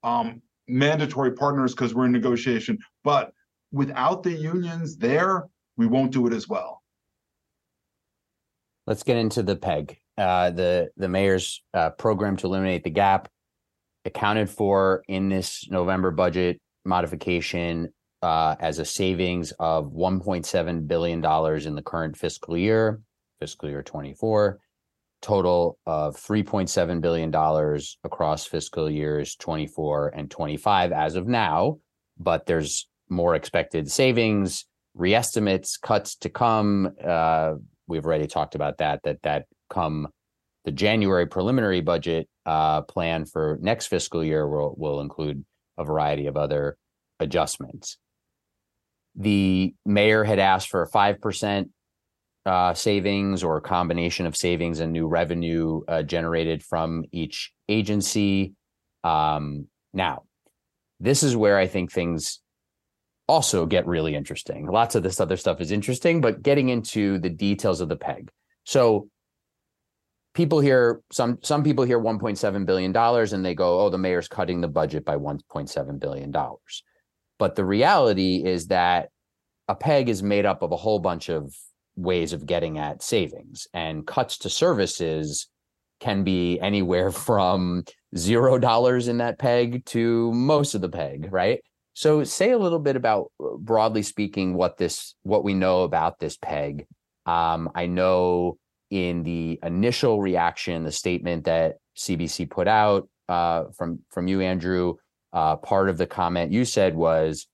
um, 0.02 0.42
mandatory 0.68 1.32
partners 1.32 1.74
because 1.74 1.94
we're 1.94 2.06
in 2.06 2.12
negotiation. 2.12 2.78
But 3.04 3.32
without 3.70 4.22
the 4.22 4.32
unions 4.32 4.96
there 4.96 5.46
we 5.76 5.86
won't 5.86 6.12
do 6.12 6.26
it 6.26 6.32
as 6.32 6.48
well. 6.48 6.82
Let's 8.86 9.02
get 9.02 9.16
into 9.16 9.42
the 9.42 9.56
PEG. 9.56 9.96
Uh, 10.18 10.50
the 10.50 10.90
the 10.96 11.08
mayor's 11.08 11.62
uh, 11.72 11.90
program 11.90 12.36
to 12.36 12.46
eliminate 12.46 12.84
the 12.84 12.90
gap 12.90 13.28
accounted 14.04 14.50
for 14.50 15.02
in 15.08 15.28
this 15.28 15.68
November 15.70 16.10
budget 16.10 16.60
modification 16.84 17.88
uh, 18.22 18.56
as 18.60 18.78
a 18.78 18.84
savings 18.84 19.52
of 19.58 19.92
1.7 19.92 20.86
billion 20.86 21.20
dollars 21.20 21.66
in 21.66 21.74
the 21.74 21.82
current 21.82 22.16
fiscal 22.16 22.56
year, 22.56 23.00
fiscal 23.40 23.68
year 23.68 23.82
24, 23.82 24.58
total 25.20 25.78
of 25.86 26.16
3.7 26.16 27.00
billion 27.00 27.30
dollars 27.30 27.98
across 28.04 28.46
fiscal 28.46 28.90
years 28.90 29.36
24 29.36 30.08
and 30.14 30.30
25 30.30 30.92
as 30.92 31.16
of 31.16 31.26
now. 31.26 31.78
But 32.18 32.46
there's 32.46 32.88
more 33.08 33.34
expected 33.34 33.90
savings, 33.90 34.66
reestimates, 34.94 35.76
cuts 35.76 36.16
to 36.16 36.28
come. 36.28 36.94
Uh, 37.04 37.54
we've 37.86 38.04
already 38.04 38.26
talked 38.26 38.54
about 38.54 38.78
that 38.78 39.00
that 39.04 39.22
that 39.22 39.46
come 39.70 40.08
the 40.64 40.72
January 40.72 41.26
preliminary 41.26 41.80
budget 41.80 42.28
uh, 42.46 42.82
plan 42.82 43.24
for 43.24 43.58
next 43.60 43.86
fiscal 43.88 44.22
year 44.22 44.46
will 44.46 44.74
will 44.76 45.00
include 45.00 45.44
a 45.78 45.84
variety 45.84 46.26
of 46.26 46.36
other 46.36 46.76
adjustments. 47.18 47.98
The 49.14 49.74
mayor 49.84 50.24
had 50.24 50.38
asked 50.38 50.68
for 50.68 50.82
a 50.82 50.90
5% 50.90 51.68
uh, 52.44 52.74
savings 52.74 53.44
or 53.44 53.56
a 53.56 53.62
combination 53.62 54.26
of 54.26 54.36
savings 54.36 54.80
and 54.80 54.92
new 54.92 55.06
revenue 55.06 55.82
uh, 55.86 56.02
generated 56.02 56.62
from 56.62 57.04
each 57.12 57.52
agency. 57.68 58.54
Um, 59.04 59.68
now, 59.92 60.24
this 60.98 61.22
is 61.22 61.36
where 61.36 61.58
I 61.58 61.66
think 61.66 61.92
things 61.92 62.40
also 63.28 63.66
get 63.66 63.86
really 63.86 64.14
interesting. 64.14 64.66
Lots 64.66 64.94
of 64.94 65.02
this 65.02 65.20
other 65.20 65.36
stuff 65.36 65.60
is 65.60 65.70
interesting, 65.70 66.20
but 66.20 66.42
getting 66.42 66.68
into 66.68 67.18
the 67.18 67.30
details 67.30 67.80
of 67.80 67.88
the 67.88 67.96
peg. 67.96 68.30
So 68.64 69.08
people 70.34 70.60
hear 70.60 71.00
some 71.12 71.38
some 71.42 71.62
people 71.62 71.84
hear 71.84 72.00
1.7 72.00 72.66
billion 72.66 72.92
dollars 72.92 73.32
and 73.32 73.44
they 73.44 73.54
go, 73.54 73.80
"Oh, 73.80 73.90
the 73.90 73.98
mayor's 73.98 74.28
cutting 74.28 74.60
the 74.60 74.68
budget 74.68 75.04
by 75.04 75.16
1.7 75.16 75.98
billion 75.98 76.30
dollars." 76.30 76.82
But 77.42 77.56
the 77.56 77.64
reality 77.64 78.44
is 78.44 78.68
that 78.68 79.08
a 79.66 79.74
peg 79.74 80.08
is 80.08 80.22
made 80.22 80.46
up 80.46 80.62
of 80.62 80.70
a 80.70 80.76
whole 80.76 81.00
bunch 81.00 81.28
of 81.28 81.52
ways 81.96 82.32
of 82.32 82.46
getting 82.46 82.78
at 82.78 83.02
savings 83.02 83.66
and 83.74 84.06
cuts 84.06 84.38
to 84.38 84.48
services 84.48 85.48
can 85.98 86.22
be 86.22 86.60
anywhere 86.60 87.10
from 87.26 87.82
zero 88.16 88.58
dollars 88.58 89.08
in 89.08 89.18
that 89.18 89.40
peg 89.40 89.84
to 89.86 90.32
most 90.32 90.76
of 90.76 90.82
the 90.82 90.88
peg, 90.88 91.32
right? 91.32 91.58
So 91.94 92.22
say 92.22 92.52
a 92.52 92.58
little 92.58 92.78
bit 92.78 92.94
about 92.94 93.32
uh, 93.42 93.56
broadly 93.58 94.04
speaking 94.04 94.54
what 94.54 94.76
this 94.76 95.16
what 95.24 95.42
we 95.42 95.52
know 95.52 95.82
about 95.82 96.20
this 96.20 96.36
peg. 96.36 96.86
Um, 97.26 97.68
I 97.74 97.86
know 97.86 98.56
in 98.92 99.24
the 99.24 99.58
initial 99.64 100.20
reaction, 100.20 100.84
the 100.84 100.92
statement 100.92 101.46
that 101.46 101.78
CBC 101.96 102.48
put 102.48 102.68
out 102.68 103.08
uh, 103.28 103.64
from 103.76 103.98
from 104.10 104.28
you, 104.28 104.42
Andrew, 104.42 104.94
uh, 105.32 105.56
part 105.56 105.88
of 105.88 105.98
the 105.98 106.06
comment 106.06 106.52
you 106.52 106.64
said 106.64 106.94
was 106.94 107.46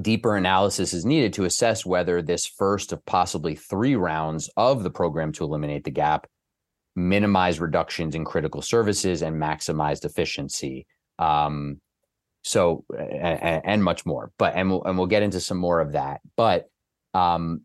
deeper 0.00 0.36
analysis 0.36 0.92
is 0.92 1.04
needed 1.04 1.32
to 1.34 1.44
assess 1.44 1.86
whether 1.86 2.20
this 2.20 2.46
first 2.46 2.92
of 2.92 3.04
possibly 3.06 3.54
three 3.54 3.94
rounds 3.94 4.50
of 4.56 4.82
the 4.82 4.90
program 4.90 5.32
to 5.32 5.44
eliminate 5.44 5.84
the 5.84 5.90
gap 5.90 6.26
minimize 6.96 7.60
reductions 7.60 8.14
in 8.14 8.24
critical 8.24 8.62
services 8.62 9.22
and 9.22 9.40
maximized 9.40 10.04
efficiency. 10.04 10.86
Um, 11.18 11.80
so 12.42 12.84
and, 12.96 13.62
and, 13.64 13.84
much 13.84 14.04
more. 14.04 14.30
But 14.38 14.54
and 14.54 14.70
we'll 14.70 14.84
and 14.84 14.98
we'll 14.98 15.06
get 15.06 15.22
into 15.22 15.40
some 15.40 15.56
more 15.56 15.80
of 15.80 15.92
that. 15.92 16.20
But 16.36 16.68
um, 17.14 17.62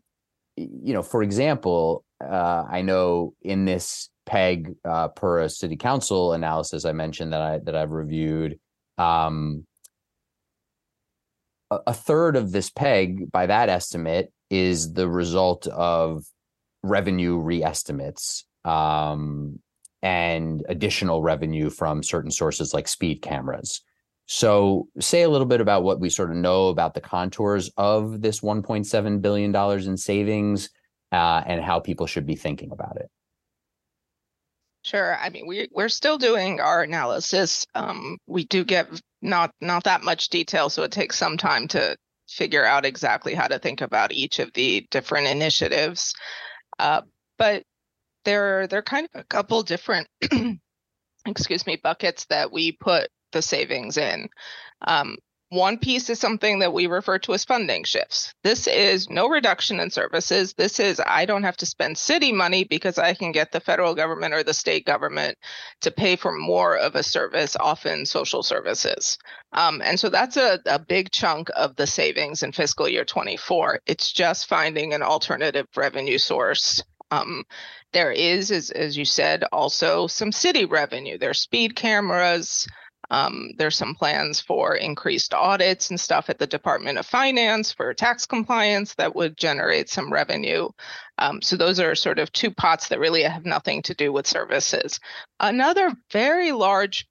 you 0.56 0.94
know, 0.94 1.02
for 1.02 1.22
example, 1.22 2.04
uh, 2.22 2.64
I 2.68 2.82
know 2.82 3.34
in 3.42 3.64
this 3.64 4.08
peg 4.26 4.74
uh, 4.84 5.08
per 5.08 5.40
a 5.40 5.48
city 5.48 5.76
council 5.76 6.32
analysis 6.32 6.84
I 6.84 6.92
mentioned 6.92 7.32
that 7.32 7.42
I 7.42 7.58
that 7.64 7.76
I've 7.76 7.90
reviewed, 7.90 8.58
um, 9.00 9.66
a, 11.70 11.94
third 11.94 12.36
of 12.36 12.52
this 12.52 12.68
peg 12.68 13.30
by 13.32 13.46
that 13.46 13.68
estimate 13.68 14.32
is 14.50 14.92
the 14.92 15.08
result 15.08 15.66
of 15.68 16.24
revenue 16.82 17.38
reestimates 17.38 18.44
um, 18.64 19.58
and 20.02 20.62
additional 20.68 21.22
revenue 21.22 21.70
from 21.70 22.02
certain 22.02 22.30
sources 22.30 22.74
like 22.74 22.88
speed 22.88 23.22
cameras. 23.22 23.80
So, 24.26 24.88
say 25.00 25.22
a 25.22 25.28
little 25.28 25.46
bit 25.46 25.60
about 25.60 25.82
what 25.82 25.98
we 25.98 26.10
sort 26.10 26.30
of 26.30 26.36
know 26.36 26.68
about 26.68 26.94
the 26.94 27.00
contours 27.00 27.70
of 27.76 28.20
this 28.20 28.40
$1.7 28.40 29.22
billion 29.22 29.56
in 29.88 29.96
savings 29.96 30.70
uh, 31.10 31.42
and 31.46 31.64
how 31.64 31.80
people 31.80 32.06
should 32.06 32.26
be 32.26 32.36
thinking 32.36 32.70
about 32.70 32.96
it. 32.96 33.10
Sure. 34.82 35.16
I 35.18 35.28
mean, 35.28 35.46
we 35.46 35.68
we're 35.72 35.88
still 35.90 36.16
doing 36.18 36.60
our 36.60 36.82
analysis. 36.82 37.66
Um, 37.74 38.16
we 38.26 38.44
do 38.44 38.64
get 38.64 38.88
not 39.20 39.52
not 39.60 39.84
that 39.84 40.02
much 40.02 40.28
detail, 40.28 40.70
so 40.70 40.82
it 40.84 40.92
takes 40.92 41.16
some 41.16 41.36
time 41.36 41.68
to 41.68 41.96
figure 42.28 42.64
out 42.64 42.86
exactly 42.86 43.34
how 43.34 43.46
to 43.46 43.58
think 43.58 43.82
about 43.82 44.12
each 44.12 44.38
of 44.38 44.52
the 44.54 44.86
different 44.90 45.26
initiatives. 45.26 46.14
Uh, 46.78 47.02
but 47.36 47.62
there 48.24 48.66
there 48.66 48.78
are 48.78 48.82
kind 48.82 49.08
of 49.14 49.20
a 49.20 49.24
couple 49.24 49.62
different, 49.62 50.08
excuse 51.26 51.66
me, 51.66 51.76
buckets 51.82 52.26
that 52.26 52.50
we 52.50 52.72
put 52.72 53.08
the 53.32 53.42
savings 53.42 53.98
in. 53.98 54.28
Um, 54.86 55.16
one 55.50 55.78
piece 55.78 56.08
is 56.08 56.20
something 56.20 56.60
that 56.60 56.72
we 56.72 56.86
refer 56.86 57.18
to 57.18 57.34
as 57.34 57.44
funding 57.44 57.82
shifts. 57.82 58.32
This 58.44 58.68
is 58.68 59.10
no 59.10 59.28
reduction 59.28 59.80
in 59.80 59.90
services. 59.90 60.54
This 60.54 60.78
is 60.78 61.00
I 61.04 61.26
don't 61.26 61.42
have 61.42 61.56
to 61.58 61.66
spend 61.66 61.98
city 61.98 62.32
money 62.32 62.62
because 62.62 62.98
I 62.98 63.14
can 63.14 63.32
get 63.32 63.50
the 63.50 63.58
federal 63.58 63.96
government 63.96 64.32
or 64.32 64.44
the 64.44 64.54
state 64.54 64.86
government 64.86 65.36
to 65.80 65.90
pay 65.90 66.14
for 66.14 66.30
more 66.30 66.78
of 66.78 66.94
a 66.94 67.02
service, 67.02 67.56
often 67.58 68.06
social 68.06 68.44
services. 68.44 69.18
Um, 69.52 69.82
and 69.84 69.98
so 69.98 70.08
that's 70.08 70.36
a, 70.36 70.60
a 70.66 70.78
big 70.78 71.10
chunk 71.10 71.50
of 71.56 71.74
the 71.74 71.86
savings 71.86 72.44
in 72.44 72.52
fiscal 72.52 72.88
year 72.88 73.04
24. 73.04 73.80
It's 73.86 74.12
just 74.12 74.48
finding 74.48 74.94
an 74.94 75.02
alternative 75.02 75.66
revenue 75.76 76.18
source. 76.18 76.80
Um, 77.10 77.42
there 77.92 78.12
is, 78.12 78.52
as, 78.52 78.70
as 78.70 78.96
you 78.96 79.04
said, 79.04 79.42
also 79.50 80.06
some 80.06 80.30
city 80.30 80.64
revenue. 80.64 81.18
There's 81.18 81.40
speed 81.40 81.74
cameras. 81.74 82.68
Um, 83.10 83.50
there's 83.58 83.76
some 83.76 83.94
plans 83.94 84.40
for 84.40 84.76
increased 84.76 85.34
audits 85.34 85.90
and 85.90 85.98
stuff 85.98 86.30
at 86.30 86.38
the 86.38 86.46
Department 86.46 86.98
of 86.98 87.06
Finance 87.06 87.72
for 87.72 87.92
tax 87.92 88.26
compliance 88.26 88.94
that 88.94 89.14
would 89.16 89.36
generate 89.36 89.88
some 89.88 90.12
revenue. 90.12 90.68
Um, 91.18 91.42
so 91.42 91.56
those 91.56 91.80
are 91.80 91.94
sort 91.94 92.18
of 92.18 92.32
two 92.32 92.50
pots 92.50 92.88
that 92.88 93.00
really 93.00 93.22
have 93.22 93.44
nothing 93.44 93.82
to 93.82 93.94
do 93.94 94.12
with 94.12 94.26
services. 94.26 95.00
Another 95.40 95.92
very 96.12 96.52
large 96.52 97.06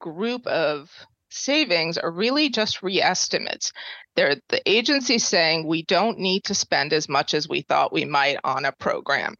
group 0.00 0.46
of 0.46 0.90
savings 1.30 1.98
are 1.98 2.10
really 2.10 2.48
just 2.48 2.82
reestimates. 2.82 3.72
They're 4.14 4.36
the 4.48 4.62
agency 4.68 5.18
saying 5.18 5.66
we 5.66 5.82
don't 5.82 6.18
need 6.18 6.44
to 6.44 6.54
spend 6.54 6.92
as 6.92 7.08
much 7.08 7.34
as 7.34 7.48
we 7.48 7.62
thought 7.62 7.92
we 7.92 8.04
might 8.04 8.38
on 8.44 8.64
a 8.64 8.72
program. 8.72 9.34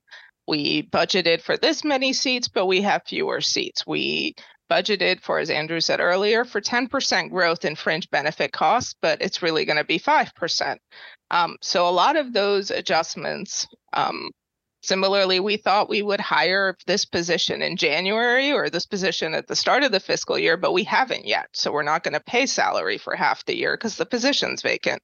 We 0.46 0.84
budgeted 0.84 1.40
for 1.40 1.56
this 1.56 1.82
many 1.82 2.12
seats, 2.12 2.48
but 2.48 2.66
we 2.66 2.82
have 2.82 3.02
fewer 3.06 3.40
seats. 3.40 3.86
We 3.86 4.36
budgeted 4.70 5.20
for, 5.20 5.38
as 5.38 5.50
Andrew 5.50 5.80
said 5.80 6.00
earlier, 6.00 6.44
for 6.44 6.60
10% 6.60 7.30
growth 7.30 7.64
in 7.64 7.76
fringe 7.76 8.10
benefit 8.10 8.52
costs, 8.52 8.94
but 9.00 9.20
it's 9.22 9.42
really 9.42 9.64
going 9.64 9.78
to 9.78 9.84
be 9.84 9.98
5%. 9.98 10.76
Um, 11.30 11.56
so 11.60 11.88
a 11.88 11.90
lot 11.90 12.16
of 12.16 12.32
those 12.32 12.70
adjustments, 12.70 13.66
um, 13.92 14.30
similarly, 14.82 15.40
we 15.40 15.56
thought 15.56 15.88
we 15.88 16.02
would 16.02 16.20
hire 16.20 16.76
this 16.86 17.04
position 17.04 17.62
in 17.62 17.76
January 17.76 18.52
or 18.52 18.70
this 18.70 18.86
position 18.86 19.34
at 19.34 19.46
the 19.48 19.56
start 19.56 19.82
of 19.82 19.92
the 19.92 20.00
fiscal 20.00 20.38
year, 20.38 20.56
but 20.56 20.72
we 20.72 20.84
haven't 20.84 21.26
yet. 21.26 21.48
So 21.52 21.72
we're 21.72 21.82
not 21.82 22.04
going 22.04 22.14
to 22.14 22.20
pay 22.20 22.46
salary 22.46 22.98
for 22.98 23.16
half 23.16 23.44
the 23.44 23.56
year 23.56 23.76
because 23.76 23.96
the 23.96 24.06
position's 24.06 24.62
vacant. 24.62 25.02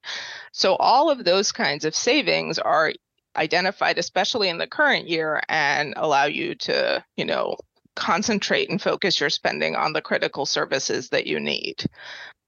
So 0.53 0.77
all 0.77 1.11
of 1.11 1.25
those 1.25 1.51
kinds 1.53 1.85
of 1.85 1.95
savings 1.95 2.59
are 2.59 2.93
identified 3.37 3.99
especially 3.99 4.49
in 4.49 4.59
the 4.59 4.67
current 4.67 5.09
year 5.09 5.41
and 5.49 5.95
allow 5.97 6.25
you 6.25 6.55
to 6.55 7.03
you 7.17 7.25
know 7.25 7.57
concentrate 7.97 8.71
and 8.71 8.81
focus 8.81 9.21
your 9.21 9.31
spending 9.31 9.77
on 9.77 9.93
the 9.93 10.03
critical 10.03 10.47
services 10.47 11.11
that 11.11 11.27
you 11.27 11.41
need. 11.41 11.85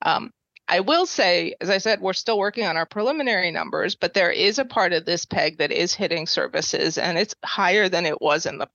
Um, 0.02 0.30
I 0.66 0.80
will 0.80 1.04
say, 1.04 1.54
as 1.60 1.68
I 1.68 1.78
said, 1.78 2.00
we're 2.00 2.14
still 2.14 2.38
working 2.38 2.64
on 2.64 2.76
our 2.76 2.86
preliminary 2.86 3.50
numbers, 3.50 3.96
but 3.96 4.14
there 4.14 4.30
is 4.30 4.58
a 4.58 4.64
part 4.64 4.94
of 4.94 5.04
this 5.04 5.26
peg 5.26 5.58
that 5.58 5.72
is 5.72 5.94
hitting 5.94 6.26
services 6.26 6.96
and 6.96 7.18
it's 7.18 7.34
higher 7.44 7.88
than 7.88 8.06
it 8.06 8.20
was 8.20 8.46
in 8.46 8.58
the 8.58 8.68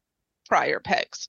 prior 0.47 0.79
pegs 0.79 1.27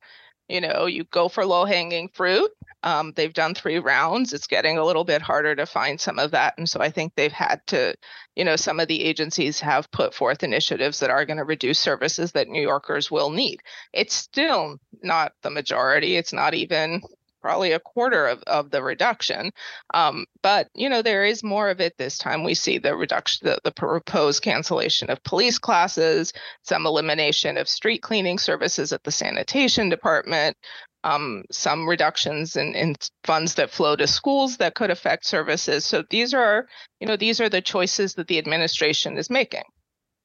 you 0.51 0.61
know, 0.61 0.86
you 0.86 1.05
go 1.05 1.28
for 1.28 1.46
low 1.46 1.64
hanging 1.64 2.09
fruit. 2.09 2.51
Um, 2.82 3.12
they've 3.14 3.32
done 3.32 3.55
three 3.55 3.78
rounds. 3.78 4.32
It's 4.32 4.46
getting 4.46 4.78
a 4.78 4.84
little 4.84 5.05
bit 5.05 5.20
harder 5.20 5.55
to 5.55 5.66
find 5.66 6.01
some 6.01 6.18
of 6.18 6.30
that. 6.30 6.55
And 6.57 6.68
so 6.68 6.80
I 6.80 6.90
think 6.90 7.14
they've 7.14 7.30
had 7.30 7.61
to, 7.68 7.94
you 8.34 8.44
know, 8.44 8.57
some 8.57 8.80
of 8.80 8.88
the 8.88 9.05
agencies 9.05 9.61
have 9.61 9.90
put 9.90 10.14
forth 10.14 10.42
initiatives 10.42 11.01
that 11.01 11.11
are 11.11 11.26
going 11.26 11.36
to 11.36 11.44
reduce 11.44 11.78
services 11.78 12.32
that 12.32 12.48
New 12.48 12.62
Yorkers 12.62 13.11
will 13.11 13.30
need. 13.30 13.61
It's 13.92 14.14
still 14.14 14.78
not 15.03 15.32
the 15.42 15.51
majority. 15.51 16.16
It's 16.16 16.32
not 16.32 16.55
even 16.55 17.03
probably 17.41 17.72
a 17.72 17.80
quarter 17.80 18.26
of, 18.26 18.43
of 18.47 18.70
the 18.70 18.82
reduction. 18.82 19.51
Um, 19.95 20.26
but 20.43 20.68
you 20.74 20.88
know, 20.88 21.03
there 21.03 21.24
is 21.24 21.43
more 21.43 21.70
of 21.70 21.80
it 21.80 21.97
this 21.99 22.18
time. 22.18 22.45
We 22.45 22.55
see 22.55 22.78
the 22.78 22.95
reduction, 22.95 23.49
the, 23.49 23.59
the 23.64 23.72
proposed 23.72 24.43
cancellation 24.43 25.11
of 25.11 25.22
police 25.22 25.59
classes, 25.59 26.32
some 26.62 26.86
elimination 26.86 27.57
of 27.57 27.68
street 27.68 28.03
cleaning 28.03 28.38
services 28.38 28.93
at 28.93 29.03
the 29.05 29.12
sanitation 29.12 29.88
department, 29.88 30.57
um, 31.05 31.45
some 31.51 31.88
reductions 31.88 32.57
in, 32.57 32.74
in 32.74 32.95
funds 33.24 33.55
that 33.55 33.70
flow 33.70 33.97
to 33.97 34.07
schools 34.07 34.59
that 34.59 34.74
could 34.74 34.91
affect 34.91 35.24
services. 35.24 35.84
So 35.84 36.05
these 36.11 36.34
are, 36.34 36.66
you 37.01 37.07
know, 37.07 37.16
these 37.16 37.41
are 37.41 37.49
the 37.49 37.62
choices 37.62 38.14
that 38.14 38.28
the 38.28 38.38
administration 38.38 39.16
is 39.16 39.30
making. 39.30 39.64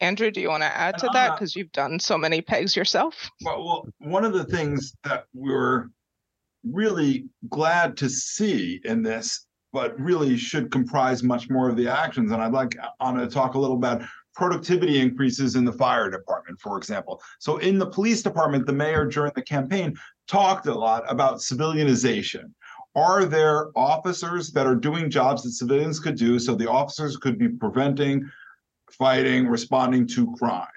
Andrew, 0.02 0.30
do 0.30 0.42
you 0.42 0.50
want 0.50 0.64
to 0.64 0.78
add 0.78 0.98
to 1.00 1.10
that 1.14 1.36
because 1.36 1.56
you've 1.56 1.72
done 1.72 2.00
so 2.00 2.18
many 2.18 2.42
pegs 2.42 2.76
yourself? 2.76 3.30
Well, 3.42 3.64
well, 3.64 3.88
one 4.00 4.26
of 4.26 4.34
the 4.34 4.44
things 4.44 4.94
that 5.06 5.26
we're 5.34 5.88
really 6.72 7.26
glad 7.50 7.98
to 7.98 8.10
see 8.10 8.82
in 8.86 9.02
this, 9.02 9.48
but 9.74 10.00
really 10.00 10.38
should 10.38 10.72
comprise 10.72 11.24
much 11.24 11.50
more 11.50 11.70
of 11.70 11.76
the 11.76 11.88
actions. 11.88 12.32
And 12.32 12.42
I'd 12.42 12.54
like 12.54 12.78
Ana 13.00 13.26
to 13.26 13.32
talk 13.32 13.56
a 13.56 13.60
little 13.60 13.78
about 13.78 14.04
productivity 14.36 15.00
increases 15.00 15.56
in 15.56 15.64
the 15.64 15.72
fire 15.72 16.10
department, 16.10 16.60
for 16.60 16.78
example. 16.78 17.22
So 17.40 17.58
in 17.58 17.78
the 17.78 17.86
police 17.86 18.22
department, 18.22 18.66
the 18.66 18.74
mayor 18.74 19.06
during 19.06 19.32
the 19.36 19.42
campaign 19.42 19.96
talked 20.28 20.68
a 20.68 20.74
lot 20.74 21.04
about 21.08 21.38
civilianization 21.38 22.52
are 22.96 23.26
there 23.26 23.78
officers 23.78 24.52
that 24.52 24.66
are 24.66 24.76
doing 24.76 25.10
jobs 25.10 25.44
that 25.44 25.52
civilians 25.52 26.00
could 26.00 26.16
do? 26.16 26.40
So 26.40 26.56
the 26.56 26.70
officers 26.70 27.18
could 27.18 27.38
be 27.38 27.50
preventing, 27.50 28.30
fighting, 28.92 29.48
responding 29.48 30.08
to 30.08 30.34
crime. 30.38 30.68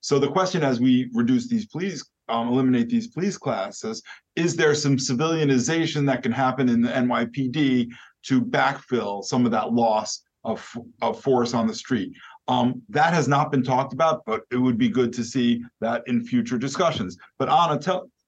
So 0.00 0.18
the 0.18 0.30
question 0.30 0.62
as 0.62 0.80
we 0.80 1.08
reduce 1.14 1.48
these 1.48 1.66
police, 1.66 2.04
um, 2.28 2.48
eliminate 2.48 2.88
these 2.88 3.08
police 3.08 3.36
classes, 3.36 4.02
is 4.36 4.56
there 4.56 4.74
some 4.74 4.96
civilianization 4.96 6.06
that 6.06 6.22
can 6.22 6.32
happen 6.32 6.68
in 6.68 6.80
the 6.80 6.90
NYPD 6.90 7.88
to 8.24 8.40
backfill 8.40 9.24
some 9.24 9.44
of 9.44 9.52
that 9.52 9.72
loss 9.72 10.22
of, 10.44 10.76
of 11.02 11.20
force 11.20 11.54
on 11.54 11.66
the 11.66 11.74
street? 11.74 12.12
Um, 12.48 12.82
that 12.88 13.12
has 13.12 13.28
not 13.28 13.50
been 13.50 13.62
talked 13.62 13.92
about, 13.92 14.22
but 14.24 14.42
it 14.50 14.56
would 14.56 14.78
be 14.78 14.88
good 14.88 15.12
to 15.14 15.24
see 15.24 15.62
that 15.80 16.02
in 16.06 16.24
future 16.24 16.56
discussions. 16.56 17.16
But 17.38 17.50
Ana, 17.50 17.78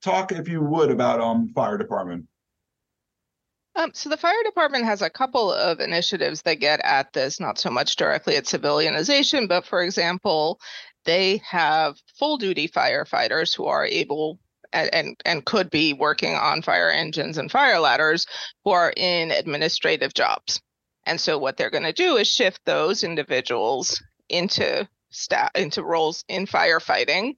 talk 0.02 0.32
if 0.32 0.48
you 0.48 0.62
would 0.62 0.90
about 0.90 1.20
um, 1.20 1.48
fire 1.54 1.78
department. 1.78 2.26
Um, 3.76 3.92
so 3.94 4.10
the 4.10 4.16
fire 4.16 4.42
department 4.44 4.84
has 4.84 5.00
a 5.00 5.08
couple 5.08 5.52
of 5.52 5.80
initiatives 5.80 6.42
that 6.42 6.56
get 6.56 6.80
at 6.84 7.12
this, 7.12 7.38
not 7.38 7.58
so 7.58 7.70
much 7.70 7.96
directly 7.96 8.36
at 8.36 8.44
civilianization, 8.44 9.48
but 9.48 9.64
for 9.64 9.82
example, 9.82 10.60
they 11.04 11.42
have 11.48 11.96
full 12.18 12.36
duty 12.38 12.68
firefighters 12.68 13.54
who 13.54 13.66
are 13.66 13.86
able 13.86 14.38
and, 14.72 14.94
and, 14.94 15.16
and 15.24 15.44
could 15.44 15.70
be 15.70 15.92
working 15.92 16.34
on 16.34 16.62
fire 16.62 16.90
engines 16.90 17.38
and 17.38 17.50
fire 17.50 17.80
ladders 17.80 18.26
who 18.64 18.70
are 18.70 18.92
in 18.96 19.30
administrative 19.30 20.14
jobs. 20.14 20.60
And 21.06 21.20
so 21.20 21.38
what 21.38 21.56
they're 21.56 21.70
going 21.70 21.84
to 21.84 21.92
do 21.92 22.16
is 22.16 22.28
shift 22.28 22.60
those 22.64 23.02
individuals 23.02 24.02
into 24.28 24.88
staff 25.10 25.50
into 25.56 25.82
roles 25.82 26.24
in 26.28 26.46
firefighting 26.46 27.34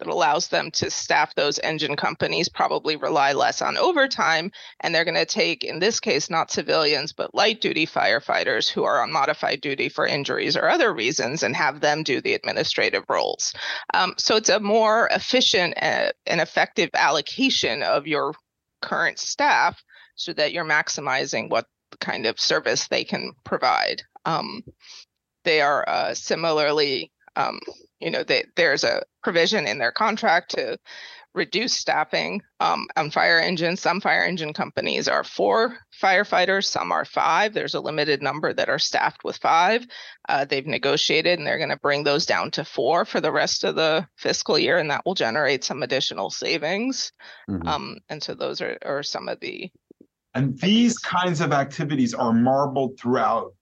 that 0.00 0.08
allows 0.08 0.48
them 0.48 0.70
to 0.72 0.90
staff 0.90 1.34
those 1.34 1.58
engine 1.60 1.94
companies, 1.94 2.48
probably 2.48 2.96
rely 2.96 3.32
less 3.32 3.62
on 3.62 3.76
overtime. 3.76 4.50
And 4.80 4.94
they're 4.94 5.04
going 5.04 5.14
to 5.14 5.26
take, 5.26 5.62
in 5.62 5.78
this 5.78 6.00
case, 6.00 6.28
not 6.28 6.50
civilians, 6.50 7.12
but 7.12 7.34
light 7.34 7.60
duty 7.60 7.86
firefighters 7.86 8.68
who 8.68 8.84
are 8.84 9.02
on 9.02 9.12
modified 9.12 9.60
duty 9.60 9.88
for 9.88 10.06
injuries 10.06 10.56
or 10.56 10.68
other 10.68 10.92
reasons 10.92 11.42
and 11.42 11.54
have 11.54 11.80
them 11.80 12.02
do 12.02 12.20
the 12.20 12.34
administrative 12.34 13.04
roles. 13.08 13.54
Um, 13.94 14.14
so 14.16 14.36
it's 14.36 14.48
a 14.48 14.58
more 14.58 15.08
efficient 15.12 15.74
and 15.76 16.12
effective 16.26 16.90
allocation 16.94 17.82
of 17.82 18.06
your 18.06 18.34
current 18.82 19.18
staff 19.18 19.82
so 20.16 20.32
that 20.32 20.52
you're 20.52 20.64
maximizing 20.64 21.50
what 21.50 21.66
kind 22.00 22.26
of 22.26 22.40
service 22.40 22.88
they 22.88 23.04
can 23.04 23.32
provide. 23.44 24.02
Um, 24.24 24.62
they 25.44 25.60
are 25.60 25.86
uh, 25.88 26.14
similarly 26.14 27.12
um, 27.36 27.58
you 28.00 28.10
know, 28.10 28.22
they, 28.24 28.44
there's 28.56 28.84
a 28.84 29.02
provision 29.22 29.66
in 29.66 29.78
their 29.78 29.92
contract 29.92 30.52
to 30.52 30.78
reduce 31.34 31.74
staffing 31.74 32.42
um, 32.58 32.86
on 32.96 33.10
fire 33.10 33.38
engines. 33.38 33.80
Some 33.80 34.00
fire 34.00 34.24
engine 34.24 34.52
companies 34.52 35.06
are 35.06 35.22
four 35.22 35.78
firefighters, 36.02 36.64
some 36.64 36.90
are 36.90 37.04
five. 37.04 37.54
There's 37.54 37.74
a 37.74 37.80
limited 37.80 38.22
number 38.22 38.52
that 38.52 38.68
are 38.68 38.78
staffed 38.78 39.22
with 39.22 39.36
five. 39.36 39.86
Uh, 40.28 40.44
they've 40.44 40.66
negotiated 40.66 41.38
and 41.38 41.46
they're 41.46 41.58
going 41.58 41.70
to 41.70 41.78
bring 41.78 42.02
those 42.02 42.26
down 42.26 42.50
to 42.52 42.64
four 42.64 43.04
for 43.04 43.20
the 43.20 43.30
rest 43.30 43.62
of 43.64 43.76
the 43.76 44.06
fiscal 44.16 44.58
year, 44.58 44.78
and 44.78 44.90
that 44.90 45.06
will 45.06 45.14
generate 45.14 45.62
some 45.62 45.82
additional 45.82 46.30
savings. 46.30 47.12
Mm-hmm. 47.48 47.68
Um, 47.68 47.98
and 48.08 48.22
so 48.22 48.34
those 48.34 48.60
are, 48.60 48.76
are 48.84 49.02
some 49.02 49.28
of 49.28 49.38
the. 49.40 49.70
And 50.34 50.58
these 50.58 50.98
kinds 50.98 51.40
of 51.40 51.52
activities 51.52 52.14
are 52.14 52.32
marbled 52.32 52.98
throughout 52.98 53.52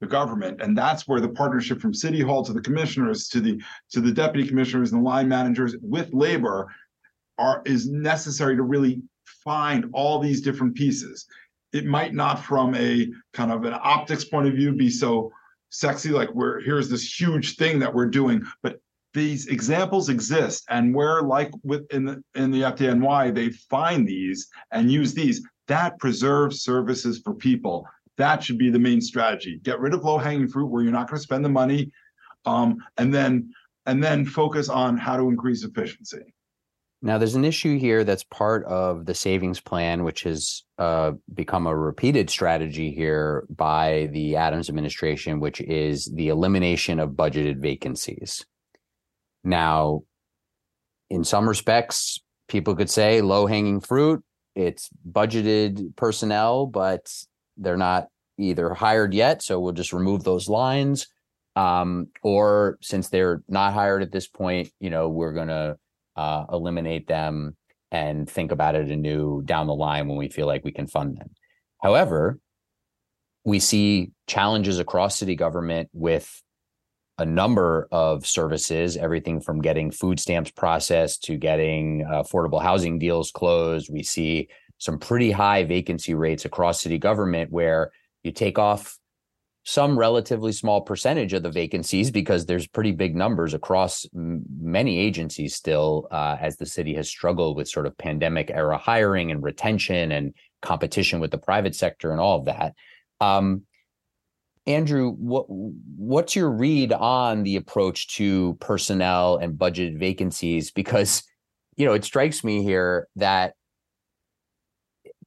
the 0.00 0.06
government. 0.06 0.60
And 0.60 0.76
that's 0.76 1.06
where 1.06 1.20
the 1.20 1.28
partnership 1.28 1.80
from 1.80 1.94
city 1.94 2.20
hall 2.20 2.44
to 2.44 2.52
the 2.52 2.60
commissioners 2.60 3.28
to 3.28 3.40
the 3.40 3.60
to 3.92 4.00
the 4.00 4.12
deputy 4.12 4.48
commissioners 4.48 4.92
and 4.92 5.00
the 5.00 5.08
line 5.08 5.28
managers 5.28 5.76
with 5.82 6.12
labor 6.12 6.68
are 7.38 7.62
is 7.64 7.88
necessary 7.88 8.56
to 8.56 8.62
really 8.62 9.02
find 9.44 9.86
all 9.92 10.18
these 10.18 10.40
different 10.40 10.74
pieces. 10.74 11.26
It 11.72 11.86
might 11.86 12.14
not 12.14 12.44
from 12.44 12.74
a 12.74 13.08
kind 13.32 13.52
of 13.52 13.64
an 13.64 13.74
optics 13.80 14.24
point 14.24 14.48
of 14.48 14.54
view 14.54 14.72
be 14.72 14.90
so 14.90 15.30
sexy 15.70 16.10
like 16.10 16.32
we're 16.34 16.60
here's 16.60 16.88
this 16.88 17.20
huge 17.20 17.56
thing 17.56 17.78
that 17.78 17.94
we're 17.94 18.06
doing 18.06 18.42
but 18.62 18.80
these 19.12 19.48
examples 19.48 20.08
exist. 20.08 20.64
And 20.68 20.94
where 20.94 21.22
like 21.22 21.50
with 21.62 21.84
in 21.92 22.04
the 22.04 22.22
in 22.34 22.50
the 22.50 22.62
FDNY 22.62 23.34
they 23.34 23.50
find 23.50 24.06
these 24.06 24.48
and 24.72 24.90
use 24.90 25.14
these 25.14 25.42
that 25.68 25.98
preserves 25.98 26.62
services 26.62 27.20
for 27.22 27.34
people 27.34 27.86
that 28.20 28.42
should 28.42 28.58
be 28.58 28.70
the 28.70 28.78
main 28.78 29.00
strategy. 29.00 29.60
Get 29.62 29.80
rid 29.80 29.94
of 29.94 30.04
low 30.04 30.18
hanging 30.18 30.48
fruit 30.48 30.66
where 30.66 30.82
you're 30.82 30.92
not 30.92 31.08
going 31.08 31.18
to 31.18 31.22
spend 31.22 31.44
the 31.44 31.48
money, 31.48 31.90
um, 32.44 32.78
and 32.98 33.12
then 33.12 33.52
and 33.86 34.02
then 34.02 34.24
focus 34.24 34.68
on 34.68 34.96
how 34.96 35.16
to 35.16 35.28
increase 35.28 35.64
efficiency. 35.64 36.34
Now, 37.02 37.16
there's 37.16 37.34
an 37.34 37.46
issue 37.46 37.78
here 37.78 38.04
that's 38.04 38.24
part 38.24 38.64
of 38.66 39.06
the 39.06 39.14
savings 39.14 39.58
plan, 39.58 40.04
which 40.04 40.24
has 40.24 40.64
uh, 40.76 41.12
become 41.32 41.66
a 41.66 41.74
repeated 41.74 42.28
strategy 42.28 42.92
here 42.92 43.46
by 43.48 44.10
the 44.12 44.36
Adams 44.36 44.68
administration, 44.68 45.40
which 45.40 45.62
is 45.62 46.12
the 46.14 46.28
elimination 46.28 47.00
of 47.00 47.12
budgeted 47.12 47.56
vacancies. 47.56 48.44
Now, 49.42 50.02
in 51.08 51.24
some 51.24 51.48
respects, 51.48 52.20
people 52.48 52.76
could 52.76 52.90
say 52.90 53.22
low 53.22 53.46
hanging 53.46 53.80
fruit, 53.80 54.22
it's 54.54 54.90
budgeted 55.10 55.96
personnel, 55.96 56.66
but 56.66 57.10
they're 57.60 57.76
not 57.76 58.08
either 58.38 58.74
hired 58.74 59.14
yet, 59.14 59.42
so 59.42 59.60
we'll 59.60 59.72
just 59.72 59.92
remove 59.92 60.24
those 60.24 60.48
lines. 60.48 61.06
Um, 61.56 62.08
or 62.22 62.78
since 62.80 63.08
they're 63.08 63.42
not 63.48 63.74
hired 63.74 64.02
at 64.02 64.12
this 64.12 64.26
point, 64.26 64.70
you 64.80 64.90
know, 64.90 65.08
we're 65.08 65.32
gonna 65.34 65.76
uh, 66.16 66.44
eliminate 66.50 67.06
them 67.06 67.56
and 67.92 68.28
think 68.28 68.52
about 68.52 68.74
it 68.74 68.90
anew 68.90 69.42
down 69.44 69.66
the 69.66 69.74
line 69.74 70.08
when 70.08 70.16
we 70.16 70.28
feel 70.28 70.46
like 70.46 70.64
we 70.64 70.72
can 70.72 70.86
fund 70.86 71.16
them. 71.16 71.30
However, 71.82 72.38
we 73.44 73.58
see 73.58 74.12
challenges 74.26 74.78
across 74.78 75.18
city 75.18 75.34
government 75.34 75.88
with 75.92 76.42
a 77.18 77.24
number 77.24 77.88
of 77.92 78.26
services, 78.26 78.96
everything 78.96 79.40
from 79.40 79.60
getting 79.60 79.90
food 79.90 80.18
stamps 80.18 80.50
processed 80.50 81.24
to 81.24 81.36
getting 81.36 82.06
uh, 82.10 82.22
affordable 82.22 82.62
housing 82.62 82.98
deals 82.98 83.30
closed. 83.30 83.90
We 83.92 84.02
see 84.02 84.48
some 84.80 84.98
pretty 84.98 85.30
high 85.30 85.62
vacancy 85.62 86.14
rates 86.14 86.44
across 86.44 86.80
city 86.80 86.98
government 86.98 87.52
where 87.52 87.92
you 88.24 88.32
take 88.32 88.58
off 88.58 88.98
some 89.62 89.98
relatively 89.98 90.52
small 90.52 90.80
percentage 90.80 91.34
of 91.34 91.42
the 91.42 91.50
vacancies 91.50 92.10
because 92.10 92.46
there's 92.46 92.66
pretty 92.66 92.92
big 92.92 93.14
numbers 93.14 93.52
across 93.52 94.06
m- 94.16 94.42
many 94.58 94.98
agencies 94.98 95.54
still 95.54 96.08
uh, 96.10 96.36
as 96.40 96.56
the 96.56 96.64
city 96.64 96.94
has 96.94 97.08
struggled 97.08 97.56
with 97.56 97.68
sort 97.68 97.86
of 97.86 97.96
pandemic 97.98 98.50
era 98.50 98.78
hiring 98.78 99.30
and 99.30 99.42
retention 99.42 100.12
and 100.12 100.34
competition 100.62 101.20
with 101.20 101.30
the 101.30 101.38
private 101.38 101.74
sector 101.74 102.10
and 102.10 102.20
all 102.20 102.38
of 102.38 102.46
that. 102.46 102.74
Um, 103.20 103.62
andrew 104.66 105.12
what 105.12 105.46
what's 105.48 106.36
your 106.36 106.50
read 106.50 106.92
on 106.92 107.42
the 107.44 107.56
approach 107.56 108.08
to 108.08 108.54
personnel 108.60 109.36
and 109.36 109.58
budget 109.58 109.94
vacancies? 109.98 110.70
Because 110.70 111.22
you 111.76 111.84
know 111.84 111.92
it 111.92 112.04
strikes 112.04 112.42
me 112.42 112.62
here 112.62 113.08
that 113.16 113.54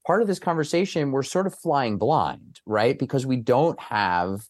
part 0.06 0.22
of 0.22 0.28
this 0.28 0.39
conversation, 0.39 1.12
we're 1.12 1.24
sort 1.24 1.47
of 1.47 1.56
flying 1.56 1.97
blind, 1.97 2.60
right? 2.66 2.97
Because 2.97 3.26
we 3.26 3.38
don't 3.38 3.80
have 3.80 4.45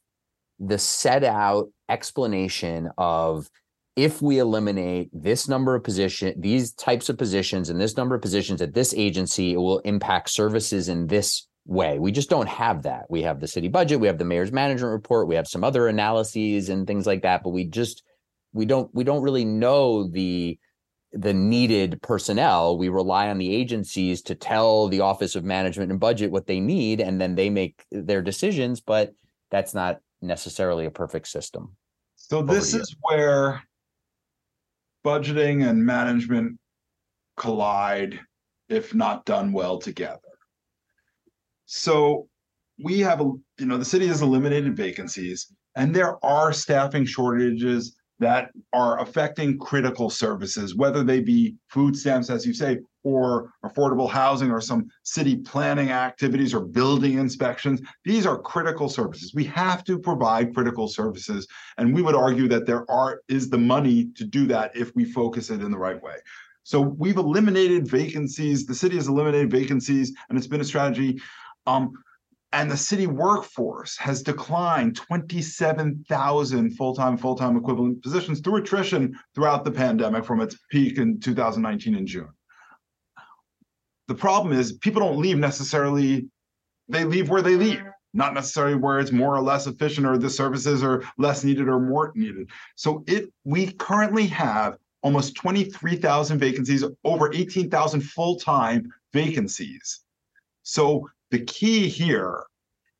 the 0.59 0.77
set 0.77 1.23
out 1.23 1.69
explanation 1.89 2.89
of 2.97 3.49
if 3.95 4.21
we 4.21 4.39
eliminate 4.39 5.09
this 5.13 5.47
number 5.47 5.75
of 5.75 5.83
position, 5.83 6.33
these 6.39 6.73
types 6.73 7.09
of 7.09 7.17
positions 7.17 7.69
and 7.69 7.79
this 7.79 7.95
number 7.95 8.15
of 8.15 8.21
positions 8.21 8.61
at 8.61 8.73
this 8.73 8.93
agency, 8.95 9.53
it 9.53 9.57
will 9.57 9.79
impact 9.79 10.29
services 10.29 10.89
in 10.89 11.05
this 11.07 11.47
way. 11.65 11.99
We 11.99 12.11
just 12.11 12.29
don't 12.29 12.49
have 12.49 12.83
that. 12.83 13.05
We 13.09 13.21
have 13.21 13.39
the 13.39 13.47
city 13.47 13.67
budget, 13.67 13.99
we 13.99 14.07
have 14.07 14.17
the 14.17 14.25
mayor's 14.25 14.51
management 14.51 14.91
report, 14.91 15.27
we 15.27 15.35
have 15.35 15.47
some 15.47 15.63
other 15.63 15.87
analyses 15.87 16.69
and 16.69 16.87
things 16.87 17.05
like 17.05 17.21
that, 17.21 17.43
but 17.43 17.51
we 17.51 17.65
just 17.65 18.03
we 18.51 18.65
don't 18.65 18.93
we 18.93 19.03
don't 19.03 19.21
really 19.21 19.45
know 19.45 20.07
the 20.07 20.57
the 21.13 21.33
needed 21.33 22.01
personnel. 22.01 22.77
We 22.77 22.89
rely 22.89 23.29
on 23.29 23.37
the 23.37 23.53
agencies 23.53 24.21
to 24.23 24.35
tell 24.35 24.87
the 24.87 25.01
Office 25.01 25.35
of 25.35 25.43
Management 25.43 25.91
and 25.91 25.99
Budget 25.99 26.31
what 26.31 26.47
they 26.47 26.59
need, 26.59 26.99
and 26.99 27.21
then 27.21 27.35
they 27.35 27.49
make 27.49 27.85
their 27.91 28.21
decisions. 28.21 28.81
But 28.81 29.13
that's 29.51 29.73
not 29.73 29.99
necessarily 30.21 30.85
a 30.85 30.91
perfect 30.91 31.27
system. 31.27 31.75
So 32.15 32.41
this 32.41 32.73
is 32.73 32.95
where 33.01 33.61
budgeting 35.05 35.67
and 35.67 35.85
management 35.85 36.57
collide 37.37 38.19
if 38.69 38.95
not 38.95 39.25
done 39.25 39.51
well 39.51 39.77
together. 39.77 40.19
So 41.65 42.27
we 42.83 42.99
have 42.99 43.21
a 43.21 43.25
you 43.59 43.65
know 43.65 43.77
the 43.77 43.85
city 43.85 44.07
has 44.07 44.21
eliminated 44.21 44.75
vacancies 44.75 45.53
and 45.75 45.93
there 45.93 46.23
are 46.25 46.53
staffing 46.53 47.05
shortages 47.05 47.95
that 48.19 48.51
are 48.71 48.99
affecting 48.99 49.57
critical 49.57 50.09
services, 50.09 50.75
whether 50.75 51.03
they 51.03 51.19
be 51.19 51.55
food 51.69 51.95
stamps, 51.95 52.29
as 52.29 52.45
you 52.45 52.53
say, 52.53 52.79
or 53.03 53.51
affordable 53.65 54.09
housing 54.09 54.49
or 54.49 54.61
some 54.61 54.87
city 55.03 55.35
planning 55.35 55.91
activities 55.91 56.53
or 56.53 56.61
building 56.61 57.17
inspections. 57.17 57.81
These 58.05 58.25
are 58.25 58.39
critical 58.39 58.87
services. 58.87 59.33
We 59.33 59.43
have 59.45 59.83
to 59.85 59.99
provide 59.99 60.53
critical 60.53 60.87
services. 60.87 61.47
And 61.77 61.93
we 61.93 62.01
would 62.01 62.15
argue 62.15 62.47
that 62.47 62.65
there 62.65 62.89
are 62.89 63.21
is 63.27 63.49
the 63.49 63.57
money 63.57 64.05
to 64.15 64.23
do 64.23 64.45
that 64.47 64.75
if 64.75 64.95
we 64.95 65.03
focus 65.03 65.49
it 65.49 65.61
in 65.61 65.71
the 65.71 65.77
right 65.77 66.01
way. 66.01 66.15
So 66.63 66.79
we've 66.79 67.17
eliminated 67.17 67.87
vacancies. 67.89 68.65
The 68.65 68.75
city 68.75 68.95
has 68.95 69.09
eliminated 69.09 69.51
vacancies, 69.51 70.13
and 70.29 70.37
it's 70.37 70.47
been 70.47 70.61
a 70.61 70.65
strategy. 70.65 71.19
Um, 71.67 71.91
and 72.53 72.69
the 72.69 72.77
city 72.77 73.07
workforce 73.07 73.97
has 73.97 74.21
declined 74.21 74.95
27,000 74.95 76.71
full-time 76.77 77.17
full-time 77.17 77.57
equivalent 77.57 78.01
positions 78.03 78.39
through 78.39 78.57
attrition 78.57 79.19
throughout 79.33 79.65
the 79.65 79.71
pandemic 79.71 80.23
from 80.23 80.39
its 80.39 80.57
peak 80.69 80.99
in 80.99 81.19
2019 81.19 81.95
in 81.95 82.05
June. 82.05 82.29
The 84.07 84.15
problem 84.15 84.57
is 84.57 84.73
people 84.73 85.01
don't 85.01 85.17
leave 85.19 85.37
necessarily 85.37 86.27
they 86.89 87.05
leave 87.05 87.29
where 87.29 87.41
they 87.41 87.55
leave, 87.55 87.81
not 88.13 88.33
necessarily 88.33 88.75
where 88.75 88.99
it's 88.99 89.11
more 89.11 89.35
or 89.35 89.41
less 89.41 89.65
efficient 89.65 90.05
or 90.05 90.17
the 90.17 90.29
services 90.29 90.83
are 90.83 91.03
less 91.17 91.43
needed 91.43 91.67
or 91.67 91.79
more 91.79 92.11
needed. 92.13 92.49
So 92.75 93.03
it 93.07 93.33
we 93.45 93.71
currently 93.73 94.27
have 94.27 94.77
almost 95.01 95.35
23,000 95.35 96.39
vacancies, 96.39 96.83
over 97.03 97.33
18,000 97.33 98.01
full-time 98.01 98.93
vacancies. 99.11 100.01
So 100.61 101.09
the 101.33 101.43
key 101.45 101.89
here 101.89 102.43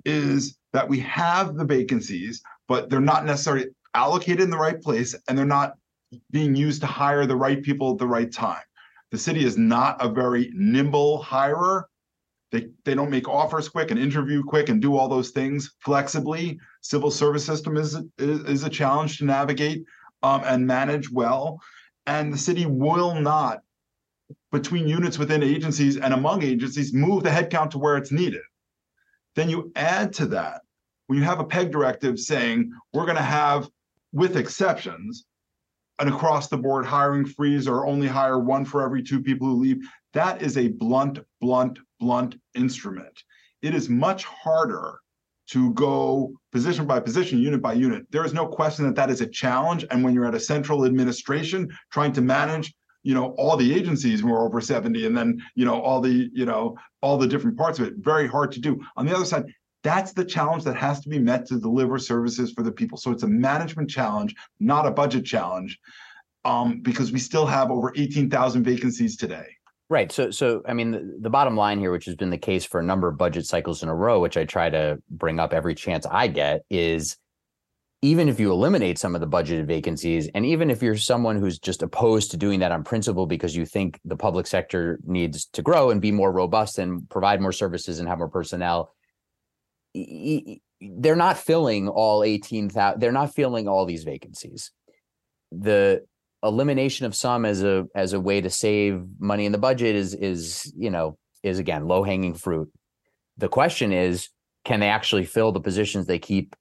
is 0.06 0.58
that 0.74 0.90
we 0.90 1.00
have 1.02 1.56
the 1.56 1.64
vacancies, 1.64 2.42
but 2.68 2.90
they're 2.90 3.00
not 3.00 3.26
necessarily 3.26 3.68
allocated 3.94 4.42
in 4.42 4.50
the 4.50 4.58
right 4.58 4.82
place 4.82 5.14
and 5.28 5.38
they're 5.38 5.46
not 5.46 5.74
being 6.32 6.56
used 6.56 6.82
to 6.82 6.88
hire 6.88 7.28
the 7.28 7.36
right 7.36 7.62
people 7.62 7.92
at 7.92 8.00
the 8.00 8.08
right 8.08 8.32
time. 8.32 8.64
The 9.12 9.20
city 9.20 9.46
is 9.46 9.56
not 9.56 10.04
a 10.04 10.10
very 10.10 10.52
nimble 10.56 11.24
hirer. 11.24 11.84
They, 12.52 12.70
they 12.86 12.96
don't 12.96 13.12
make 13.12 13.30
offers 13.30 13.70
quick 13.70 13.92
and 13.92 14.00
interview 14.00 14.44
quick 14.44 14.70
and 14.70 14.82
do 14.82 14.98
all 14.98 15.08
those 15.08 15.30
things 15.30 15.70
flexibly. 15.86 16.60
Civil 16.82 17.12
service 17.12 17.46
system 17.46 17.78
is, 17.78 17.96
is, 18.18 18.40
is 18.46 18.64
a 18.64 18.70
challenge 18.70 19.20
to 19.20 19.26
navigate 19.26 19.86
um, 20.24 20.42
and 20.44 20.66
manage 20.66 21.12
well. 21.12 21.62
And 22.08 22.34
the 22.34 22.38
city 22.40 22.66
will 22.66 23.14
not 23.14 23.60
between 24.54 24.88
units 24.88 25.18
within 25.18 25.42
agencies 25.42 25.98
and 25.98 26.14
among 26.14 26.44
agencies, 26.44 26.94
move 26.94 27.24
the 27.24 27.30
headcount 27.30 27.72
to 27.72 27.80
where 27.80 27.98
it's 27.98 28.12
needed. 28.12 28.44
Then 29.36 29.50
you 29.50 29.72
add 29.76 30.14
to 30.14 30.28
that, 30.28 30.62
when 31.08 31.18
you 31.18 31.26
have 31.26 31.40
a 31.40 31.44
PEG 31.44 31.72
directive 31.72 32.20
saying 32.20 32.72
we're 32.94 33.06
going 33.06 33.18
to 33.18 33.24
have, 33.24 33.68
with 34.14 34.38
exceptions, 34.38 35.26
an 36.00 36.08
across 36.08 36.50
the 36.50 36.58
board 36.58 36.86
hiring 36.86 37.26
freeze 37.26 37.68
or 37.68 37.88
only 37.88 38.08
hire 38.08 38.40
one 38.40 38.64
for 38.64 38.84
every 38.84 39.02
two 39.02 39.22
people 39.22 39.48
who 39.48 39.56
leave, 39.56 39.78
that 40.14 40.44
is 40.44 40.56
a 40.56 40.68
blunt, 40.68 41.20
blunt, 41.42 41.80
blunt 42.00 42.36
instrument. 42.54 43.24
It 43.64 43.74
is 43.74 43.90
much 43.90 44.24
harder 44.24 45.00
to 45.48 45.74
go 45.74 46.32
position 46.52 46.86
by 46.86 47.00
position, 47.00 47.40
unit 47.40 47.62
by 47.62 47.74
unit. 47.74 48.06
There 48.12 48.24
is 48.24 48.34
no 48.34 48.46
question 48.46 48.86
that 48.86 48.96
that 48.96 49.10
is 49.10 49.22
a 49.22 49.28
challenge. 49.28 49.84
And 49.90 50.04
when 50.04 50.14
you're 50.14 50.28
at 50.28 50.36
a 50.36 50.40
central 50.40 50.86
administration 50.86 51.70
trying 51.92 52.14
to 52.14 52.22
manage 52.22 52.72
you 53.04 53.14
know 53.14 53.32
all 53.38 53.56
the 53.56 53.74
agencies 53.74 54.24
were 54.24 54.46
over 54.46 54.60
70 54.62 55.06
and 55.06 55.16
then 55.16 55.42
you 55.56 55.66
know 55.66 55.80
all 55.82 56.02
the 56.02 56.30
you 56.34 56.46
know 56.46 56.78
all 57.02 57.18
the 57.18 57.28
different 57.28 57.58
parts 57.58 57.80
of 57.80 57.88
it. 57.88 57.94
Very 57.98 58.28
hard 58.28 58.52
to 58.54 58.60
do. 58.60 58.82
On 58.98 59.06
the 59.06 59.16
other 59.16 59.26
side 59.26 59.46
that's 59.84 60.14
the 60.14 60.24
challenge 60.24 60.64
that 60.64 60.78
has 60.78 61.02
to 61.02 61.10
be 61.10 61.20
met 61.20 61.46
to 61.46 61.60
deliver 61.60 62.00
services 62.00 62.54
for 62.54 62.64
the 62.64 62.72
people. 62.72 62.98
So 62.98 63.12
it's 63.12 63.24
a 63.24 63.28
management 63.28 63.90
challenge 63.90 64.34
not 64.60 64.86
a 64.86 64.92
budget 64.92 65.26
challenge 65.26 65.80
um, 66.46 66.82
because 66.82 67.12
we 67.12 67.20
still 67.20 67.46
have 67.46 67.72
over 67.72 67.94
18,000 67.96 68.64
vacancies 68.64 69.18
today. 69.18 69.46
Right. 69.90 70.12
So, 70.12 70.32
so 70.32 70.62
I 70.66 70.74
mean, 70.74 70.92
the, 70.92 71.18
the, 71.22 71.30
bottom 71.30 71.56
line 71.56 71.80
here, 71.80 71.92
which 71.92 72.06
has 72.06 72.16
been 72.16 72.30
the 72.30 72.38
case 72.38 72.66
for 72.66 72.80
a 72.80 72.84
number 72.84 73.08
of 73.08 73.18
budget 73.18 73.46
cycles 73.46 73.84
in 73.84 73.90
a 73.90 73.96
row, 73.96 74.20
which 74.20 74.38
I 74.38 74.46
try 74.46 74.70
to 74.70 74.98
bring 75.10 75.40
up 75.40 75.54
every 75.54 75.76
chance 75.76 76.06
I 76.10 76.28
get, 76.28 76.62
is 76.70 77.18
even 78.04 78.28
if 78.28 78.38
you 78.38 78.52
eliminate 78.52 79.00
some 79.00 79.16
of 79.16 79.22
the 79.22 79.28
budgeted 79.28 79.66
vacancies, 79.66 80.28
and 80.36 80.46
even 80.46 80.70
if 80.70 80.84
you're 80.84 80.98
someone 80.98 81.38
who's 81.38 81.58
just 81.58 81.82
opposed 81.82 82.32
to 82.32 82.38
doing 82.38 82.60
that 82.60 82.74
on 82.74 82.84
principle 82.84 83.26
because 83.26 83.56
you 83.56 83.66
think 83.66 83.98
the 84.04 84.18
public 84.18 84.46
sector 84.46 85.00
needs 85.06 85.46
to 85.46 85.62
grow 85.62 85.90
and 85.90 86.02
be 86.02 86.12
more 86.12 86.30
robust 86.30 86.80
and 86.80 87.10
provide 87.10 87.40
more 87.40 87.54
services 87.54 88.00
and 88.00 88.10
have 88.10 88.18
more 88.18 88.28
personnel, 88.28 88.94
they're 89.96 91.16
not 91.16 91.38
filling 91.38 91.88
all 91.88 92.26
18,000, 92.26 93.00
they're 93.00 93.14
not 93.14 93.34
filling 93.34 93.70
all 93.70 93.86
these 93.86 94.04
vacancies. 94.04 94.72
The 95.54 96.04
elimination 96.44 97.06
of 97.06 97.16
some 97.16 97.46
as 97.46 97.64
a 97.64 97.86
as 97.96 98.12
a 98.12 98.20
way 98.20 98.42
to 98.42 98.50
save 98.50 99.02
money 99.18 99.46
in 99.46 99.54
the 99.54 99.58
budget 99.58 99.96
is 99.96 100.14
is 100.14 100.74
you 100.76 100.90
know 100.90 101.18
is 101.42 101.58
again 101.58 101.88
low 101.88 102.04
hanging 102.04 102.34
fruit. 102.34 102.70
The 103.38 103.48
question 103.48 103.94
is, 103.94 104.28
can 104.66 104.82
they 104.82 104.90
actually 104.90 105.24
fill 105.24 105.54
the 105.54 105.62
positions 105.62 106.06
they 106.06 106.20
keep 106.20 106.54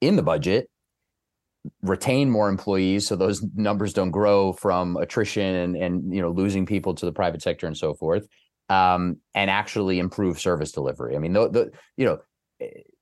in 0.00 0.16
the 0.16 0.22
budget 0.22 0.70
retain 1.82 2.30
more 2.30 2.48
employees 2.48 3.06
so 3.06 3.16
those 3.16 3.42
numbers 3.54 3.92
don't 3.92 4.10
grow 4.10 4.52
from 4.52 4.96
attrition 4.96 5.54
and 5.54 5.76
and 5.76 6.14
you 6.14 6.20
know 6.20 6.30
losing 6.30 6.66
people 6.66 6.94
to 6.94 7.06
the 7.06 7.12
private 7.12 7.42
sector 7.42 7.66
and 7.66 7.76
so 7.76 7.94
forth 7.94 8.26
um, 8.68 9.16
and 9.34 9.50
actually 9.50 9.98
improve 9.98 10.38
service 10.38 10.72
delivery. 10.72 11.16
I 11.16 11.18
mean 11.18 11.32
the, 11.32 11.48
the 11.48 11.70
you 11.96 12.06
know 12.06 12.18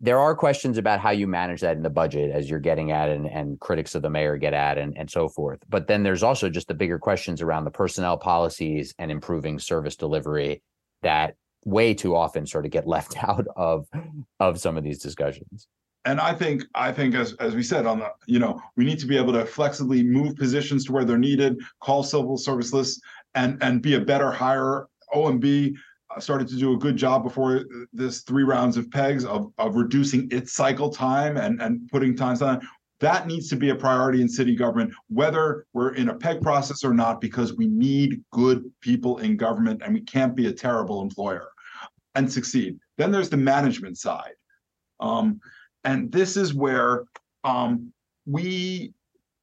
there 0.01 0.19
are 0.19 0.35
questions 0.35 0.77
about 0.77 1.01
how 1.01 1.11
you 1.11 1.27
manage 1.27 1.63
that 1.63 1.77
in 1.77 1.83
the 1.83 1.91
budget 1.91 2.31
as 2.31 2.51
you're 2.51 2.61
getting 2.61 2.91
at 2.91 3.09
and, 3.09 3.27
and 3.27 3.59
critics 3.59 3.95
of 3.95 4.03
the 4.03 4.11
mayor 4.11 4.37
get 4.37 4.53
at 4.53 4.77
and, 4.77 4.95
and 4.99 5.11
so 5.11 5.31
forth. 5.31 5.61
But 5.67 5.87
then 5.87 6.03
there's 6.03 6.23
also 6.23 6.51
just 6.51 6.69
the 6.69 6.75
bigger 6.75 6.99
questions 6.99 7.41
around 7.41 7.65
the 7.65 7.71
personnel 7.71 8.19
policies 8.19 8.95
and 8.99 9.11
improving 9.11 9.59
service 9.59 9.97
delivery 9.97 10.63
that 11.03 11.37
way 11.65 11.95
too 11.95 12.15
often 12.15 12.47
sort 12.47 12.67
of 12.67 12.71
get 12.71 12.87
left 12.97 13.23
out 13.23 13.47
of 13.57 13.87
of 14.41 14.61
some 14.61 14.77
of 14.77 14.85
these 14.85 14.99
discussions 14.99 15.67
and 16.07 16.21
I 16.21 16.33
think 16.33 16.63
I 16.75 16.93
think 16.93 17.15
as 17.15 17.35
as 17.35 17.55
we 17.55 17.63
said 17.63 17.85
on 17.85 17.99
the 17.99 18.11
you 18.27 18.39
know 18.39 18.61
we 18.77 18.85
need 18.85 18.99
to 19.01 19.07
be 19.07 19.19
able 19.19 19.33
to 19.35 19.45
flexibly 19.45 20.03
move 20.03 20.37
positions 20.37 20.85
to 20.87 20.93
where 20.93 21.05
they're 21.05 21.19
needed, 21.19 21.61
call 21.81 22.03
civil 22.03 22.39
service 22.39 22.73
lists, 22.73 23.01
and 23.35 23.63
and 23.63 23.83
be 23.83 23.95
a 23.95 24.01
better 24.01 24.31
hire. 24.31 24.87
OMB 25.15 25.75
uh, 26.15 26.21
started 26.21 26.49
to 26.49 26.57
do 26.57 26.75
a 26.75 26.79
good 26.79 26.97
job 26.97 27.23
before 27.23 27.65
this 27.93 28.23
three 28.23 28.45
rounds 28.45 28.77
of 28.77 28.91
pegs 28.91 29.25
of 29.25 29.53
of 29.59 29.75
reducing 29.75 30.29
its 30.31 30.53
cycle 30.53 30.89
time 30.89 31.37
and 31.37 31.61
and 31.61 31.89
putting 31.91 32.17
times 32.17 32.41
on. 32.41 32.67
That 33.01 33.27
needs 33.27 33.51
to 33.51 33.57
be 33.57 33.71
a 33.71 33.75
priority 33.75 34.23
in 34.23 34.29
city 34.29 34.57
government, 34.57 34.95
whether 35.09 35.67
we're 35.75 35.95
in 35.97 36.09
a 36.09 36.15
PEG 36.15 36.41
process 36.41 36.83
or 36.83 36.95
not, 36.95 37.21
because 37.21 37.55
we 37.55 37.67
need 37.67 38.23
good 38.33 38.65
people 38.81 39.19
in 39.19 39.37
government 39.37 39.83
and 39.85 39.93
we 39.93 40.01
can't 40.01 40.35
be 40.35 40.47
a 40.47 40.53
terrible 40.53 41.03
employer 41.03 41.49
and 42.15 42.33
succeed. 42.33 42.79
Then 42.97 43.11
there's 43.11 43.29
the 43.29 43.37
management 43.37 43.99
side. 43.99 44.33
Um, 44.99 45.41
and 45.87 46.13
this 46.13 46.37
is 46.37 46.53
where 46.53 47.05
um, 47.45 47.93
we 48.27 48.93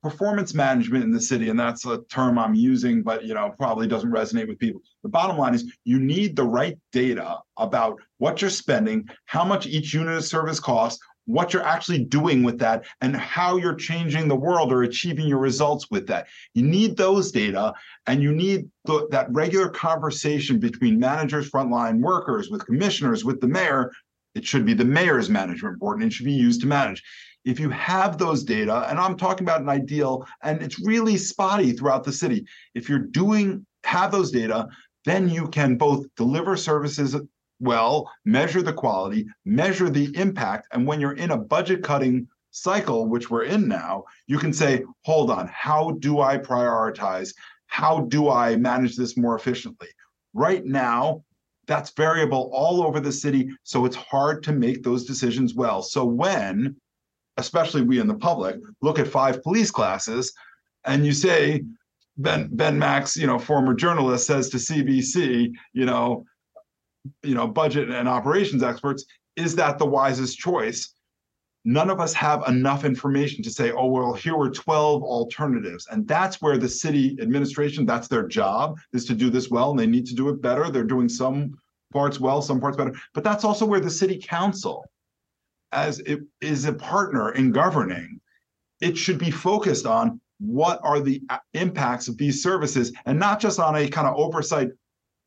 performance 0.03 0.53
management 0.53 1.05
in 1.05 1.11
the 1.11 1.21
city, 1.21 1.49
and 1.49 1.57
that's 1.57 1.85
a 1.85 2.03
term 2.11 2.37
I'm 2.37 2.53
using, 2.53 3.01
but 3.01 3.23
you 3.23 3.33
know, 3.33 3.55
probably 3.57 3.87
doesn't 3.87 4.11
resonate 4.11 4.49
with 4.49 4.59
people. 4.59 4.81
The 5.01 5.09
bottom 5.09 5.37
line 5.37 5.55
is 5.55 5.71
you 5.85 5.97
need 5.99 6.35
the 6.35 6.43
right 6.43 6.77
data 6.91 7.37
about 7.57 7.99
what 8.17 8.41
you're 8.41 8.49
spending, 8.49 9.07
how 9.25 9.45
much 9.45 9.65
each 9.65 9.93
unit 9.93 10.17
of 10.17 10.25
service 10.25 10.59
costs, 10.59 11.01
what 11.25 11.53
you're 11.53 11.63
actually 11.63 12.03
doing 12.03 12.43
with 12.43 12.59
that, 12.59 12.85
and 12.99 13.15
how 13.15 13.55
you're 13.55 13.75
changing 13.75 14.27
the 14.27 14.35
world 14.35 14.73
or 14.73 14.83
achieving 14.83 15.25
your 15.25 15.37
results 15.37 15.89
with 15.89 16.05
that. 16.07 16.27
You 16.53 16.63
need 16.63 16.97
those 16.97 17.31
data, 17.31 17.73
and 18.05 18.21
you 18.21 18.33
need 18.33 18.69
the, 18.83 19.07
that 19.11 19.31
regular 19.31 19.69
conversation 19.69 20.59
between 20.59 20.99
managers, 20.99 21.49
frontline 21.49 22.01
workers, 22.01 22.49
with 22.49 22.65
commissioners, 22.65 23.23
with 23.23 23.39
the 23.39 23.47
mayor 23.47 23.93
it 24.35 24.45
should 24.45 24.65
be 24.65 24.73
the 24.73 24.85
mayor's 24.85 25.29
management 25.29 25.79
board 25.79 26.01
and 26.01 26.11
it 26.11 26.13
should 26.13 26.25
be 26.25 26.33
used 26.33 26.61
to 26.61 26.67
manage. 26.67 27.03
If 27.45 27.59
you 27.59 27.69
have 27.69 28.17
those 28.17 28.43
data, 28.43 28.87
and 28.89 28.97
I'm 28.97 29.17
talking 29.17 29.45
about 29.45 29.61
an 29.61 29.69
ideal, 29.69 30.25
and 30.43 30.61
it's 30.61 30.79
really 30.85 31.17
spotty 31.17 31.73
throughout 31.73 32.03
the 32.03 32.11
city. 32.11 32.45
If 32.73 32.87
you're 32.87 32.99
doing, 32.99 33.65
have 33.83 34.11
those 34.11 34.31
data, 34.31 34.67
then 35.05 35.27
you 35.27 35.49
can 35.49 35.75
both 35.75 36.05
deliver 36.15 36.55
services 36.55 37.15
well, 37.59 38.09
measure 38.25 38.61
the 38.61 38.73
quality, 38.73 39.25
measure 39.45 39.89
the 39.89 40.15
impact. 40.17 40.67
And 40.71 40.85
when 40.87 40.99
you're 40.99 41.17
in 41.17 41.31
a 41.31 41.37
budget 41.37 41.83
cutting 41.83 42.27
cycle, 42.51 43.07
which 43.07 43.29
we're 43.29 43.43
in 43.43 43.67
now, 43.67 44.03
you 44.27 44.37
can 44.37 44.53
say, 44.53 44.83
hold 45.03 45.31
on, 45.31 45.49
how 45.51 45.91
do 45.99 46.21
I 46.21 46.37
prioritize? 46.37 47.33
How 47.67 48.01
do 48.01 48.29
I 48.29 48.55
manage 48.55 48.95
this 48.95 49.17
more 49.17 49.35
efficiently? 49.35 49.87
Right 50.33 50.65
now, 50.65 51.23
that's 51.67 51.91
variable 51.91 52.49
all 52.53 52.83
over 52.83 52.99
the 52.99 53.11
city. 53.11 53.49
So 53.63 53.85
it's 53.85 53.95
hard 53.95 54.43
to 54.43 54.51
make 54.51 54.83
those 54.83 55.05
decisions 55.05 55.53
well. 55.53 55.81
So 55.81 56.05
when, 56.05 56.75
especially 57.37 57.81
we 57.81 57.99
in 57.99 58.07
the 58.07 58.15
public, 58.15 58.57
look 58.81 58.99
at 58.99 59.07
five 59.07 59.41
police 59.43 59.71
classes 59.71 60.33
and 60.85 61.05
you 61.05 61.13
say, 61.13 61.63
Ben 62.17 62.49
Ben 62.51 62.77
Max, 62.77 63.15
you 63.17 63.25
know, 63.25 63.39
former 63.39 63.73
journalist, 63.73 64.27
says 64.27 64.49
to 64.49 64.57
CBC, 64.57 65.51
you 65.73 65.85
know, 65.85 66.25
you 67.23 67.33
know, 67.33 67.47
budget 67.47 67.89
and 67.89 68.07
operations 68.07 68.61
experts, 68.61 69.05
is 69.35 69.55
that 69.55 69.79
the 69.79 69.85
wisest 69.85 70.37
choice? 70.37 70.93
None 71.65 71.89
of 71.89 72.01
us 72.01 72.13
have 72.13 72.43
enough 72.47 72.83
information 72.83 73.41
to 73.43 73.49
say, 73.49 73.71
oh, 73.71 73.87
well, 73.87 74.13
here 74.13 74.35
were 74.35 74.49
12 74.49 75.01
alternatives. 75.01 75.87
And 75.89 76.05
that's 76.07 76.41
where 76.41 76.57
the 76.57 76.67
city 76.67 77.17
administration, 77.21 77.85
that's 77.85 78.09
their 78.09 78.27
job, 78.27 78.79
is 78.91 79.05
to 79.05 79.13
do 79.13 79.29
this 79.29 79.49
well, 79.49 79.71
and 79.71 79.79
they 79.79 79.87
need 79.87 80.05
to 80.07 80.15
do 80.15 80.27
it 80.29 80.41
better. 80.41 80.69
They're 80.69 80.83
doing 80.83 81.07
some 81.07 81.57
parts 81.93 82.19
well, 82.19 82.41
some 82.41 82.59
parts 82.59 82.75
better. 82.75 82.93
But 83.13 83.23
that's 83.23 83.45
also 83.45 83.65
where 83.65 83.79
the 83.79 83.89
city 83.89 84.19
council, 84.21 84.85
as 85.71 85.99
it 85.99 86.21
is 86.41 86.65
a 86.65 86.73
partner 86.73 87.31
in 87.31 87.51
governing, 87.51 88.19
it 88.81 88.97
should 88.97 89.17
be 89.17 89.31
focused 89.31 89.85
on 89.85 90.19
what 90.39 90.81
are 90.83 90.99
the 90.99 91.21
uh, 91.29 91.37
impacts 91.53 92.09
of 92.09 92.17
these 92.17 92.43
services 92.43 92.91
and 93.05 93.17
not 93.17 93.39
just 93.39 93.59
on 93.59 93.75
a 93.77 93.87
kind 93.87 94.07
of 94.07 94.15
oversight 94.15 94.69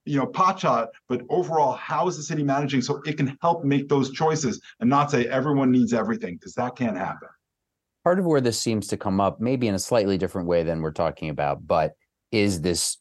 you 0.07 0.19
know, 0.19 0.27
pot 0.27 0.63
but 1.09 1.23
overall, 1.29 1.73
how 1.73 2.09
is 2.09 2.17
the 2.17 2.23
city 2.23 2.43
managing 2.43 2.81
so 2.81 3.03
it 3.05 3.17
can 3.17 3.37
help 3.43 3.65
make 3.65 3.89
those 3.89 4.11
choices 4.13 4.61
and 4.81 4.89
not 4.89 5.11
say 5.11 5.27
everyone 5.27 5.71
needs 5.71 5.93
everything? 5.93 6.37
Because 6.37 6.55
that 6.55 6.77
can't 6.77 6.97
happen. 6.97 7.29
Part 8.05 8.21
of 8.21 8.25
where 8.25 8.41
this 8.41 8.59
seems 8.59 8.87
to 8.89 8.97
come 8.97 9.21
up, 9.21 9.41
maybe 9.41 9.67
in 9.67 9.75
a 9.75 9.81
slightly 9.81 10.17
different 10.17 10.47
way 10.47 10.63
than 10.63 10.81
we're 10.81 10.93
talking 10.93 11.29
about, 11.29 11.67
but 11.67 11.95
is 12.31 12.61
this 12.61 12.99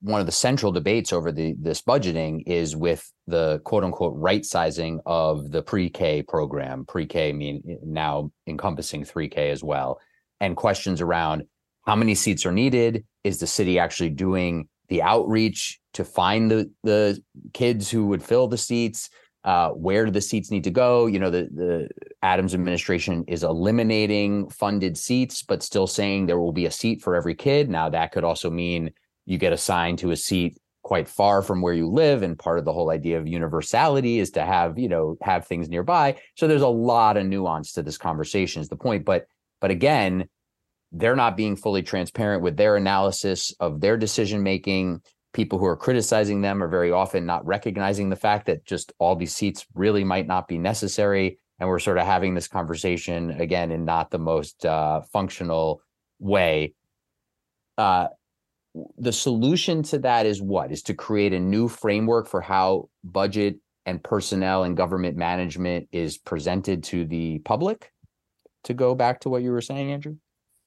one 0.00 0.20
of 0.20 0.26
the 0.26 0.32
central 0.32 0.72
debates 0.72 1.12
over 1.12 1.30
the 1.30 1.54
this 1.60 1.82
budgeting 1.82 2.42
is 2.46 2.74
with 2.74 3.12
the 3.26 3.60
quote 3.64 3.84
unquote 3.84 4.14
right 4.16 4.46
sizing 4.46 5.00
of 5.06 5.50
the 5.50 5.60
pre-K 5.60 6.22
program, 6.22 6.86
pre-K 6.86 7.32
mean 7.32 7.62
now 7.84 8.30
encompassing 8.46 9.04
3K 9.04 9.50
as 9.50 9.62
well, 9.62 10.00
and 10.40 10.56
questions 10.56 11.00
around 11.00 11.42
how 11.84 11.96
many 11.96 12.14
seats 12.14 12.46
are 12.46 12.52
needed, 12.52 13.04
is 13.24 13.40
the 13.40 13.46
city 13.46 13.78
actually 13.78 14.10
doing 14.10 14.68
the 14.88 15.02
outreach 15.02 15.79
to 15.94 16.04
find 16.04 16.50
the 16.50 16.70
the 16.82 17.22
kids 17.52 17.90
who 17.90 18.06
would 18.06 18.22
fill 18.22 18.48
the 18.48 18.58
seats, 18.58 19.10
uh, 19.44 19.70
where 19.70 20.04
do 20.04 20.10
the 20.10 20.20
seats 20.20 20.50
need 20.50 20.64
to 20.64 20.70
go? 20.70 21.06
You 21.06 21.18
know, 21.18 21.30
the 21.30 21.48
the 21.52 21.88
Adams 22.22 22.54
administration 22.54 23.24
is 23.26 23.42
eliminating 23.42 24.48
funded 24.50 24.96
seats, 24.96 25.42
but 25.42 25.62
still 25.62 25.86
saying 25.86 26.26
there 26.26 26.38
will 26.38 26.52
be 26.52 26.66
a 26.66 26.70
seat 26.70 27.02
for 27.02 27.14
every 27.14 27.34
kid. 27.34 27.68
Now 27.68 27.88
that 27.88 28.12
could 28.12 28.24
also 28.24 28.50
mean 28.50 28.92
you 29.26 29.38
get 29.38 29.52
assigned 29.52 29.98
to 30.00 30.10
a 30.10 30.16
seat 30.16 30.58
quite 30.82 31.08
far 31.08 31.42
from 31.42 31.60
where 31.60 31.74
you 31.74 31.88
live 31.88 32.22
and 32.22 32.38
part 32.38 32.58
of 32.58 32.64
the 32.64 32.72
whole 32.72 32.90
idea 32.90 33.18
of 33.18 33.28
universality 33.28 34.18
is 34.18 34.30
to 34.30 34.44
have 34.44 34.78
you 34.78 34.88
know 34.88 35.16
have 35.20 35.46
things 35.46 35.68
nearby 35.68 36.16
so 36.36 36.48
there's 36.48 36.62
a 36.62 36.68
lot 36.68 37.16
of 37.16 37.26
nuance 37.26 37.72
to 37.72 37.82
this 37.82 37.98
conversation 37.98 38.62
is 38.62 38.68
the 38.68 38.76
point 38.76 39.04
but 39.04 39.26
but 39.60 39.70
again 39.70 40.26
they're 40.92 41.16
not 41.16 41.36
being 41.36 41.54
fully 41.54 41.82
transparent 41.82 42.42
with 42.42 42.56
their 42.56 42.76
analysis 42.76 43.54
of 43.60 43.80
their 43.80 43.96
decision 43.96 44.42
making 44.42 45.00
people 45.32 45.58
who 45.58 45.66
are 45.66 45.76
criticizing 45.76 46.40
them 46.40 46.62
are 46.62 46.68
very 46.68 46.90
often 46.90 47.24
not 47.24 47.46
recognizing 47.46 48.08
the 48.08 48.16
fact 48.16 48.46
that 48.46 48.64
just 48.64 48.92
all 48.98 49.14
these 49.14 49.34
seats 49.34 49.66
really 49.74 50.04
might 50.04 50.26
not 50.26 50.48
be 50.48 50.58
necessary. 50.58 51.38
And 51.58 51.68
we're 51.68 51.78
sort 51.78 51.98
of 51.98 52.06
having 52.06 52.34
this 52.34 52.48
conversation 52.48 53.30
again 53.32 53.70
in 53.70 53.84
not 53.84 54.10
the 54.10 54.18
most 54.18 54.64
uh, 54.64 55.02
functional 55.12 55.82
way. 56.18 56.74
Uh, 57.76 58.08
the 58.98 59.12
solution 59.12 59.82
to 59.84 59.98
that 59.98 60.26
is 60.26 60.40
what? 60.40 60.72
Is 60.72 60.82
to 60.84 60.94
create 60.94 61.32
a 61.32 61.40
new 61.40 61.68
framework 61.68 62.28
for 62.28 62.40
how 62.40 62.88
budget 63.04 63.56
and 63.86 64.02
personnel 64.02 64.64
and 64.64 64.76
government 64.76 65.16
management 65.16 65.88
is 65.92 66.18
presented 66.18 66.84
to 66.84 67.04
the 67.04 67.40
public? 67.40 67.92
To 68.64 68.74
go 68.74 68.94
back 68.94 69.20
to 69.20 69.28
what 69.28 69.42
you 69.42 69.52
were 69.52 69.62
saying 69.62 69.90
andrew? 69.90 70.16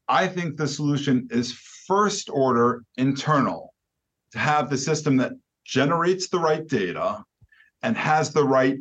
I 0.09 0.27
think 0.27 0.57
the 0.57 0.67
solution 0.67 1.27
is 1.31 1.53
first 1.87 2.29
order 2.29 2.83
internal 2.97 3.72
to 4.33 4.39
have 4.39 4.69
the 4.69 4.77
system 4.77 5.17
that 5.17 5.31
generates 5.65 6.27
the 6.27 6.39
right 6.39 6.67
data 6.67 7.23
and 7.81 7.95
has 7.97 8.31
the 8.31 8.43
right 8.43 8.77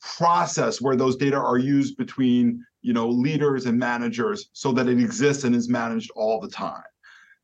process 0.00 0.80
where 0.80 0.96
those 0.96 1.16
data 1.16 1.36
are 1.36 1.58
used 1.58 1.96
between 1.96 2.62
you 2.82 2.92
know 2.92 3.08
leaders 3.08 3.64
and 3.66 3.78
managers 3.78 4.50
so 4.52 4.72
that 4.72 4.88
it 4.88 4.98
exists 4.98 5.44
and 5.44 5.54
is 5.54 5.68
managed 5.68 6.10
all 6.14 6.40
the 6.40 6.48
time 6.48 6.82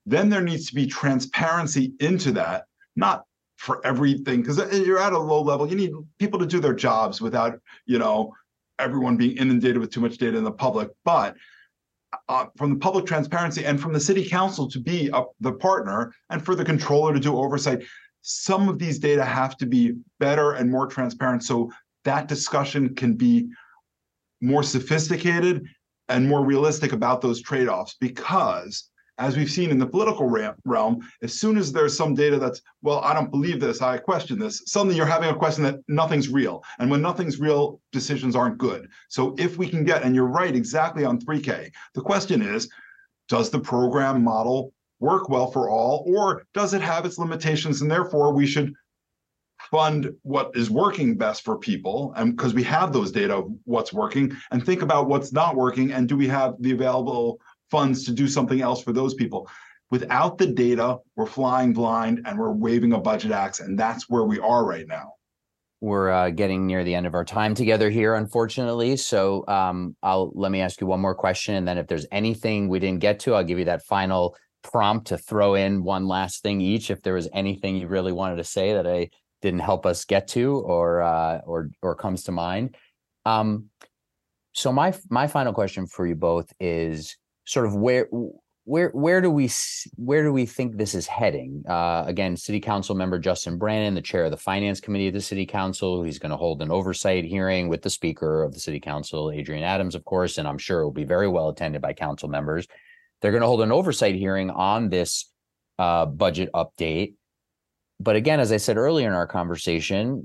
then 0.07 0.29
there 0.29 0.41
needs 0.41 0.67
to 0.67 0.75
be 0.75 0.87
transparency 0.87 1.93
into 2.01 2.33
that, 2.33 2.65
not 2.97 3.25
for 3.57 3.85
everything, 3.87 4.43
because 4.43 4.59
you're 4.73 4.99
at 4.99 5.13
a 5.13 5.19
low 5.19 5.43
level. 5.43 5.69
You 5.69 5.77
need 5.77 5.93
people 6.19 6.39
to 6.39 6.47
do 6.47 6.61
their 6.61 6.75
jobs 6.75 7.21
without, 7.21 7.61
you 7.87 7.99
know, 7.99 8.35
everyone 8.79 9.17
being 9.17 9.37
inundated 9.37 9.79
with 9.79 9.91
too 9.91 10.01
much 10.01 10.17
data 10.17 10.39
in 10.39 10.45
the 10.45 10.51
public. 10.51 10.91
But 11.05 11.37
uh, 12.29 12.47
from 12.57 12.71
the 12.71 12.79
public 12.79 13.07
transparency 13.07 13.65
and 13.65 13.81
from 13.81 13.93
the 13.93 14.01
city 14.01 14.29
council 14.29 14.69
to 14.69 14.81
be 14.81 15.11
a, 15.13 15.23
the 15.41 15.53
partner 15.53 16.13
and 16.31 16.45
for 16.45 16.55
the 16.55 16.65
comptroller 16.65 17.13
to 17.13 17.21
do 17.21 17.37
oversight, 17.37 17.83
some 18.23 18.69
of 18.69 18.79
these 18.79 18.99
data 18.99 19.25
have 19.25 19.57
to 19.57 19.67
be 19.67 19.95
better 20.19 20.53
and 20.53 20.71
more 20.71 20.87
transparent 20.87 21.43
so 21.43 21.71
that 22.05 22.29
discussion 22.29 22.95
can 22.95 23.15
be 23.15 23.49
more 24.41 24.63
sophisticated 24.63 25.65
and 26.09 26.29
more 26.29 26.45
realistic 26.45 26.93
about 26.93 27.21
those 27.21 27.41
trade-offs 27.41 27.97
because 28.01 28.90
as 29.21 29.37
we've 29.37 29.51
seen 29.51 29.71
in 29.71 29.79
the 29.79 29.87
political 29.87 30.29
realm, 30.65 31.01
as 31.23 31.39
soon 31.39 31.59
as 31.59 31.71
there's 31.71 31.97
some 31.97 32.15
data 32.15 32.39
that's, 32.39 32.63
well, 32.83 33.01
I 33.01 33.13
don't 33.13 33.31
believe 33.31 33.61
this, 33.61 33.83
I 33.83 33.99
question 33.99 34.39
this, 34.39 34.63
suddenly 34.67 34.97
you're 34.97 35.07
having 35.07 35.29
a 35.29 35.37
question 35.37 35.63
that 35.65 35.77
nothing's 35.89 36.31
real. 36.31 36.65
And 36.79 36.91
when 36.91 37.03
nothing's 37.03 37.39
real, 37.39 37.81
decisions 37.93 38.35
aren't 38.35 38.59
good. 38.59 38.89
So 39.09 39.37
if 39.39 39.59
we 39.59 39.69
can 39.69 39.85
get, 39.85 40.03
and 40.03 40.15
you're 40.15 40.27
right 40.27 40.57
exactly 40.57 41.05
on 41.05 41.21
3K, 41.21 41.71
the 41.95 42.01
question 42.01 42.41
is, 42.41 42.69
does 43.29 43.51
the 43.51 43.61
program 43.61 44.25
model 44.25 44.73
work 45.01 45.29
well 45.29 45.51
for 45.51 45.69
all, 45.69 46.05
or 46.07 46.43
does 46.55 46.73
it 46.73 46.81
have 46.81 47.05
its 47.05 47.19
limitations? 47.19 47.83
And 47.83 47.91
therefore, 47.91 48.33
we 48.33 48.47
should 48.47 48.75
fund 49.71 50.11
what 50.23 50.51
is 50.55 50.71
working 50.71 51.17
best 51.17 51.45
for 51.45 51.59
people 51.59 52.13
and 52.17 52.37
because 52.37 52.55
we 52.55 52.63
have 52.63 52.93
those 52.93 53.13
data 53.13 53.37
of 53.37 53.53
what's 53.65 53.93
working 53.93 54.33
and 54.51 54.65
think 54.65 54.83
about 54.83 55.07
what's 55.07 55.33
not 55.33 55.55
working 55.55 55.93
and 55.93 56.09
do 56.09 56.17
we 56.17 56.27
have 56.27 56.55
the 56.61 56.73
available 56.73 57.39
funds 57.71 58.05
to 58.05 58.13
do 58.13 58.29
something 58.29 58.61
else 58.61 58.83
for 58.83 58.93
those 58.93 59.15
people. 59.15 59.49
Without 59.91 60.39
the 60.39 60.47
data, 60.47 60.99
we're 61.17 61.27
flying 61.27 61.73
blind 61.73 62.23
and 62.25 62.39
we're 62.39 62.53
waving 62.53 62.93
a 62.93 62.99
budget 62.99 63.33
axe, 63.33 63.61
and 63.61 63.79
that's 63.79 64.09
where 64.09 64.25
we 64.25 64.39
are 64.39 64.65
right 64.65 64.87
now. 64.87 65.15
We're 65.81 66.11
uh, 66.11 66.31
getting 66.31 66.67
near 66.67 66.85
the 66.85 66.95
end 66.95 67.07
of 67.07 67.15
our 67.15 67.25
time 67.25 67.55
together 67.55 67.89
here, 67.89 68.15
unfortunately. 68.15 68.97
So, 68.99 69.47
um, 69.49 69.97
I'll 70.03 70.31
let 70.35 70.53
me 70.53 70.61
ask 70.61 70.81
you 70.81 70.87
one 70.87 71.01
more 71.01 71.15
question, 71.15 71.55
and 71.55 71.67
then 71.67 71.79
if 71.79 71.87
there's 71.87 72.07
anything 72.13 72.69
we 72.69 72.79
didn't 72.79 73.01
get 73.01 73.21
to, 73.21 73.35
I'll 73.35 73.45
give 73.45 73.59
you 73.59 73.65
that 73.65 73.83
final 73.87 74.37
prompt 74.63 75.07
to 75.09 75.19
throw 75.19 75.55
in 75.55 75.83
one 75.83 76.07
last 76.07 76.43
thing 76.43 76.61
each. 76.61 76.91
If 76.91 77.03
there 77.03 77.15
was 77.15 77.29
anything 77.33 77.77
you 77.77 77.89
really 77.89 78.13
wanted 78.13 78.37
to 78.37 78.45
say 78.45 78.75
that 78.75 78.87
I 78.87 79.09
didn't 79.43 79.61
help 79.61 79.87
us 79.87 80.05
get 80.05 80.29
to, 80.29 80.59
or 80.59 81.01
uh, 81.01 81.39
or 81.47 81.71
or 81.83 81.95
comes 81.95 82.25
to 82.25 82.33
mind. 82.33 82.77
Um, 83.25 83.71
so 84.53 84.73
my 84.73 84.95
my 85.09 85.27
final 85.27 85.53
question 85.53 85.87
for 85.87 86.07
you 86.07 86.15
both 86.15 86.53
is 86.61 87.17
sort 87.51 87.67
of 87.67 87.75
where 87.75 88.09
where 88.65 88.91
where 88.91 89.21
do 89.21 89.29
we 89.29 89.51
where 89.97 90.23
do 90.23 90.33
we 90.33 90.47
think 90.47 90.77
this 90.77 90.95
is 90.95 91.07
heading? 91.07 91.65
Uh, 91.69 92.05
again, 92.07 92.37
City 92.37 92.61
Council 92.61 92.95
member 92.95 93.19
Justin 93.19 93.59
Brannan, 93.59 93.95
the 93.95 94.03
chair 94.03 94.27
of 94.27 94.31
the 94.31 94.37
Finance 94.37 94.81
Committee 94.81 95.09
of 95.09 95.15
the 95.15 95.21
City 95.21 95.47
Council, 95.47 96.05
he's 96.05 96.21
going 96.21 96.31
to 96.31 96.37
hold 96.37 96.63
an 96.63 96.71
oversight 96.71 97.25
hearing 97.25 97.69
with 97.69 97.83
the 97.83 97.91
Speaker 97.91 98.45
of 98.45 98.55
the 98.55 98.61
City 98.61 98.79
Council, 98.79 99.33
Adrienne 99.33 99.65
Adams, 99.65 99.97
of 99.97 100.05
course, 100.05 100.39
and 100.39 100.47
I'm 100.47 100.59
sure 100.59 100.81
it 100.81 100.85
will 100.85 100.93
be 100.93 101.05
very 101.05 101.27
well 101.27 101.49
attended 101.49 101.83
by 101.83 101.93
council 101.93 102.29
members. 102.29 102.69
They're 103.21 103.33
going 103.33 103.43
to 103.43 103.49
hold 103.49 103.63
an 103.63 103.73
oversight 103.73 104.15
hearing 104.15 104.51
on 104.51 104.89
this 104.89 105.29
uh, 105.79 106.07
budget 106.07 106.51
update. 106.55 107.15
But 107.99 108.15
again, 108.15 108.39
as 108.39 108.53
I 108.53 108.59
said 108.59 108.77
earlier 108.77 109.09
in 109.09 109.15
our 109.15 109.27
conversation, 109.27 110.25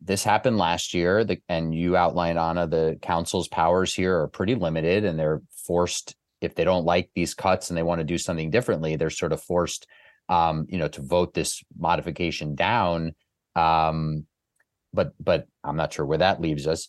this 0.00 0.22
happened 0.22 0.58
last 0.58 0.94
year, 0.94 1.24
the, 1.24 1.38
and 1.48 1.74
you 1.74 1.96
outlined 1.96 2.38
Ana. 2.38 2.68
The 2.68 2.98
council's 3.02 3.48
powers 3.48 3.92
here 3.92 4.20
are 4.20 4.28
pretty 4.28 4.54
limited, 4.54 5.04
and 5.04 5.18
they're 5.18 5.42
forced 5.66 6.14
if 6.44 6.54
they 6.54 6.64
don't 6.64 6.84
like 6.84 7.10
these 7.14 7.34
cuts 7.34 7.70
and 7.70 7.76
they 7.76 7.82
want 7.82 8.00
to 8.00 8.04
do 8.04 8.18
something 8.18 8.50
differently, 8.50 8.96
they're 8.96 9.10
sort 9.10 9.32
of 9.32 9.42
forced, 9.42 9.86
um, 10.28 10.66
you 10.68 10.78
know, 10.78 10.88
to 10.88 11.02
vote 11.02 11.34
this 11.34 11.62
modification 11.76 12.54
down. 12.54 13.14
Um, 13.54 14.26
but 14.92 15.12
but 15.18 15.46
I'm 15.64 15.76
not 15.76 15.92
sure 15.92 16.06
where 16.06 16.18
that 16.18 16.40
leaves 16.40 16.66
us. 16.66 16.88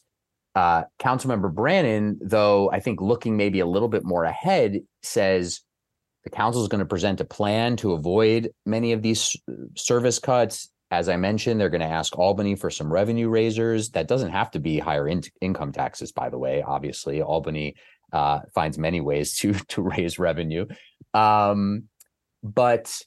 Uh, 0.56 0.84
Councilmember 0.99 1.54
Brannan, 1.54 2.20
though, 2.22 2.70
I 2.72 2.80
think 2.80 3.01
looking 3.01 3.38
maybe 3.38 3.60
a 3.60 3.66
little 3.66 3.88
bit 3.88 4.04
more 4.04 4.24
ahead, 4.24 4.82
says 5.01 5.62
the 6.24 6.30
council 6.30 6.62
is 6.62 6.68
going 6.68 6.80
to 6.80 6.86
present 6.86 7.22
a 7.22 7.26
plan 7.26 7.76
to 7.78 7.93
avoid 7.93 8.51
many 8.66 8.93
of 8.93 9.01
these 9.01 9.36
service 9.76 10.20
cuts. 10.20 10.70
As 10.91 11.10
I 11.10 11.18
mentioned, 11.18 11.60
they're 11.60 11.70
going 11.70 11.82
to 11.82 11.88
ask 11.88 12.18
Albany 12.20 12.56
for 12.56 12.70
some 12.70 12.93
revenue 12.93 13.30
raisers. 13.30 13.89
That 13.91 14.08
doesn't 14.08 14.30
have 14.30 14.51
to 14.51 14.60
be 14.60 14.78
higher 14.78 15.08
in- 15.08 15.24
income 15.41 15.72
taxes, 15.72 16.12
by 16.12 16.30
the 16.30 16.38
way. 16.38 16.62
Obviously, 16.62 17.22
Albany 17.22 17.76
uh, 18.14 18.41
finds 18.53 18.78
many 18.78 19.01
ways 19.01 19.36
to 19.39 19.53
to 19.70 19.82
raise 19.82 20.18
revenue. 20.18 20.66
Um, 21.14 21.86
but 22.41 23.01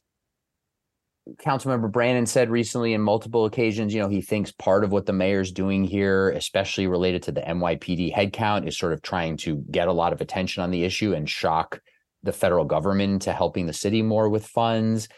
Councilmember 1.39 1.91
Brannan 1.91 2.27
said 2.27 2.51
recently 2.51 2.93
in 2.93 3.01
multiple 3.01 3.47
occasions, 3.47 3.93
you 3.93 4.01
know, 4.01 4.09
he 4.09 4.21
thinks 4.21 4.53
part 4.53 4.85
of 4.85 4.93
what 4.93 5.07
the 5.07 5.13
mayor's 5.13 5.51
doing 5.51 5.83
here, 5.85 6.31
especially 6.31 6.87
related 6.87 7.23
to 7.25 7.33
the 7.33 7.41
NYPD 7.41 8.15
headcount, 8.15 8.67
is 8.67 8.79
sort 8.79 8.93
of 8.93 9.03
trying 9.03 9.37
to 9.39 9.57
get 9.71 9.89
a 9.89 9.93
lot 9.93 10.13
of 10.13 10.21
attention 10.21 10.63
on 10.63 10.71
the 10.71 10.85
issue 10.85 11.15
and 11.15 11.29
shock 11.29 11.81
the 12.23 12.33
federal 12.33 12.65
government 12.65 13.23
to 13.23 13.33
helping 13.33 13.67
the 13.67 13.73
city 13.73 14.03
more 14.03 14.29
with 14.29 14.47
funds. 14.47 15.09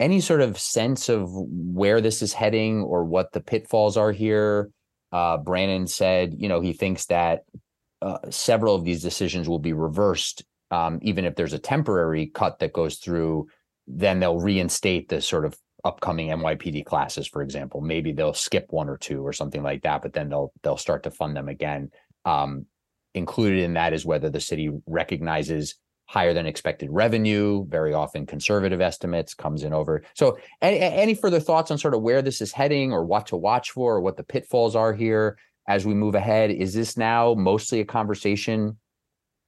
Any 0.00 0.20
sort 0.20 0.40
of 0.40 0.58
sense 0.58 1.08
of 1.08 1.30
where 1.30 2.00
this 2.00 2.22
is 2.22 2.32
heading 2.32 2.82
or 2.82 3.04
what 3.04 3.32
the 3.32 3.40
pitfalls 3.40 3.96
are 3.96 4.10
here? 4.10 4.70
Uh, 5.12 5.36
Brannan 5.36 5.86
said, 5.86 6.34
you 6.38 6.48
know, 6.48 6.60
he 6.60 6.72
thinks 6.72 7.06
that 7.06 7.42
uh, 8.02 8.30
several 8.30 8.74
of 8.74 8.84
these 8.84 9.00
decisions 9.00 9.48
will 9.48 9.60
be 9.60 9.72
reversed, 9.72 10.44
um, 10.70 10.98
even 11.02 11.24
if 11.24 11.36
there's 11.36 11.52
a 11.52 11.58
temporary 11.58 12.26
cut 12.26 12.58
that 12.58 12.72
goes 12.72 12.96
through. 12.96 13.46
Then 13.86 14.20
they'll 14.20 14.40
reinstate 14.40 15.08
the 15.08 15.20
sort 15.20 15.44
of 15.44 15.56
upcoming 15.84 16.28
NYPD 16.28 16.84
classes, 16.84 17.26
for 17.26 17.42
example. 17.42 17.80
Maybe 17.80 18.12
they'll 18.12 18.34
skip 18.34 18.66
one 18.70 18.88
or 18.88 18.96
two 18.96 19.24
or 19.24 19.32
something 19.32 19.62
like 19.62 19.82
that, 19.82 20.02
but 20.02 20.12
then 20.12 20.28
they'll 20.28 20.52
they'll 20.62 20.76
start 20.76 21.04
to 21.04 21.10
fund 21.10 21.36
them 21.36 21.48
again. 21.48 21.90
Um, 22.24 22.66
included 23.14 23.62
in 23.62 23.74
that 23.74 23.92
is 23.92 24.04
whether 24.04 24.30
the 24.30 24.40
city 24.40 24.70
recognizes 24.86 25.76
higher 26.06 26.34
than 26.34 26.46
expected 26.46 26.90
revenue, 26.90 27.64
very 27.68 27.94
often 27.94 28.26
conservative 28.26 28.80
estimates 28.80 29.34
comes 29.34 29.62
in 29.62 29.72
over. 29.72 30.02
So 30.14 30.38
any, 30.60 30.78
any 30.78 31.14
further 31.14 31.40
thoughts 31.40 31.70
on 31.70 31.78
sort 31.78 31.94
of 31.94 32.02
where 32.02 32.22
this 32.22 32.40
is 32.40 32.52
heading 32.52 32.92
or 32.92 33.04
what 33.04 33.26
to 33.28 33.36
watch 33.36 33.70
for 33.70 33.96
or 33.96 34.00
what 34.00 34.16
the 34.16 34.24
pitfalls 34.24 34.76
are 34.76 34.92
here 34.92 35.38
as 35.68 35.86
we 35.86 35.94
move 35.94 36.14
ahead? 36.14 36.50
Is 36.50 36.74
this 36.74 36.96
now 36.96 37.34
mostly 37.34 37.80
a 37.80 37.84
conversation 37.84 38.78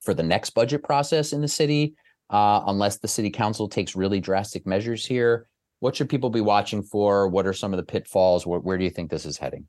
for 0.00 0.14
the 0.14 0.22
next 0.22 0.50
budget 0.50 0.82
process 0.82 1.32
in 1.32 1.40
the 1.40 1.48
city, 1.48 1.94
uh, 2.30 2.62
unless 2.66 2.98
the 2.98 3.08
city 3.08 3.30
council 3.30 3.68
takes 3.68 3.96
really 3.96 4.20
drastic 4.20 4.66
measures 4.66 5.04
here? 5.04 5.48
What 5.80 5.96
should 5.96 6.08
people 6.08 6.30
be 6.30 6.40
watching 6.40 6.82
for? 6.82 7.28
What 7.28 7.46
are 7.46 7.52
some 7.52 7.72
of 7.72 7.76
the 7.76 7.84
pitfalls? 7.84 8.46
Where, 8.46 8.60
where 8.60 8.78
do 8.78 8.84
you 8.84 8.90
think 8.90 9.10
this 9.10 9.26
is 9.26 9.38
heading? 9.38 9.66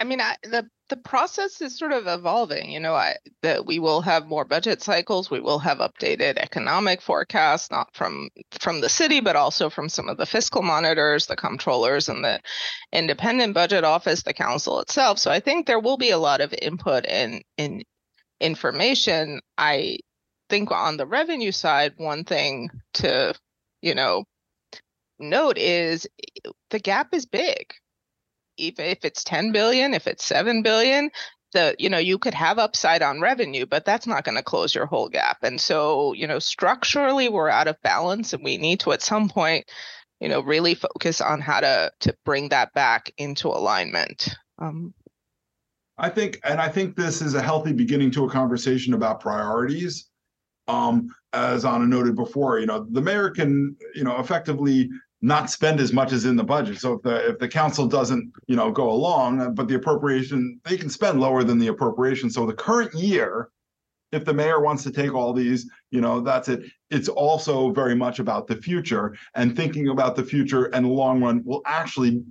I 0.00 0.04
mean, 0.04 0.20
I, 0.20 0.36
the 0.44 0.68
the 0.88 0.96
process 0.96 1.60
is 1.60 1.76
sort 1.76 1.92
of 1.92 2.06
evolving. 2.06 2.70
You 2.70 2.80
know, 2.80 2.94
I, 2.94 3.16
that 3.42 3.66
we 3.66 3.78
will 3.78 4.00
have 4.02 4.26
more 4.26 4.44
budget 4.44 4.82
cycles. 4.82 5.30
We 5.30 5.40
will 5.40 5.58
have 5.58 5.78
updated 5.78 6.38
economic 6.38 7.02
forecasts, 7.02 7.70
not 7.70 7.94
from 7.94 8.30
from 8.60 8.80
the 8.80 8.88
city, 8.88 9.20
but 9.20 9.36
also 9.36 9.70
from 9.70 9.88
some 9.88 10.08
of 10.08 10.16
the 10.16 10.26
fiscal 10.26 10.62
monitors, 10.62 11.26
the 11.26 11.36
comptrollers, 11.36 12.08
and 12.08 12.24
the 12.24 12.40
independent 12.92 13.54
budget 13.54 13.84
office, 13.84 14.22
the 14.22 14.32
council 14.32 14.80
itself. 14.80 15.18
So 15.18 15.30
I 15.30 15.40
think 15.40 15.66
there 15.66 15.80
will 15.80 15.98
be 15.98 16.10
a 16.10 16.18
lot 16.18 16.40
of 16.40 16.54
input 16.62 17.04
and 17.06 17.42
in 17.56 17.82
information. 18.40 19.40
I 19.58 19.98
think 20.48 20.70
on 20.70 20.96
the 20.96 21.06
revenue 21.06 21.52
side, 21.52 21.94
one 21.96 22.24
thing 22.24 22.70
to 22.94 23.34
you 23.82 23.94
know 23.94 24.24
note 25.18 25.58
is 25.58 26.06
the 26.70 26.78
gap 26.78 27.12
is 27.12 27.26
big 27.26 27.74
even 28.58 28.86
if 28.86 29.04
it's 29.04 29.24
10 29.24 29.52
billion, 29.52 29.94
if 29.94 30.06
it's 30.06 30.24
7 30.24 30.62
billion, 30.62 31.10
the 31.52 31.74
you 31.78 31.88
know 31.88 31.98
you 31.98 32.18
could 32.18 32.34
have 32.34 32.58
upside 32.58 33.02
on 33.02 33.20
revenue 33.20 33.64
but 33.64 33.84
that's 33.84 34.06
not 34.06 34.24
going 34.24 34.36
to 34.36 34.42
close 34.42 34.74
your 34.74 34.86
whole 34.86 35.08
gap. 35.08 35.38
And 35.42 35.60
so 35.60 36.12
you 36.12 36.26
know 36.26 36.38
structurally 36.38 37.28
we're 37.28 37.48
out 37.48 37.68
of 37.68 37.80
balance 37.82 38.32
and 38.32 38.44
we 38.44 38.58
need 38.58 38.80
to 38.80 38.92
at 38.92 39.02
some 39.02 39.28
point 39.28 39.64
you 40.20 40.28
know 40.28 40.40
really 40.40 40.74
focus 40.74 41.20
on 41.20 41.40
how 41.40 41.60
to 41.60 41.90
to 42.00 42.14
bring 42.24 42.50
that 42.50 42.72
back 42.74 43.12
into 43.16 43.48
alignment. 43.48 44.36
Um, 44.58 44.92
i 45.96 46.08
think 46.08 46.40
and 46.44 46.60
i 46.60 46.68
think 46.68 46.94
this 46.94 47.20
is 47.22 47.34
a 47.34 47.42
healthy 47.42 47.72
beginning 47.72 48.10
to 48.12 48.24
a 48.24 48.30
conversation 48.30 48.94
about 48.94 49.20
priorities. 49.20 50.08
Um, 50.66 51.08
as 51.32 51.64
Ana 51.64 51.86
noted 51.86 52.14
before 52.14 52.58
you 52.58 52.66
know 52.66 52.86
the 52.90 53.00
mayor 53.00 53.30
can 53.30 53.76
you 53.94 54.04
know 54.04 54.18
effectively 54.18 54.90
not 55.20 55.50
spend 55.50 55.80
as 55.80 55.92
much 55.92 56.12
as 56.12 56.24
in 56.24 56.36
the 56.36 56.44
budget. 56.44 56.78
So 56.78 56.94
if 56.94 57.02
the 57.02 57.30
if 57.30 57.38
the 57.38 57.48
council 57.48 57.86
doesn't, 57.86 58.32
you 58.46 58.56
know, 58.56 58.70
go 58.70 58.90
along, 58.90 59.54
but 59.54 59.68
the 59.68 59.74
appropriation 59.74 60.60
they 60.64 60.76
can 60.76 60.88
spend 60.88 61.20
lower 61.20 61.42
than 61.42 61.58
the 61.58 61.68
appropriation. 61.68 62.30
So 62.30 62.46
the 62.46 62.54
current 62.54 62.94
year, 62.94 63.48
if 64.12 64.24
the 64.24 64.32
mayor 64.32 64.60
wants 64.60 64.84
to 64.84 64.92
take 64.92 65.12
all 65.14 65.32
these, 65.32 65.68
you 65.90 66.00
know, 66.00 66.20
that's 66.20 66.48
it. 66.48 66.62
It's 66.90 67.08
also 67.08 67.72
very 67.72 67.96
much 67.96 68.20
about 68.20 68.46
the 68.46 68.56
future 68.56 69.16
and 69.34 69.56
thinking 69.56 69.88
about 69.88 70.14
the 70.14 70.24
future 70.24 70.66
and 70.66 70.84
the 70.86 70.90
long 70.90 71.22
run 71.22 71.42
will 71.44 71.62
actually 71.66 72.22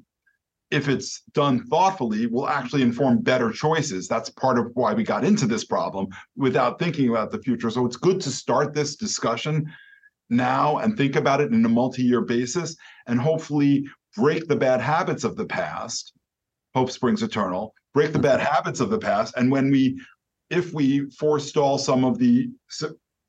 if 0.70 0.90
it's 0.90 1.22
done 1.34 1.66
thoughtfully 1.68 2.28
will 2.28 2.48
actually 2.50 2.82
inform 2.82 3.22
better 3.22 3.52
choices 3.52 4.06
that's 4.06 4.30
part 4.30 4.60
of 4.60 4.70
why 4.74 4.94
we 4.94 5.02
got 5.02 5.24
into 5.24 5.48
this 5.48 5.64
problem 5.64 6.08
without 6.36 6.78
thinking 6.78 7.08
about 7.08 7.32
the 7.32 7.40
future 7.40 7.70
so 7.70 7.86
it's 7.86 7.96
good 7.96 8.20
to 8.20 8.30
start 8.30 8.74
this 8.74 8.98
discussion 8.98 9.66
now 10.30 10.78
and 10.78 10.98
think 10.98 11.16
about 11.16 11.42
it 11.42 11.52
in 11.52 11.66
a 11.66 11.70
multi-year 11.70 12.22
basis 12.22 12.76
and 13.08 13.20
hopefully 13.20 13.86
break 14.16 14.48
the 14.48 14.56
bad 14.56 14.82
habits 14.82 15.24
of 15.24 15.36
the 15.36 15.46
past. 15.46 16.14
Hope 16.76 16.92
springs 16.92 17.24
eternal. 17.24 17.74
Break 17.94 18.14
the 18.14 18.20
bad 18.20 18.40
habits 18.40 18.80
of 18.80 18.90
the 18.90 19.00
past. 19.00 19.34
And 19.38 19.52
when 19.52 19.72
we 19.72 20.00
if 20.50 20.74
we 20.74 21.10
forestall 21.12 21.78
some 21.78 22.06
of 22.06 22.18
the 22.18 22.50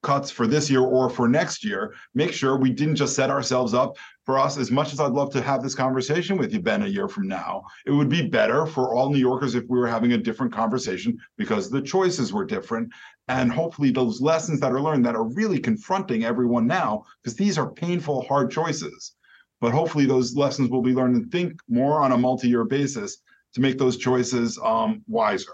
cuts 0.02 0.30
for 0.30 0.46
this 0.46 0.70
year 0.70 0.82
or 0.82 1.10
for 1.10 1.28
next 1.28 1.64
year 1.64 1.92
make 2.14 2.32
sure 2.32 2.56
we 2.56 2.70
didn't 2.70 2.94
just 2.94 3.16
set 3.16 3.30
ourselves 3.30 3.74
up 3.74 3.96
for 4.24 4.38
us. 4.38 4.56
As 4.56 4.70
much 4.70 4.92
as 4.92 5.00
i'd 5.00 5.12
love 5.12 5.32
to 5.32 5.42
have 5.42 5.62
this 5.62 5.74
conversation 5.74 6.36
with 6.36 6.52
you 6.52 6.60
ben 6.60 6.82
a 6.82 6.86
year 6.86 7.08
from 7.08 7.26
now 7.26 7.64
it 7.84 7.90
would 7.90 8.08
be 8.08 8.22
better 8.22 8.64
for 8.64 8.94
all 8.94 9.10
new 9.10 9.18
yorkers 9.18 9.56
if 9.56 9.64
we 9.68 9.76
were 9.76 9.88
having 9.88 10.12
a 10.12 10.18
different 10.18 10.52
conversation 10.52 11.18
because 11.36 11.68
the 11.68 11.82
choices 11.82 12.32
were 12.32 12.44
different 12.44 12.88
and 13.28 13.52
hopefully 13.52 13.90
those 13.90 14.20
lessons 14.20 14.60
that 14.60 14.72
are 14.72 14.80
learned 14.80 15.04
that 15.06 15.14
are 15.14 15.24
really 15.24 15.58
confronting 15.58 16.24
everyone 16.24 16.66
now 16.66 17.04
because 17.22 17.36
these 17.36 17.58
are 17.58 17.70
painful 17.70 18.22
hard 18.22 18.50
choices. 18.50 19.14
But 19.60 19.72
hopefully 19.72 20.06
those 20.06 20.36
lessons 20.36 20.70
will 20.70 20.82
be 20.82 20.94
learned 20.94 21.16
and 21.16 21.32
think 21.32 21.60
more 21.68 22.00
on 22.00 22.12
a 22.12 22.18
multi-year 22.18 22.64
basis 22.64 23.18
to 23.54 23.60
make 23.60 23.78
those 23.78 23.96
choices 23.96 24.58
um, 24.62 25.02
wiser. 25.08 25.52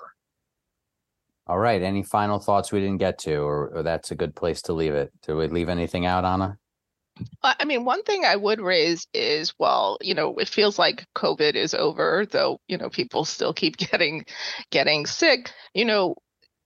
All 1.46 1.58
right. 1.58 1.82
Any 1.82 2.02
final 2.02 2.38
thoughts 2.38 2.72
we 2.72 2.80
didn't 2.80 2.98
get 2.98 3.18
to 3.20 3.36
or, 3.36 3.68
or 3.68 3.82
that's 3.82 4.10
a 4.10 4.14
good 4.14 4.34
place 4.34 4.62
to 4.62 4.72
leave 4.72 4.94
it? 4.94 5.12
Do 5.26 5.36
we 5.36 5.48
leave 5.48 5.68
anything 5.68 6.06
out 6.06 6.24
Ana 6.24 6.58
I 7.42 7.64
mean, 7.64 7.84
one 7.84 8.02
thing 8.02 8.24
I 8.24 8.34
would 8.34 8.60
raise 8.60 9.06
is, 9.14 9.54
well, 9.58 9.98
you 10.00 10.14
know, 10.14 10.34
it 10.36 10.48
feels 10.48 10.78
like 10.78 11.06
COVID 11.14 11.54
is 11.54 11.72
over, 11.74 12.26
though, 12.26 12.58
you 12.66 12.76
know, 12.76 12.90
people 12.90 13.24
still 13.24 13.52
keep 13.52 13.76
getting 13.90 14.26
getting 14.70 15.06
sick. 15.06 15.52
You 15.74 15.84
know, 15.84 16.16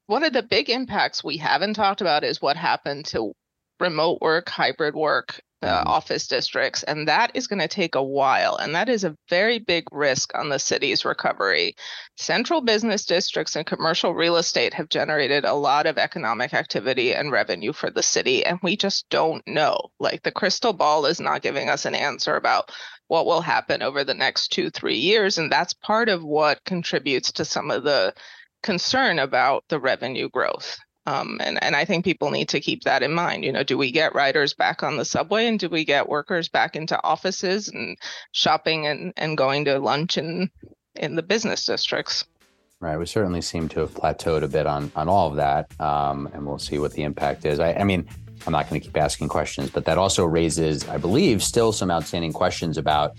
one 0.09 0.25
of 0.25 0.33
the 0.33 0.43
big 0.43 0.71
impacts 0.71 1.23
we 1.23 1.37
haven't 1.37 1.75
talked 1.75 2.01
about 2.01 2.25
is 2.25 2.41
what 2.41 2.57
happened 2.57 3.05
to 3.05 3.33
remote 3.79 4.19
work, 4.23 4.49
hybrid 4.49 4.95
work, 4.95 5.41
uh, 5.61 5.67
mm-hmm. 5.67 5.89
office 5.89 6.27
districts, 6.27 6.83
and 6.83 7.09
that 7.09 7.31
is 7.35 7.47
going 7.47 7.59
to 7.59 7.69
take 7.69 7.95
a 7.95 8.03
while. 8.03 8.57
And 8.57 8.75
that 8.75 8.89
is 8.89 9.05
a 9.05 9.15
very 9.29 9.59
big 9.59 9.85
risk 9.93 10.35
on 10.35 10.49
the 10.49 10.59
city's 10.59 11.05
recovery. 11.05 11.75
Central 12.17 12.63
business 12.63 13.05
districts 13.05 13.55
and 13.55 13.67
commercial 13.67 14.15
real 14.15 14.37
estate 14.37 14.73
have 14.73 14.89
generated 14.89 15.45
a 15.45 15.53
lot 15.53 15.87
of 15.87 15.99
economic 15.99 16.55
activity 16.55 17.15
and 17.15 17.31
revenue 17.31 17.75
for 17.75 17.91
the 17.91 18.03
city, 18.03 18.47
and 18.47 18.59
we 18.63 18.79
just 18.79 19.07
don't 19.11 19.47
know. 19.47 19.79
Like 20.01 20.23
the 20.23 20.33
crystal 20.33 20.73
ball 20.73 21.05
is 21.05 21.21
not 21.21 21.43
giving 21.43 21.69
us 21.69 21.85
an 21.85 21.95
answer 21.95 22.35
about 22.35 22.73
what 23.09 23.27
will 23.27 23.43
happen 23.43 23.83
over 23.83 24.05
the 24.05 24.15
next 24.15 24.49
two, 24.53 24.71
three 24.71 24.97
years. 24.97 25.37
And 25.37 25.53
that's 25.53 25.75
part 25.75 26.09
of 26.09 26.23
what 26.23 26.65
contributes 26.65 27.33
to 27.33 27.45
some 27.45 27.71
of 27.71 27.83
the 27.83 28.15
concern 28.63 29.19
about 29.19 29.65
the 29.69 29.81
revenue 29.81 30.29
growth. 30.29 30.79
Um, 31.07 31.39
and, 31.43 31.63
and 31.63 31.75
I 31.75 31.87
think 31.87 32.05
people 32.05 32.31
need 32.31 32.51
to 32.51 32.61
keep 32.61 32.83
that 32.83 33.03
in 33.03 33.15
mind. 33.15 33.43
You 33.43 33.53
know, 33.53 33.63
do 33.63 33.79
we 33.79 33.91
get 33.91 34.15
riders 34.15 34.53
back 34.53 34.83
on 34.83 34.99
the 34.99 35.07
subway 35.07 35.47
and 35.47 35.59
do 35.59 35.69
we 35.71 35.85
get 35.87 36.09
workers 36.09 36.51
back 36.51 36.77
into 36.77 37.03
offices 37.03 37.69
and 37.69 37.97
shopping 38.33 38.87
and, 38.87 39.15
and 39.17 39.39
going 39.39 39.65
to 39.65 39.79
lunch 39.79 40.19
in, 40.19 40.51
in 40.97 41.17
the 41.17 41.23
business 41.23 41.65
districts? 41.65 42.27
Right. 42.81 42.99
We 42.99 43.07
certainly 43.07 43.41
seem 43.41 43.71
to 43.71 43.81
have 43.81 43.95
plateaued 43.95 44.43
a 44.43 44.49
bit 44.49 44.67
on, 44.67 44.93
on 44.95 45.09
all 45.09 45.29
of 45.29 45.37
that. 45.37 45.69
Um, 45.81 46.29
and 46.35 46.47
we'll 46.47 46.59
see 46.59 46.79
what 46.79 46.93
the 46.93 47.05
impact 47.05 47.47
is. 47.47 47.59
I, 47.59 47.73
I 47.73 47.85
mean, 47.85 48.07
I'm 48.47 48.53
not 48.53 48.69
going 48.69 48.81
to 48.81 48.87
keep 48.87 48.97
asking 48.97 49.29
questions, 49.29 49.71
but 49.71 49.87
that 49.87 49.99
also 49.99 50.25
raises, 50.27 50.87
I 50.89 50.99
believe, 50.99 51.43
still 51.43 51.73
some 51.73 51.91
outstanding 51.91 52.33
questions 52.33 52.77
about 52.77 53.17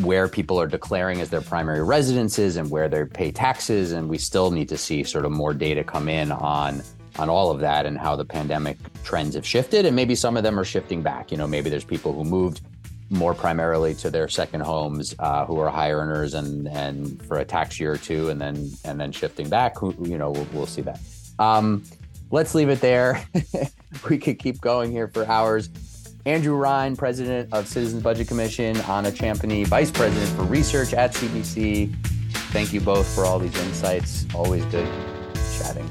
where 0.00 0.26
people 0.26 0.58
are 0.60 0.66
declaring 0.66 1.20
as 1.20 1.30
their 1.30 1.42
primary 1.42 1.82
residences 1.82 2.56
and 2.56 2.70
where 2.70 2.88
they 2.88 3.04
pay 3.04 3.30
taxes. 3.30 3.92
And 3.92 4.08
we 4.08 4.18
still 4.18 4.50
need 4.50 4.68
to 4.70 4.78
see 4.78 5.04
sort 5.04 5.24
of 5.24 5.32
more 5.32 5.52
data 5.54 5.84
come 5.84 6.08
in 6.08 6.32
on 6.32 6.82
on 7.18 7.28
all 7.28 7.50
of 7.50 7.60
that 7.60 7.84
and 7.84 7.98
how 7.98 8.16
the 8.16 8.24
pandemic 8.24 8.78
trends 9.04 9.34
have 9.34 9.46
shifted. 9.46 9.84
And 9.84 9.94
maybe 9.94 10.14
some 10.14 10.36
of 10.36 10.42
them 10.42 10.58
are 10.58 10.64
shifting 10.64 11.02
back. 11.02 11.30
You 11.30 11.36
know, 11.36 11.46
maybe 11.46 11.68
there's 11.68 11.84
people 11.84 12.14
who 12.14 12.24
moved 12.24 12.62
more 13.10 13.34
primarily 13.34 13.94
to 13.96 14.10
their 14.10 14.26
second 14.28 14.62
homes 14.62 15.14
uh, 15.18 15.44
who 15.44 15.58
are 15.60 15.68
high 15.68 15.92
earners 15.92 16.32
and 16.32 16.66
and 16.68 17.22
for 17.26 17.38
a 17.38 17.44
tax 17.44 17.78
year 17.78 17.92
or 17.92 17.98
two 17.98 18.30
and 18.30 18.40
then 18.40 18.70
and 18.84 18.98
then 18.98 19.12
shifting 19.12 19.48
back. 19.48 19.78
Who 19.78 19.94
you 20.02 20.16
know 20.16 20.30
we'll, 20.30 20.48
we'll 20.52 20.66
see 20.66 20.82
that. 20.82 20.98
Um, 21.38 21.84
let's 22.30 22.54
leave 22.54 22.70
it 22.70 22.80
there. 22.80 23.22
we 24.08 24.18
could 24.18 24.38
keep 24.38 24.60
going 24.60 24.90
here 24.90 25.08
for 25.08 25.26
hours. 25.26 25.68
Andrew 26.24 26.54
Rein, 26.54 26.96
President 26.96 27.52
of 27.52 27.66
Citizens 27.66 28.02
Budget 28.02 28.28
Commission, 28.28 28.76
Ana 28.82 29.10
Champeny, 29.10 29.66
Vice 29.66 29.90
President 29.90 30.30
for 30.36 30.44
Research 30.44 30.94
at 30.94 31.12
CBC. 31.14 31.92
Thank 32.52 32.72
you 32.72 32.80
both 32.80 33.12
for 33.14 33.24
all 33.24 33.38
these 33.38 33.56
insights. 33.64 34.26
Always 34.34 34.64
good 34.66 34.88
chatting. 35.58 35.88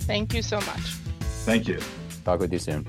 Thank 0.00 0.32
you 0.32 0.42
so 0.42 0.56
much. 0.56 0.80
Thank 1.44 1.68
you. 1.68 1.80
Talk 2.24 2.40
with 2.40 2.52
you 2.52 2.58
soon. 2.58 2.86